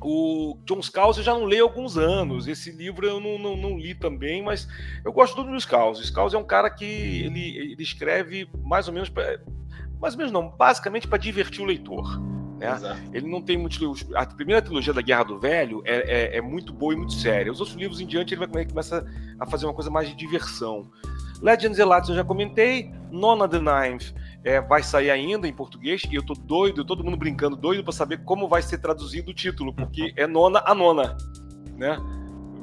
O 0.00 0.56
John 0.64 0.80
Scalzi 0.80 1.20
eu 1.20 1.24
já 1.24 1.34
não 1.34 1.44
leio 1.44 1.64
há 1.64 1.68
alguns 1.68 1.96
anos. 1.96 2.48
Esse 2.48 2.70
livro 2.70 3.06
eu 3.06 3.20
não, 3.20 3.38
não, 3.38 3.56
não 3.56 3.78
li 3.78 3.94
também, 3.94 4.42
mas 4.42 4.66
eu 5.04 5.12
gosto 5.12 5.36
do 5.36 5.48
John 5.48 5.60
Scalzi. 5.60 6.02
O 6.02 6.06
Scalzi 6.06 6.36
é 6.36 6.38
um 6.38 6.44
cara 6.44 6.70
que 6.70 6.84
ele, 6.84 7.72
ele 7.72 7.82
escreve 7.82 8.48
mais 8.62 8.88
ou 8.88 8.94
menos 8.94 9.08
pra, 9.08 9.38
mais 10.00 10.14
ou 10.14 10.18
menos 10.18 10.32
não, 10.32 10.48
basicamente 10.48 11.06
para 11.06 11.18
divertir 11.18 11.62
o 11.62 11.66
leitor. 11.66 12.20
Né? 12.60 13.10
Ele 13.12 13.26
não 13.26 13.40
tem 13.40 13.56
muitos 13.56 13.78
livros. 13.78 14.06
A 14.14 14.26
primeira 14.26 14.60
trilogia 14.60 14.92
da 14.92 15.00
Guerra 15.00 15.24
do 15.24 15.38
Velho 15.38 15.82
é, 15.86 16.34
é, 16.34 16.36
é, 16.36 16.40
muito 16.42 16.72
boa 16.72 16.92
e 16.92 16.96
muito 16.96 17.14
séria. 17.14 17.50
Os 17.50 17.58
outros 17.58 17.76
livros 17.76 18.00
em 18.00 18.06
diante 18.06 18.34
ele 18.34 18.46
vai 18.46 18.66
começar 18.66 19.02
a 19.38 19.46
fazer 19.46 19.64
uma 19.64 19.74
coisa 19.74 19.90
mais 19.90 20.08
de 20.08 20.14
diversão. 20.14 20.90
Legends 21.40 21.78
Elates 21.78 22.10
eu 22.10 22.16
já 22.16 22.22
comentei. 22.22 22.92
Nona 23.10 23.48
the 23.48 23.58
Ninth 23.58 24.12
é, 24.44 24.60
vai 24.60 24.82
sair 24.82 25.10
ainda 25.10 25.48
em 25.48 25.52
português 25.52 26.02
e 26.10 26.14
eu 26.14 26.24
tô 26.24 26.34
doido, 26.34 26.84
todo 26.84 27.02
mundo 27.02 27.16
brincando, 27.16 27.56
doido 27.56 27.82
para 27.82 27.92
saber 27.92 28.18
como 28.24 28.46
vai 28.46 28.62
ser 28.62 28.78
traduzido 28.78 29.30
o 29.30 29.34
título, 29.34 29.72
porque 29.72 30.12
é 30.16 30.26
nona 30.26 30.62
a 30.64 30.74
nona, 30.74 31.16
né? 31.76 31.96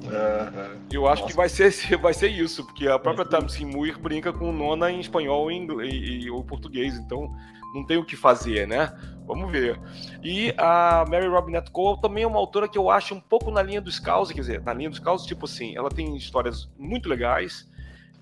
Uhum. 0.08 0.80
Eu 0.92 1.08
acho 1.08 1.24
Nossa. 1.24 1.34
que 1.34 1.38
vai 1.38 1.50
ser, 1.50 1.72
vai 1.98 2.14
ser 2.14 2.30
isso, 2.30 2.64
porque 2.66 2.88
a 2.88 2.98
própria 2.98 3.26
Tamsin 3.26 3.66
Muir 3.66 4.00
brinca 4.00 4.32
com 4.32 4.52
nona 4.52 4.92
em 4.92 5.00
espanhol 5.00 5.52
e, 5.52 5.56
inglês, 5.56 5.94
e, 5.94 6.30
ou 6.30 6.44
português, 6.44 6.98
então 6.98 7.32
não 7.78 7.86
tem 7.86 7.98
o 7.98 8.06
que 8.06 8.16
fazer, 8.16 8.68
né? 8.68 8.92
Vamos 9.26 9.52
ver. 9.52 9.80
E 10.24 10.54
a 10.58 11.06
Mary 11.08 11.28
Robinette 11.28 11.72
Cole 11.72 12.02
também 12.02 12.24
é 12.24 12.28
uma 12.28 12.40
autora 12.40 12.68
que 12.68 12.78
eu 12.78 12.90
acho 12.90 13.14
um 13.14 13.20
pouco 13.20 13.52
na 13.52 13.62
linha 13.62 13.82
dos 13.82 14.00
causos, 14.00 14.34
quer 14.34 14.42
dizer, 14.42 14.62
na 14.64 14.74
linha 14.74 14.90
dos 14.90 15.00
causos, 15.00 15.28
tipo 15.28 15.46
assim, 15.46 15.76
ela 15.76 15.90
tem 15.90 16.16
histórias 16.16 16.70
muito 16.78 17.10
legais, 17.10 17.70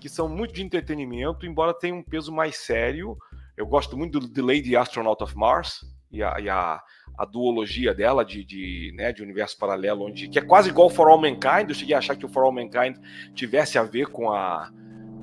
que 0.00 0.08
são 0.08 0.28
muito 0.28 0.52
de 0.52 0.62
entretenimento, 0.62 1.46
embora 1.46 1.72
tenha 1.72 1.94
um 1.94 2.02
peso 2.02 2.32
mais 2.32 2.56
sério. 2.56 3.16
Eu 3.56 3.66
gosto 3.66 3.96
muito 3.96 4.20
do 4.20 4.28
The 4.28 4.42
Lady 4.42 4.76
Astronaut 4.76 5.22
of 5.22 5.36
Mars 5.36 5.84
e 6.10 6.22
a, 6.22 6.38
e 6.40 6.48
a 6.48 6.82
a 7.16 7.24
duologia 7.24 7.94
dela 7.94 8.24
de, 8.24 8.44
de, 8.44 8.92
né, 8.94 9.12
de 9.12 9.22
universo 9.22 9.56
paralelo, 9.58 10.04
onde 10.04 10.28
que 10.28 10.38
é 10.38 10.42
quase 10.42 10.68
igual 10.68 10.90
For 10.90 11.08
All 11.08 11.20
Mankind. 11.20 11.68
Eu 11.68 11.74
cheguei 11.74 11.94
a 11.94 11.98
achar 11.98 12.14
que 12.14 12.26
o 12.26 12.28
For 12.28 12.44
All 12.44 12.52
Mankind 12.52 12.96
tivesse 13.34 13.78
a 13.78 13.82
ver 13.82 14.08
com 14.08 14.30
a 14.30 14.70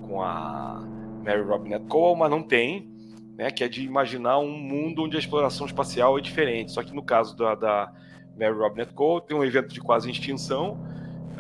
com 0.02 0.22
a 0.22 0.84
Mary 1.24 1.42
Robinette 1.42 1.86
Cole, 1.86 2.20
mas 2.20 2.30
não 2.30 2.44
tem, 2.44 2.93
né? 3.36 3.52
Que 3.52 3.64
é 3.64 3.68
de 3.68 3.84
imaginar 3.84 4.40
um 4.40 4.58
mundo 4.58 5.04
onde 5.04 5.16
a 5.16 5.20
exploração 5.20 5.66
espacial 5.66 6.18
é 6.18 6.22
diferente. 6.22 6.72
Só 6.72 6.84
que 6.84 6.94
no 6.94 7.04
caso 7.04 7.36
da, 7.36 7.56
da 7.56 7.92
Mary 8.38 8.54
Robinette 8.54 8.94
Cole 8.94 9.24
tem 9.28 9.36
um 9.38 9.44
evento 9.44 9.74
de 9.74 9.82
quase 9.82 10.10
extinção, 10.10 10.78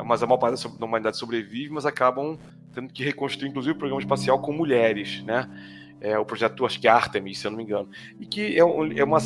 mas 0.05 0.23
a 0.23 0.27
maior 0.27 0.37
parte 0.37 0.67
da 0.77 0.85
humanidade 0.85 1.17
sobrevive, 1.17 1.71
mas 1.71 1.85
acabam 1.85 2.37
tendo 2.73 2.91
que 2.91 3.03
reconstruir, 3.03 3.49
inclusive, 3.49 3.75
o 3.75 3.77
programa 3.77 4.01
espacial 4.01 4.39
com 4.39 4.51
mulheres, 4.51 5.23
né? 5.23 5.47
É 6.01 6.17
o 6.19 6.25
projeto, 6.25 6.65
acho 6.65 6.79
que 6.81 6.87
é 6.87 6.91
Artemis, 6.91 7.39
se 7.39 7.47
eu 7.47 7.51
não 7.51 7.57
me 7.57 7.63
engano, 7.63 7.87
e 8.19 8.25
que 8.25 8.57
é, 8.57 8.65
um, 8.65 8.91
é 8.91 9.03
uma, 9.03 9.19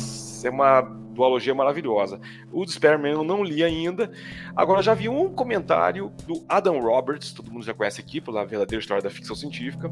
é 0.44 0.50
uma 0.50 0.80
duologia 0.82 1.52
maravilhosa. 1.52 2.20
O 2.52 2.64
Despairman 2.64 3.12
eu 3.12 3.24
não 3.24 3.42
li 3.42 3.64
ainda. 3.64 4.12
Agora, 4.54 4.80
já 4.80 4.94
vi 4.94 5.08
um 5.08 5.28
comentário 5.32 6.12
do 6.24 6.44
Adam 6.48 6.78
Roberts, 6.78 7.32
todo 7.32 7.50
mundo 7.50 7.64
já 7.64 7.74
conhece 7.74 8.00
aqui 8.00 8.20
pela 8.20 8.44
verdadeira 8.44 8.80
história 8.80 9.02
da 9.02 9.10
ficção 9.10 9.34
científica, 9.34 9.90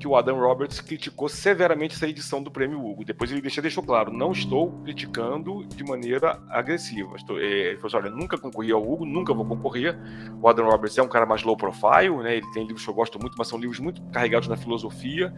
que 0.00 0.08
o 0.08 0.16
Adam 0.16 0.40
Roberts 0.40 0.80
criticou 0.80 1.28
severamente 1.28 1.94
essa 1.94 2.08
edição 2.08 2.42
do 2.42 2.50
Prêmio 2.50 2.82
Hugo. 2.82 3.04
Depois 3.04 3.30
ele 3.30 3.42
deixou, 3.42 3.60
deixou 3.60 3.84
claro, 3.84 4.10
não 4.10 4.32
estou 4.32 4.72
criticando 4.82 5.62
de 5.66 5.84
maneira 5.84 6.40
agressiva. 6.48 7.16
Estou, 7.16 7.38
é, 7.38 7.44
ele 7.44 7.76
falou 7.76 7.88
assim, 7.88 7.96
olha, 8.08 8.10
nunca 8.10 8.38
concorri 8.38 8.72
ao 8.72 8.82
Hugo, 8.82 9.04
nunca 9.04 9.34
vou 9.34 9.44
concorrer. 9.44 9.94
O 10.40 10.48
Adam 10.48 10.70
Roberts 10.70 10.96
é 10.96 11.02
um 11.02 11.08
cara 11.08 11.26
mais 11.26 11.42
low 11.42 11.54
profile, 11.54 12.16
né? 12.22 12.38
Ele 12.38 12.50
tem 12.52 12.62
livros 12.62 12.82
que 12.82 12.90
eu 12.90 12.94
gosto 12.94 13.20
muito, 13.20 13.34
mas 13.36 13.46
são 13.46 13.58
livros 13.58 13.78
muito 13.78 14.02
carregados 14.04 14.48
na 14.48 14.56
filosofia. 14.56 15.32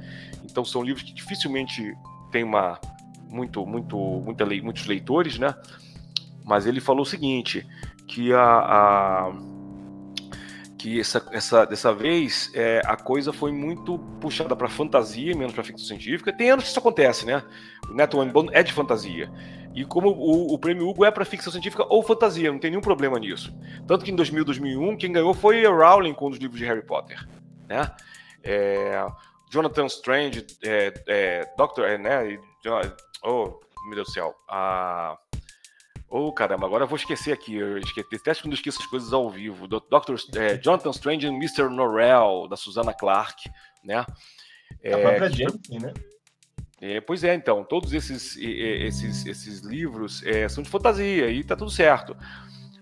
Então 0.45 0.65
são 0.65 0.81
livros 0.81 1.03
que 1.03 1.13
dificilmente 1.13 1.93
têm 2.31 2.45
uma 2.45 2.79
muito, 3.29 3.67
muito, 3.67 3.97
muita, 3.97 4.47
muitos 4.47 4.87
leitores, 4.87 5.41
né? 5.41 5.53
Mas 6.45 6.67
ele 6.67 6.81
falou 6.81 7.03
o 7.03 7.07
seguinte, 7.07 7.67
que 8.07 8.33
a, 8.33 8.43
a 8.43 9.33
que 10.83 10.99
essa, 10.99 11.25
essa, 11.31 11.65
dessa 11.65 11.95
vez 11.95 12.51
é, 12.55 12.83
a 12.85 12.97
coisa 12.97 13.33
foi 13.33 13.53
muito 13.53 14.01
puxada 14.21 14.57
para 14.57 14.69
fantasia, 14.69 15.33
menos 15.37 15.55
para 15.55 15.63
ficção 15.63 15.87
científica. 15.87 16.33
Tem 16.33 16.51
anos 16.51 16.65
que 16.65 16.71
isso 16.71 16.79
acontece, 16.81 17.25
né? 17.25 17.41
O 17.89 17.95
Neto 17.95 18.25
Bond 18.27 18.51
é 18.53 18.65
de 18.65 18.73
fantasia. 18.73 19.31
E 19.77 19.85
como 19.85 20.09
o, 20.09 20.53
o 20.53 20.59
prêmio 20.59 20.89
Hugo 20.89 21.05
é 21.05 21.11
para 21.13 21.25
ficção 21.25 21.53
científica 21.53 21.87
ou 21.89 22.03
fantasia, 22.03 22.51
não 22.51 22.59
tem 22.59 22.73
nenhum 22.73 22.83
problema 22.83 23.17
nisso. 23.21 23.57
Tanto 23.87 24.05
que 24.05 24.11
em 24.11 24.17
2000, 24.17 24.45
2001, 24.45 24.97
quem 24.97 25.13
ganhou 25.13 25.33
foi 25.33 25.65
Rowling 25.65 26.15
com 26.15 26.29
os 26.29 26.37
livros 26.37 26.59
de 26.59 26.67
Harry 26.67 26.85
Potter, 26.85 27.25
né? 27.69 27.89
É, 28.43 29.07
Jonathan 29.53 29.87
Strange, 29.87 30.45
é, 30.65 30.93
é, 31.07 31.55
Doctor, 31.57 31.85
é, 31.85 31.97
né? 31.97 32.41
Oh, 33.23 33.61
meu 33.87 33.95
Deus 33.95 34.09
do 34.09 34.13
céu. 34.13 34.35
Ah, 34.49 35.17
oh, 36.13 36.33
caramba, 36.33 36.67
agora 36.67 36.85
eu 36.85 36.89
vou 36.89 36.97
esquecer 36.97 37.33
aqui. 37.33 37.57
Eu 37.57 37.79
esqueci, 37.79 38.17
até 38.17 38.35
quando 38.35 38.53
eu 38.53 38.57
esqueço 38.57 38.81
as 38.81 38.87
coisas 38.87 39.13
ao 39.13 39.31
vivo. 39.31 39.67
Dr. 39.67 40.15
É, 40.37 40.57
Jonathan 40.59 40.91
Strange 40.91 41.27
e 41.27 41.31
Mr. 41.31 41.69
Norrell, 41.71 42.47
da 42.49 42.57
Susana 42.57 42.93
Clark, 42.93 43.51
né? 43.83 44.05
É, 44.83 44.93
a 44.93 44.99
própria 44.99 45.31
Jensen, 45.31 45.79
né? 45.81 45.93
É, 46.81 47.01
pois 47.01 47.23
é, 47.23 47.33
então, 47.33 47.65
todos 47.65 47.93
esses, 47.93 48.37
esses, 48.37 49.25
esses 49.25 49.61
livros 49.61 50.21
é, 50.25 50.49
são 50.49 50.65
de 50.65 50.69
fantasia 50.69 51.31
e 51.31 51.45
tá 51.45 51.55
tudo 51.55 51.71
certo. 51.71 52.17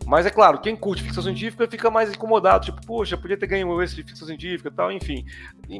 Mas 0.06 0.26
é 0.26 0.30
claro, 0.30 0.60
quem 0.60 0.74
curte 0.74 1.02
ficção 1.02 1.22
científica 1.22 1.68
fica 1.68 1.90
mais 1.90 2.10
incomodado, 2.10 2.64
tipo, 2.64 2.84
poxa, 2.84 3.16
podia 3.16 3.36
ter 3.36 3.46
ganho 3.46 3.80
esse 3.82 3.94
de 3.94 4.02
ficção 4.02 4.26
científica 4.26 4.68
e 4.68 4.72
tal, 4.72 4.90
enfim. 4.90 5.24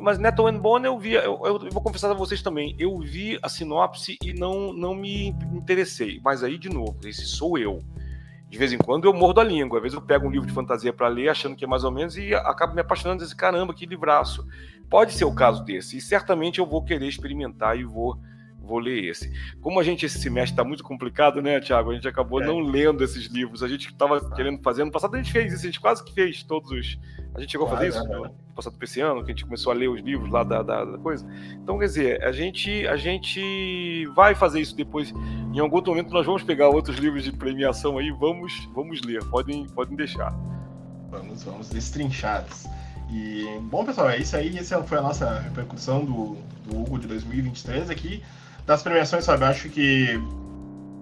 Mas 0.01 0.19
Neto 0.19 0.47
and 0.47 0.59
Bone 0.59 0.87
eu 0.87 0.99
vi, 0.99 1.13
eu, 1.15 1.41
eu, 1.45 1.59
vou 1.71 1.83
confessar 1.83 2.11
a 2.11 2.15
vocês 2.15 2.43
também, 2.43 2.77
eu 2.79 2.99
vi 3.01 3.39
a 3.43 3.49
sinopse 3.49 4.19
e 4.23 4.33
não, 4.33 4.73
não 4.73 4.95
me 4.95 5.29
interessei. 5.53 6.21
Mas 6.23 6.45
aí, 6.45 6.59
de 6.59 6.69
novo, 6.69 6.97
esse 7.05 7.25
sou 7.25 7.59
eu. 7.59 7.83
De 8.49 8.59
vez 8.59 8.73
em 8.73 8.79
quando 8.79 9.05
eu 9.05 9.15
mordo 9.15 9.41
a 9.41 9.45
língua, 9.45 9.79
às 9.79 9.83
vezes 9.83 9.97
eu 9.97 10.03
pego 10.03 10.27
um 10.27 10.31
livro 10.31 10.47
de 10.47 10.53
fantasia 10.53 10.93
para 10.93 11.07
ler, 11.09 11.29
achando 11.29 11.57
que 11.57 11.65
é 11.65 11.69
mais 11.69 11.85
ou 11.85 11.91
menos, 11.91 12.17
e 12.17 12.35
acabo 12.35 12.75
me 12.75 12.81
apaixonando 12.81 13.23
desse 13.23 13.35
caramba, 13.35 13.73
que 13.73 13.87
livraço. 13.87 14.45
Pode 14.89 15.13
ser 15.13 15.25
o 15.25 15.33
caso 15.33 15.65
desse, 15.65 15.97
e 15.97 16.01
certamente 16.01 16.59
eu 16.59 16.67
vou 16.67 16.83
querer 16.83 17.07
experimentar 17.07 17.79
e 17.79 17.85
vou 17.85 18.19
vou 18.71 18.79
ler 18.79 19.05
esse. 19.05 19.31
Como 19.61 19.81
a 19.81 19.83
gente 19.83 20.07
esse 20.07 20.19
semestre 20.21 20.53
está 20.53 20.63
muito 20.63 20.85
complicado, 20.85 21.43
né, 21.43 21.61
Tiago? 21.61 21.91
A 21.91 21.95
gente 21.95 22.07
acabou 22.07 22.41
é. 22.41 22.47
não 22.47 22.61
lendo 22.61 23.03
esses 23.03 23.27
livros. 23.27 23.63
A 23.63 23.69
gente 23.69 23.89
estava 23.89 24.21
querendo 24.35 24.63
fazer 24.63 24.85
no 24.85 24.93
passado, 24.93 25.15
a 25.17 25.19
gente 25.19 25.33
fez 25.33 25.53
isso, 25.53 25.63
a 25.63 25.67
gente 25.67 25.81
quase 25.81 26.05
que 26.05 26.15
fez 26.15 26.43
todos 26.45 26.71
os. 26.71 26.99
A 27.35 27.41
gente 27.41 27.51
chegou 27.51 27.67
a 27.67 27.71
fazer 27.71 27.89
isso 27.89 28.05
no 28.05 28.31
passado 28.55 28.77
para 28.77 28.85
esse 28.85 29.01
ano, 29.01 29.25
que 29.25 29.33
a 29.33 29.35
gente 29.35 29.45
começou 29.45 29.73
a 29.73 29.75
ler 29.75 29.89
os 29.89 30.01
livros 30.01 30.31
lá 30.31 30.45
da, 30.45 30.63
da, 30.63 30.85
da, 30.85 30.99
coisa. 30.99 31.27
Então, 31.55 31.79
quer 31.79 31.87
dizer, 31.87 32.23
a 32.23 32.33
gente, 32.33 32.87
a 32.87 32.97
gente 32.97 34.07
vai 34.15 34.35
fazer 34.35 34.61
isso 34.61 34.77
depois. 34.77 35.13
Em 35.53 35.59
algum 35.59 35.83
momento 35.83 36.13
nós 36.13 36.25
vamos 36.25 36.43
pegar 36.43 36.69
outros 36.69 36.97
livros 36.99 37.25
de 37.25 37.33
premiação 37.33 37.99
aí, 37.99 38.11
vamos, 38.11 38.69
vamos 38.75 39.01
ler. 39.03 39.25
Podem, 39.25 39.67
podem 39.67 39.97
deixar. 39.97 40.33
Vamos, 41.11 41.43
vamos 41.43 41.69
destrinchados. 41.69 42.67
E, 43.11 43.45
bom, 43.63 43.85
pessoal, 43.85 44.11
é 44.11 44.19
isso 44.19 44.37
aí. 44.37 44.57
Essa 44.57 44.81
foi 44.85 44.99
a 44.99 45.03
nossa 45.03 45.41
repercussão 45.41 46.05
do, 46.05 46.37
do 46.67 46.81
Hugo 46.81 46.99
de 46.99 47.09
2023 47.09 47.91
aqui 47.91 48.23
das 48.67 48.83
premiações, 48.83 49.25
sabe? 49.25 49.45
Acho 49.45 49.69
que, 49.69 50.21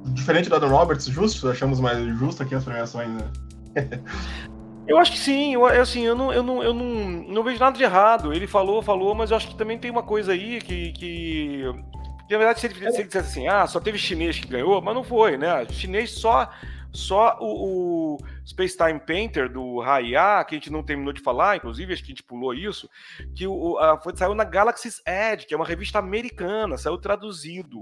diferente 0.06 0.48
do 0.48 0.56
Adam 0.56 0.70
Roberts, 0.70 1.06
justo, 1.06 1.48
achamos 1.48 1.80
mais 1.80 1.98
justo 2.18 2.42
aqui 2.42 2.54
as 2.54 2.64
premiações, 2.64 3.08
né? 3.10 3.30
Eu 4.88 4.96
acho 4.96 5.12
que 5.12 5.18
sim, 5.18 5.52
eu, 5.52 5.66
assim, 5.66 6.06
eu, 6.06 6.14
não, 6.14 6.32
eu, 6.32 6.42
não, 6.42 6.62
eu 6.62 6.72
não, 6.72 6.86
não 7.28 7.44
vejo 7.44 7.60
nada 7.60 7.76
de 7.76 7.84
errado. 7.84 8.32
Ele 8.32 8.46
falou, 8.46 8.80
falou, 8.80 9.14
mas 9.14 9.30
eu 9.30 9.36
acho 9.36 9.48
que 9.48 9.54
também 9.54 9.78
tem 9.78 9.90
uma 9.90 10.02
coisa 10.02 10.32
aí 10.32 10.62
que. 10.62 10.92
que... 10.92 11.62
Na 12.30 12.38
verdade, 12.38 12.58
se 12.58 12.66
ele, 12.68 12.74
se 12.74 13.00
ele 13.00 13.04
dissesse 13.04 13.18
assim, 13.18 13.48
ah, 13.48 13.66
só 13.66 13.80
teve 13.80 13.98
chinês 13.98 14.38
que 14.38 14.48
ganhou, 14.48 14.80
mas 14.80 14.94
não 14.94 15.04
foi, 15.04 15.36
né? 15.36 15.66
Chinês 15.68 16.12
só 16.12 16.50
só 16.92 17.36
o, 17.40 18.14
o 18.14 18.18
Space 18.46 18.76
Time 18.76 18.98
Painter 18.98 19.50
do 19.50 19.80
Raya, 19.80 20.44
que 20.44 20.54
a 20.54 20.58
gente 20.58 20.72
não 20.72 20.82
terminou 20.82 21.12
de 21.12 21.20
falar, 21.20 21.56
inclusive, 21.56 21.92
acho 21.92 22.02
que 22.02 22.08
a 22.08 22.14
gente 22.14 22.22
pulou 22.22 22.54
isso, 22.54 22.88
que 23.34 23.46
o, 23.46 23.78
a, 23.78 24.00
foi, 24.00 24.16
saiu 24.16 24.34
na 24.34 24.44
Galaxy's 24.44 25.02
Edge, 25.06 25.46
que 25.46 25.54
é 25.54 25.56
uma 25.56 25.66
revista 25.66 25.98
americana, 25.98 26.78
saiu 26.78 26.98
traduzido, 26.98 27.78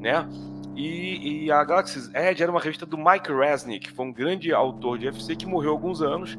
né? 0.00 0.28
E, 0.76 1.44
e, 1.44 1.52
a 1.52 1.62
Galaxy's 1.62 2.12
Edge 2.14 2.42
era 2.42 2.50
uma 2.50 2.60
revista 2.60 2.84
do 2.84 2.98
Mike 2.98 3.32
Resnick, 3.32 3.88
que 3.88 3.94
foi 3.94 4.06
um 4.06 4.12
grande 4.12 4.52
autor 4.52 4.98
de 4.98 5.06
UFC 5.06 5.36
que 5.36 5.46
morreu 5.46 5.70
há 5.70 5.74
alguns 5.74 6.02
anos 6.02 6.36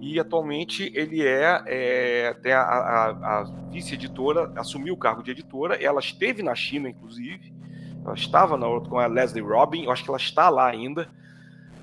e 0.00 0.20
atualmente 0.20 0.92
ele 0.94 1.26
é, 1.26 1.62
é 1.66 2.34
tem 2.34 2.52
a, 2.52 2.60
a, 2.60 3.40
a 3.40 3.44
vice-editora, 3.70 4.52
assumiu 4.56 4.94
o 4.94 4.96
cargo 4.96 5.22
de 5.22 5.30
editora, 5.30 5.74
ela 5.82 6.00
esteve 6.00 6.42
na 6.42 6.54
China, 6.54 6.88
inclusive, 6.88 7.52
ela 8.04 8.14
estava 8.14 8.56
na, 8.56 8.66
com 8.80 8.98
a 8.98 9.06
Leslie 9.06 9.42
Robin, 9.42 9.84
eu 9.84 9.90
acho 9.90 10.04
que 10.04 10.10
ela 10.10 10.18
está 10.18 10.48
lá 10.48 10.68
ainda, 10.68 11.08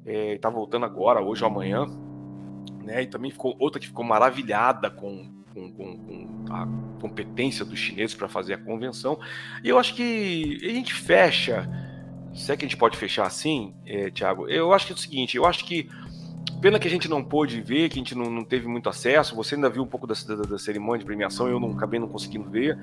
é, 0.06 0.38
voltando 0.52 0.86
agora, 0.86 1.22
hoje 1.22 1.44
ou 1.44 1.50
amanhã, 1.50 1.86
né? 2.84 3.04
E 3.04 3.08
também 3.08 3.32
ficou 3.32 3.56
outra 3.60 3.80
que 3.80 3.88
ficou 3.88 4.06
maravilhada 4.06 4.90
com, 4.90 5.30
com, 5.54 5.72
com, 5.72 5.98
com 5.98 6.54
a 6.54 6.68
competência 7.02 7.66
dos 7.66 7.80
chineses 7.80 8.16
para 8.16 8.28
fazer 8.28 8.54
a 8.54 8.58
convenção. 8.58 9.20
E 9.64 9.70
eu 9.70 9.80
acho 9.80 9.96
que 9.96 10.60
a 10.64 10.70
gente 10.70 10.94
fecha, 10.94 11.68
se 12.34 12.52
é 12.52 12.58
que 12.58 12.66
a 12.66 12.68
gente 12.68 12.78
pode 12.78 12.98
fechar 12.98 13.26
assim, 13.26 13.74
é, 13.86 14.12
Tiago, 14.12 14.48
eu 14.48 14.74
acho 14.74 14.88
que 14.88 14.94
é 14.94 14.96
o 14.96 15.00
seguinte, 15.00 15.38
eu 15.38 15.46
acho 15.46 15.66
que 15.66 15.90
Pena 16.66 16.80
que 16.80 16.88
a 16.88 16.92
gente 16.92 17.08
não 17.08 17.24
pôde 17.24 17.62
ver, 17.62 17.90
que 17.90 18.00
a 18.00 18.02
gente 18.02 18.16
não, 18.16 18.26
não 18.26 18.44
teve 18.44 18.68
muito 18.68 18.90
acesso. 18.90 19.36
Você 19.36 19.54
ainda 19.54 19.70
viu 19.70 19.84
um 19.84 19.86
pouco 19.86 20.08
da, 20.08 20.16
da, 20.16 20.42
da, 20.50 20.58
cerimônia 20.58 20.98
de 20.98 21.06
premiação, 21.06 21.48
eu 21.48 21.60
não 21.60 21.74
acabei 21.74 22.00
não 22.00 22.08
conseguindo 22.08 22.50
ver. 22.50 22.76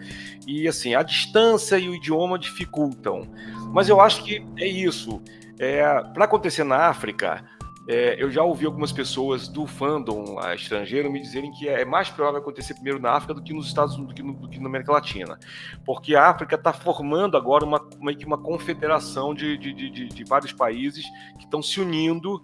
E 0.46 0.68
assim, 0.68 0.94
a 0.94 1.02
distância 1.02 1.76
e 1.76 1.88
o 1.88 1.94
idioma 1.96 2.38
dificultam. 2.38 3.28
Mas 3.72 3.88
eu 3.88 4.00
acho 4.00 4.22
que 4.22 4.46
é 4.56 4.68
isso. 4.68 5.20
É, 5.58 5.82
Para 6.14 6.26
acontecer 6.26 6.62
na 6.62 6.76
África, 6.76 7.44
é, 7.88 8.22
eu 8.22 8.30
já 8.30 8.44
ouvi 8.44 8.66
algumas 8.66 8.92
pessoas 8.92 9.48
do 9.48 9.66
fandom 9.66 10.38
estrangeiro 10.54 11.10
me 11.10 11.20
dizerem 11.20 11.50
que 11.50 11.68
é 11.68 11.84
mais 11.84 12.08
provável 12.08 12.38
acontecer 12.38 12.74
primeiro 12.74 13.00
na 13.00 13.10
África 13.10 13.34
do 13.34 13.42
que 13.42 13.52
nos 13.52 13.66
Estados 13.66 13.96
Unidos, 13.96 14.14
do 14.14 14.16
que, 14.16 14.22
no, 14.22 14.32
do 14.34 14.48
que 14.48 14.60
na 14.60 14.68
América 14.68 14.92
Latina. 14.92 15.36
Porque 15.84 16.14
a 16.14 16.28
África 16.28 16.54
está 16.54 16.72
formando 16.72 17.36
agora 17.36 17.64
uma, 17.64 17.80
uma, 17.98 18.12
uma 18.26 18.38
confederação 18.38 19.34
de, 19.34 19.58
de, 19.58 19.74
de, 19.74 20.06
de 20.06 20.22
vários 20.24 20.52
países 20.52 21.04
que 21.36 21.46
estão 21.46 21.60
se 21.60 21.80
unindo 21.80 22.40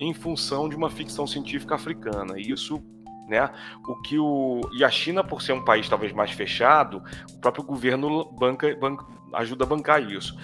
em 0.00 0.12
função 0.12 0.68
de 0.68 0.76
uma 0.76 0.90
ficção 0.90 1.26
científica 1.26 1.74
africana. 1.74 2.38
E 2.38 2.50
isso 2.50 2.82
né? 3.28 3.50
O 3.88 3.96
que 4.02 4.18
o 4.18 4.60
e 4.72 4.84
a 4.84 4.90
China, 4.90 5.24
por 5.24 5.40
ser 5.40 5.52
um 5.52 5.64
país 5.64 5.88
talvez 5.88 6.12
mais 6.12 6.30
fechado, 6.30 7.02
o 7.32 7.40
próprio 7.40 7.64
governo 7.64 8.30
banca, 8.32 8.76
banca 8.76 9.06
ajuda 9.32 9.64
a 9.64 9.66
bancar 9.66 10.02
isso. 10.02 10.36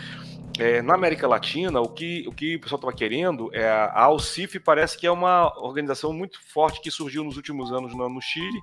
É, 0.59 0.83
na 0.83 0.95
América 0.95 1.29
Latina, 1.29 1.81
o 1.81 1.89
que 1.89 2.27
o, 2.27 2.33
que 2.33 2.57
o 2.57 2.61
pessoal 2.61 2.79
estava 2.79 2.93
querendo 2.93 3.51
é 3.55 3.69
a 3.69 4.03
Alcif 4.03 4.59
parece 4.61 4.97
que 4.99 5.07
é 5.07 5.11
uma 5.11 5.53
organização 5.63 6.13
muito 6.13 6.41
forte 6.53 6.81
que 6.81 6.91
surgiu 6.91 7.23
nos 7.23 7.37
últimos 7.37 7.73
anos 7.73 7.95
no, 7.95 8.09
no 8.09 8.21
Chile 8.21 8.61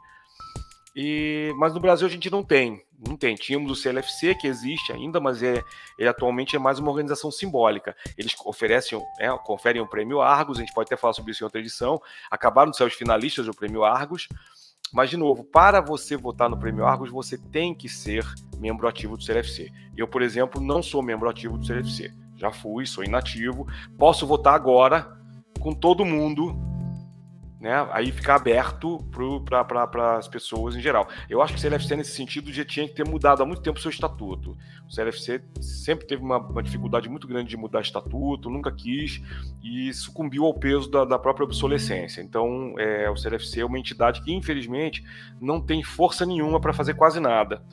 e, 0.95 1.53
mas 1.57 1.73
no 1.75 1.79
Brasil 1.79 2.07
a 2.07 2.09
gente 2.09 2.29
não 2.29 2.43
tem. 2.43 2.81
Não 2.97 3.15
tem. 3.15 3.35
Tínhamos 3.35 3.71
o 3.71 3.75
CLFC, 3.75 4.33
que 4.33 4.47
existe 4.47 4.91
ainda, 4.91 5.19
mas 5.19 5.43
é, 5.43 5.61
ele 5.99 6.09
atualmente 6.09 6.55
é 6.55 6.59
mais 6.59 6.79
uma 6.79 6.89
organização 6.89 7.29
simbólica. 7.29 7.95
Eles 8.17 8.35
oferecem, 8.43 8.99
é, 9.19 9.29
conferem 9.37 9.81
o 9.81 9.87
prêmio 9.87 10.19
Argos, 10.19 10.57
a 10.57 10.61
gente 10.61 10.73
pode 10.73 10.87
até 10.87 10.97
falar 10.97 11.13
sobre 11.13 11.31
isso 11.31 11.43
em 11.43 11.45
outra 11.45 11.59
edição. 11.59 12.01
Acabaram 12.31 12.71
de 12.71 12.77
ser 12.77 12.85
os 12.85 12.93
finalistas 12.93 13.45
do 13.45 13.53
prêmio 13.53 13.83
Argos. 13.83 14.27
Mas, 14.91 15.09
de 15.09 15.17
novo, 15.17 15.43
para 15.43 15.81
você 15.81 16.15
votar 16.15 16.49
no 16.49 16.57
prêmio 16.57 16.85
Argos, 16.85 17.11
você 17.11 17.37
tem 17.37 17.75
que 17.75 17.89
ser 17.89 18.25
membro 18.57 18.87
ativo 18.87 19.17
do 19.17 19.23
CLFC. 19.23 19.69
Eu, 19.95 20.07
por 20.07 20.21
exemplo, 20.21 20.61
não 20.61 20.81
sou 20.81 21.03
membro 21.03 21.29
ativo 21.29 21.57
do 21.57 21.65
CLFC. 21.65 22.11
Já 22.35 22.51
fui, 22.51 22.85
sou 22.85 23.03
inativo. 23.03 23.67
Posso 23.97 24.25
votar 24.25 24.55
agora 24.55 25.07
com 25.59 25.73
todo 25.73 26.05
mundo 26.05 26.55
né? 27.60 27.88
Aí 27.91 28.12
ficar 28.12 28.36
aberto 28.36 29.03
para 29.45 30.18
as 30.18 30.28
pessoas 30.28 30.76
em 30.76 30.80
geral. 30.80 31.08
Eu 31.30 31.41
acho 31.41 31.53
que 31.53 31.60
o 31.60 31.62
CLFC, 31.62 31.95
nesse 31.95 32.12
sentido, 32.12 32.53
já 32.53 32.64
tinha 32.64 32.88
que 32.88 32.93
ter 32.93 33.08
mudado 33.08 33.41
há 33.41 33.45
muito 33.45 33.62
tempo 33.62 33.80
o 33.80 33.82
seu 33.82 33.89
estatuto. 33.89 34.55
O 34.88 34.93
CLFC 34.93 35.41
sempre 35.60 36.05
teve 36.05 36.22
uma, 36.22 36.38
uma 36.38 36.62
dificuldade 36.62 37.10
muito 37.10 37.28
grande 37.28 37.49
de 37.49 37.58
mudar 37.58 37.82
estatuto, 37.82 38.49
nunca 38.49 38.72
quis 38.72 39.22
e 39.64 39.91
sucumbiu 39.93 40.45
ao 40.45 40.53
peso 40.53 40.89
da, 40.89 41.03
da 41.03 41.18
própria 41.18 41.45
obsolescência. 41.45 42.22
Então, 42.22 42.76
é, 42.78 43.10
o 43.10 43.18
CLFC 43.18 43.62
é 43.62 43.66
uma 43.66 43.80
entidade 43.80 44.22
que, 44.22 44.32
infelizmente, 44.32 45.03
não 45.41 45.60
tem 45.60 45.84
força 45.84 46.26
nenhuma 46.26 46.60
para 46.60 46.74
fazer 46.74 46.93
quase 46.93 47.20
nada. 47.20 47.64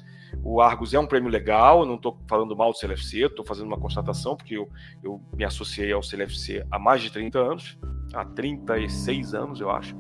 O 0.43 0.61
Argos 0.61 0.93
é 0.95 0.99
um 0.99 1.07
prêmio 1.07 1.31
legal, 1.31 1.85
não 1.87 1.95
estou 1.95 2.19
falando 2.29 2.57
mal 2.57 2.73
do 2.73 2.79
CLFC, 2.79 3.27
estou 3.27 3.45
fazendo 3.45 3.67
uma 3.67 3.79
constatação, 3.79 4.37
porque 4.37 4.57
eu, 4.57 4.69
eu 5.03 5.21
me 5.35 5.45
associei 5.45 5.93
ao 5.93 6.03
CLFC 6.03 6.67
há 6.71 6.79
mais 6.79 7.03
de 7.03 7.11
30 7.11 7.39
anos, 7.39 7.79
há 8.13 8.25
36 8.25 9.35
anos, 9.35 9.61
eu 9.61 9.71
acho. 9.71 9.95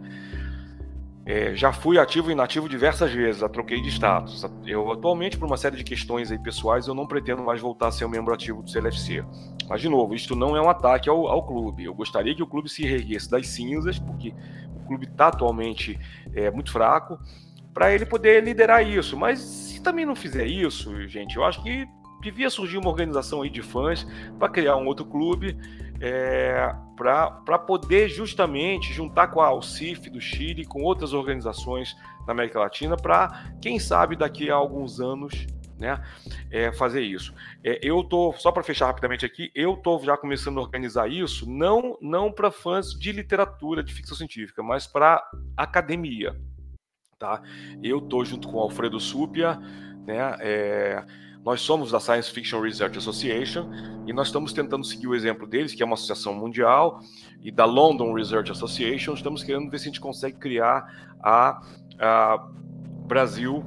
É, 1.26 1.54
já 1.54 1.72
fui 1.72 1.98
ativo 1.98 2.28
e 2.28 2.32
inativo 2.32 2.68
diversas 2.68 3.10
vezes, 3.10 3.40
já 3.40 3.48
troquei 3.48 3.80
de 3.80 3.88
status. 3.88 4.44
Eu 4.66 4.92
atualmente, 4.92 5.38
por 5.38 5.46
uma 5.46 5.56
série 5.56 5.76
de 5.76 5.82
questões 5.82 6.30
aí 6.30 6.38
pessoais, 6.38 6.86
eu 6.86 6.94
não 6.94 7.06
pretendo 7.06 7.42
mais 7.42 7.62
voltar 7.62 7.88
a 7.88 7.90
ser 7.90 8.04
um 8.04 8.10
membro 8.10 8.34
ativo 8.34 8.62
do 8.62 8.70
CLFC. 8.70 9.24
Mas, 9.66 9.80
de 9.80 9.88
novo, 9.88 10.14
isto 10.14 10.36
não 10.36 10.54
é 10.54 10.60
um 10.60 10.68
ataque 10.68 11.08
ao, 11.08 11.26
ao 11.26 11.46
clube. 11.46 11.84
Eu 11.84 11.94
gostaria 11.94 12.34
que 12.34 12.42
o 12.42 12.46
clube 12.46 12.68
se 12.68 12.82
reerguesse 12.82 13.30
das 13.30 13.46
cinzas, 13.48 13.98
porque 13.98 14.34
o 14.76 14.86
clube 14.86 15.06
está 15.06 15.28
atualmente 15.28 15.98
é, 16.34 16.50
muito 16.50 16.70
fraco, 16.70 17.18
para 17.74 17.92
ele 17.92 18.06
poder 18.06 18.42
liderar 18.42 18.88
isso. 18.88 19.16
Mas 19.16 19.40
se 19.40 19.82
também 19.82 20.06
não 20.06 20.14
fizer 20.14 20.46
isso, 20.46 21.06
gente, 21.08 21.36
eu 21.36 21.44
acho 21.44 21.62
que 21.62 21.86
devia 22.22 22.48
surgir 22.48 22.78
uma 22.78 22.88
organização 22.88 23.42
aí 23.42 23.50
de 23.50 23.60
fãs 23.60 24.06
para 24.38 24.48
criar 24.48 24.76
um 24.76 24.86
outro 24.86 25.04
clube 25.04 25.58
é, 26.00 26.74
para 26.96 27.58
poder 27.58 28.08
justamente 28.08 28.92
juntar 28.92 29.28
com 29.28 29.40
a 29.40 29.46
Alcif 29.46 30.08
do 30.08 30.20
Chile, 30.20 30.64
com 30.64 30.82
outras 30.82 31.12
organizações 31.12 31.94
da 32.26 32.32
América 32.32 32.60
Latina, 32.60 32.96
para, 32.96 33.52
quem 33.60 33.78
sabe, 33.78 34.16
daqui 34.16 34.50
a 34.50 34.54
alguns 34.54 35.00
anos, 35.00 35.46
né, 35.78 36.02
é, 36.50 36.72
fazer 36.72 37.02
isso. 37.02 37.34
É, 37.62 37.78
eu 37.82 38.02
tô, 38.02 38.32
só 38.38 38.50
para 38.50 38.62
fechar 38.62 38.86
rapidamente 38.86 39.26
aqui, 39.26 39.50
eu 39.54 39.76
tô 39.76 39.98
já 39.98 40.16
começando 40.16 40.58
a 40.58 40.62
organizar 40.62 41.08
isso, 41.10 41.48
não, 41.50 41.98
não 42.00 42.32
para 42.32 42.50
fãs 42.50 42.98
de 42.98 43.12
literatura, 43.12 43.82
de 43.82 43.92
ficção 43.92 44.16
científica, 44.16 44.62
mas 44.62 44.86
para 44.86 45.22
academia. 45.56 46.34
Tá? 47.18 47.42
Eu 47.82 48.00
tô 48.00 48.24
junto 48.24 48.48
com 48.48 48.56
o 48.56 48.60
Alfredo 48.60 48.98
Supia, 49.00 49.58
né, 50.06 50.36
é, 50.40 51.04
nós 51.44 51.60
somos 51.60 51.90
da 51.90 52.00
Science 52.00 52.30
Fiction 52.30 52.60
Research 52.60 52.96
Association 52.96 53.70
e 54.06 54.12
nós 54.12 54.28
estamos 54.28 54.52
tentando 54.52 54.82
seguir 54.84 55.06
o 55.06 55.14
exemplo 55.14 55.46
deles, 55.46 55.74
que 55.74 55.82
é 55.82 55.86
uma 55.86 55.94
associação 55.94 56.34
mundial, 56.34 57.00
e 57.42 57.50
da 57.50 57.66
London 57.66 58.14
Research 58.14 58.50
Association. 58.50 59.12
Estamos 59.12 59.42
querendo 59.42 59.70
ver 59.70 59.78
se 59.78 59.84
a 59.84 59.88
gente 59.88 60.00
consegue 60.00 60.38
criar 60.38 61.12
a, 61.22 61.60
a 61.98 62.48
Brasil 63.06 63.62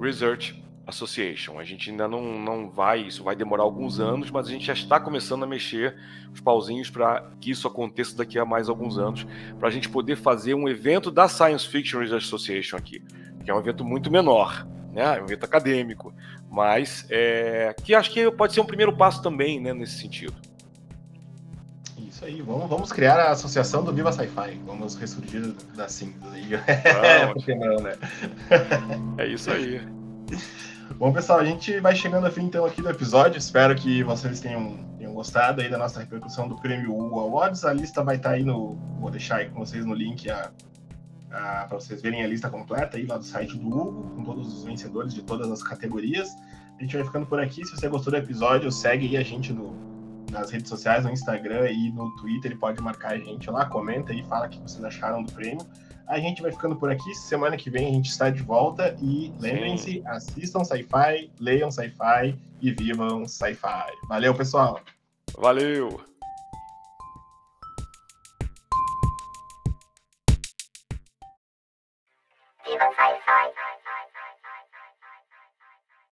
Research 0.00 0.61
Association. 0.94 1.58
A 1.58 1.64
gente 1.64 1.90
ainda 1.90 2.06
não, 2.06 2.38
não 2.38 2.70
vai, 2.70 3.00
isso 3.00 3.24
vai 3.24 3.34
demorar 3.34 3.64
alguns 3.64 3.98
anos, 4.00 4.30
mas 4.30 4.46
a 4.46 4.50
gente 4.50 4.66
já 4.66 4.72
está 4.72 5.00
começando 5.00 5.42
a 5.42 5.46
mexer 5.46 5.96
os 6.32 6.40
pauzinhos 6.40 6.88
para 6.88 7.30
que 7.40 7.50
isso 7.50 7.66
aconteça 7.66 8.16
daqui 8.16 8.38
a 8.38 8.44
mais 8.44 8.68
alguns 8.68 8.98
anos, 8.98 9.26
para 9.58 9.68
a 9.68 9.70
gente 9.70 9.88
poder 9.88 10.16
fazer 10.16 10.54
um 10.54 10.68
evento 10.68 11.10
da 11.10 11.28
Science 11.28 11.68
Fiction 11.68 12.00
Research 12.00 12.26
Association 12.26 12.76
aqui, 12.76 13.02
que 13.44 13.50
é 13.50 13.54
um 13.54 13.58
evento 13.58 13.84
muito 13.84 14.10
menor 14.10 14.66
né? 14.92 15.18
É 15.18 15.20
um 15.20 15.24
evento 15.24 15.44
acadêmico, 15.44 16.14
mas 16.50 17.06
é, 17.10 17.74
que 17.82 17.94
acho 17.94 18.10
que 18.10 18.30
pode 18.30 18.52
ser 18.52 18.60
um 18.60 18.64
primeiro 18.66 18.94
passo 18.94 19.22
também, 19.22 19.58
né, 19.58 19.72
nesse 19.72 19.98
sentido. 19.98 20.34
Isso 21.98 22.24
aí, 22.24 22.42
vamos, 22.42 22.68
vamos 22.68 22.92
criar 22.92 23.18
a 23.18 23.30
associação 23.30 23.82
do 23.82 23.92
Viva 23.92 24.12
Sci-Fi, 24.12 24.60
vamos 24.66 24.94
ressurgir 24.94 25.54
da 25.74 25.88
cinza 25.88 26.30
aí. 26.30 26.54
É, 26.54 27.54
não, 27.54 27.76
né? 27.82 27.96
é 29.18 29.26
isso 29.26 29.50
aí. 29.50 29.80
Bom, 30.96 31.12
pessoal, 31.12 31.38
a 31.38 31.44
gente 31.44 31.80
vai 31.80 31.94
chegando 31.94 32.26
ao 32.26 32.32
fim 32.32 32.42
então 32.42 32.64
aqui 32.64 32.82
do 32.82 32.90
episódio. 32.90 33.38
Espero 33.38 33.74
que 33.74 34.02
vocês 34.02 34.40
tenham, 34.40 34.76
tenham 34.98 35.14
gostado 35.14 35.60
aí 35.60 35.68
da 35.68 35.78
nossa 35.78 36.00
repercussão 36.00 36.48
do 36.48 36.56
Prêmio 36.56 36.96
Hugo 36.96 37.20
Awards. 37.20 37.64
A 37.64 37.72
lista 37.72 38.02
vai 38.02 38.16
estar 38.16 38.30
tá 38.30 38.34
aí 38.34 38.44
no. 38.44 38.74
Vou 39.00 39.10
deixar 39.10 39.36
aí 39.36 39.48
com 39.48 39.64
vocês 39.64 39.84
no 39.84 39.94
link 39.94 40.30
a, 40.30 40.50
ah, 41.30 41.66
para 41.68 41.78
vocês 41.78 42.02
verem 42.02 42.22
a 42.22 42.26
lista 42.26 42.50
completa 42.50 42.96
aí 42.96 43.06
lá 43.06 43.16
do 43.16 43.24
site 43.24 43.56
do 43.56 43.66
Hugo, 43.66 44.10
com 44.14 44.24
todos 44.24 44.52
os 44.52 44.64
vencedores 44.64 45.14
de 45.14 45.22
todas 45.22 45.50
as 45.50 45.62
categorias. 45.62 46.28
A 46.78 46.82
gente 46.82 46.96
vai 46.96 47.04
ficando 47.04 47.26
por 47.26 47.40
aqui. 47.40 47.64
Se 47.64 47.76
você 47.76 47.88
gostou 47.88 48.12
do 48.12 48.18
episódio, 48.18 48.70
segue 48.70 49.06
aí 49.06 49.16
a 49.16 49.22
gente 49.22 49.52
no, 49.52 49.74
nas 50.30 50.50
redes 50.50 50.68
sociais, 50.68 51.04
no 51.04 51.10
Instagram 51.10 51.70
e 51.70 51.90
no 51.90 52.14
Twitter. 52.16 52.56
pode 52.58 52.82
marcar 52.82 53.12
a 53.12 53.18
gente 53.18 53.50
lá, 53.50 53.64
comenta 53.66 54.12
e 54.12 54.22
fala 54.24 54.46
o 54.46 54.48
que 54.48 54.60
vocês 54.60 54.82
acharam 54.84 55.22
do 55.22 55.32
prêmio. 55.32 55.66
A 56.12 56.20
gente 56.20 56.42
vai 56.42 56.52
ficando 56.52 56.76
por 56.76 56.90
aqui. 56.90 57.14
Semana 57.14 57.56
que 57.56 57.70
vem 57.70 57.88
a 57.88 57.90
gente 57.90 58.10
está 58.10 58.28
de 58.28 58.42
volta. 58.42 58.94
E 59.00 59.32
lembrem-se, 59.40 60.02
assistam 60.04 60.62
sci-fi, 60.62 61.30
leiam 61.40 61.70
sci-fi 61.70 62.38
e 62.60 62.70
vivam 62.70 63.26
sci-fi. 63.26 63.96
Valeu, 64.06 64.34
pessoal! 64.34 64.78
Valeu! 65.38 66.11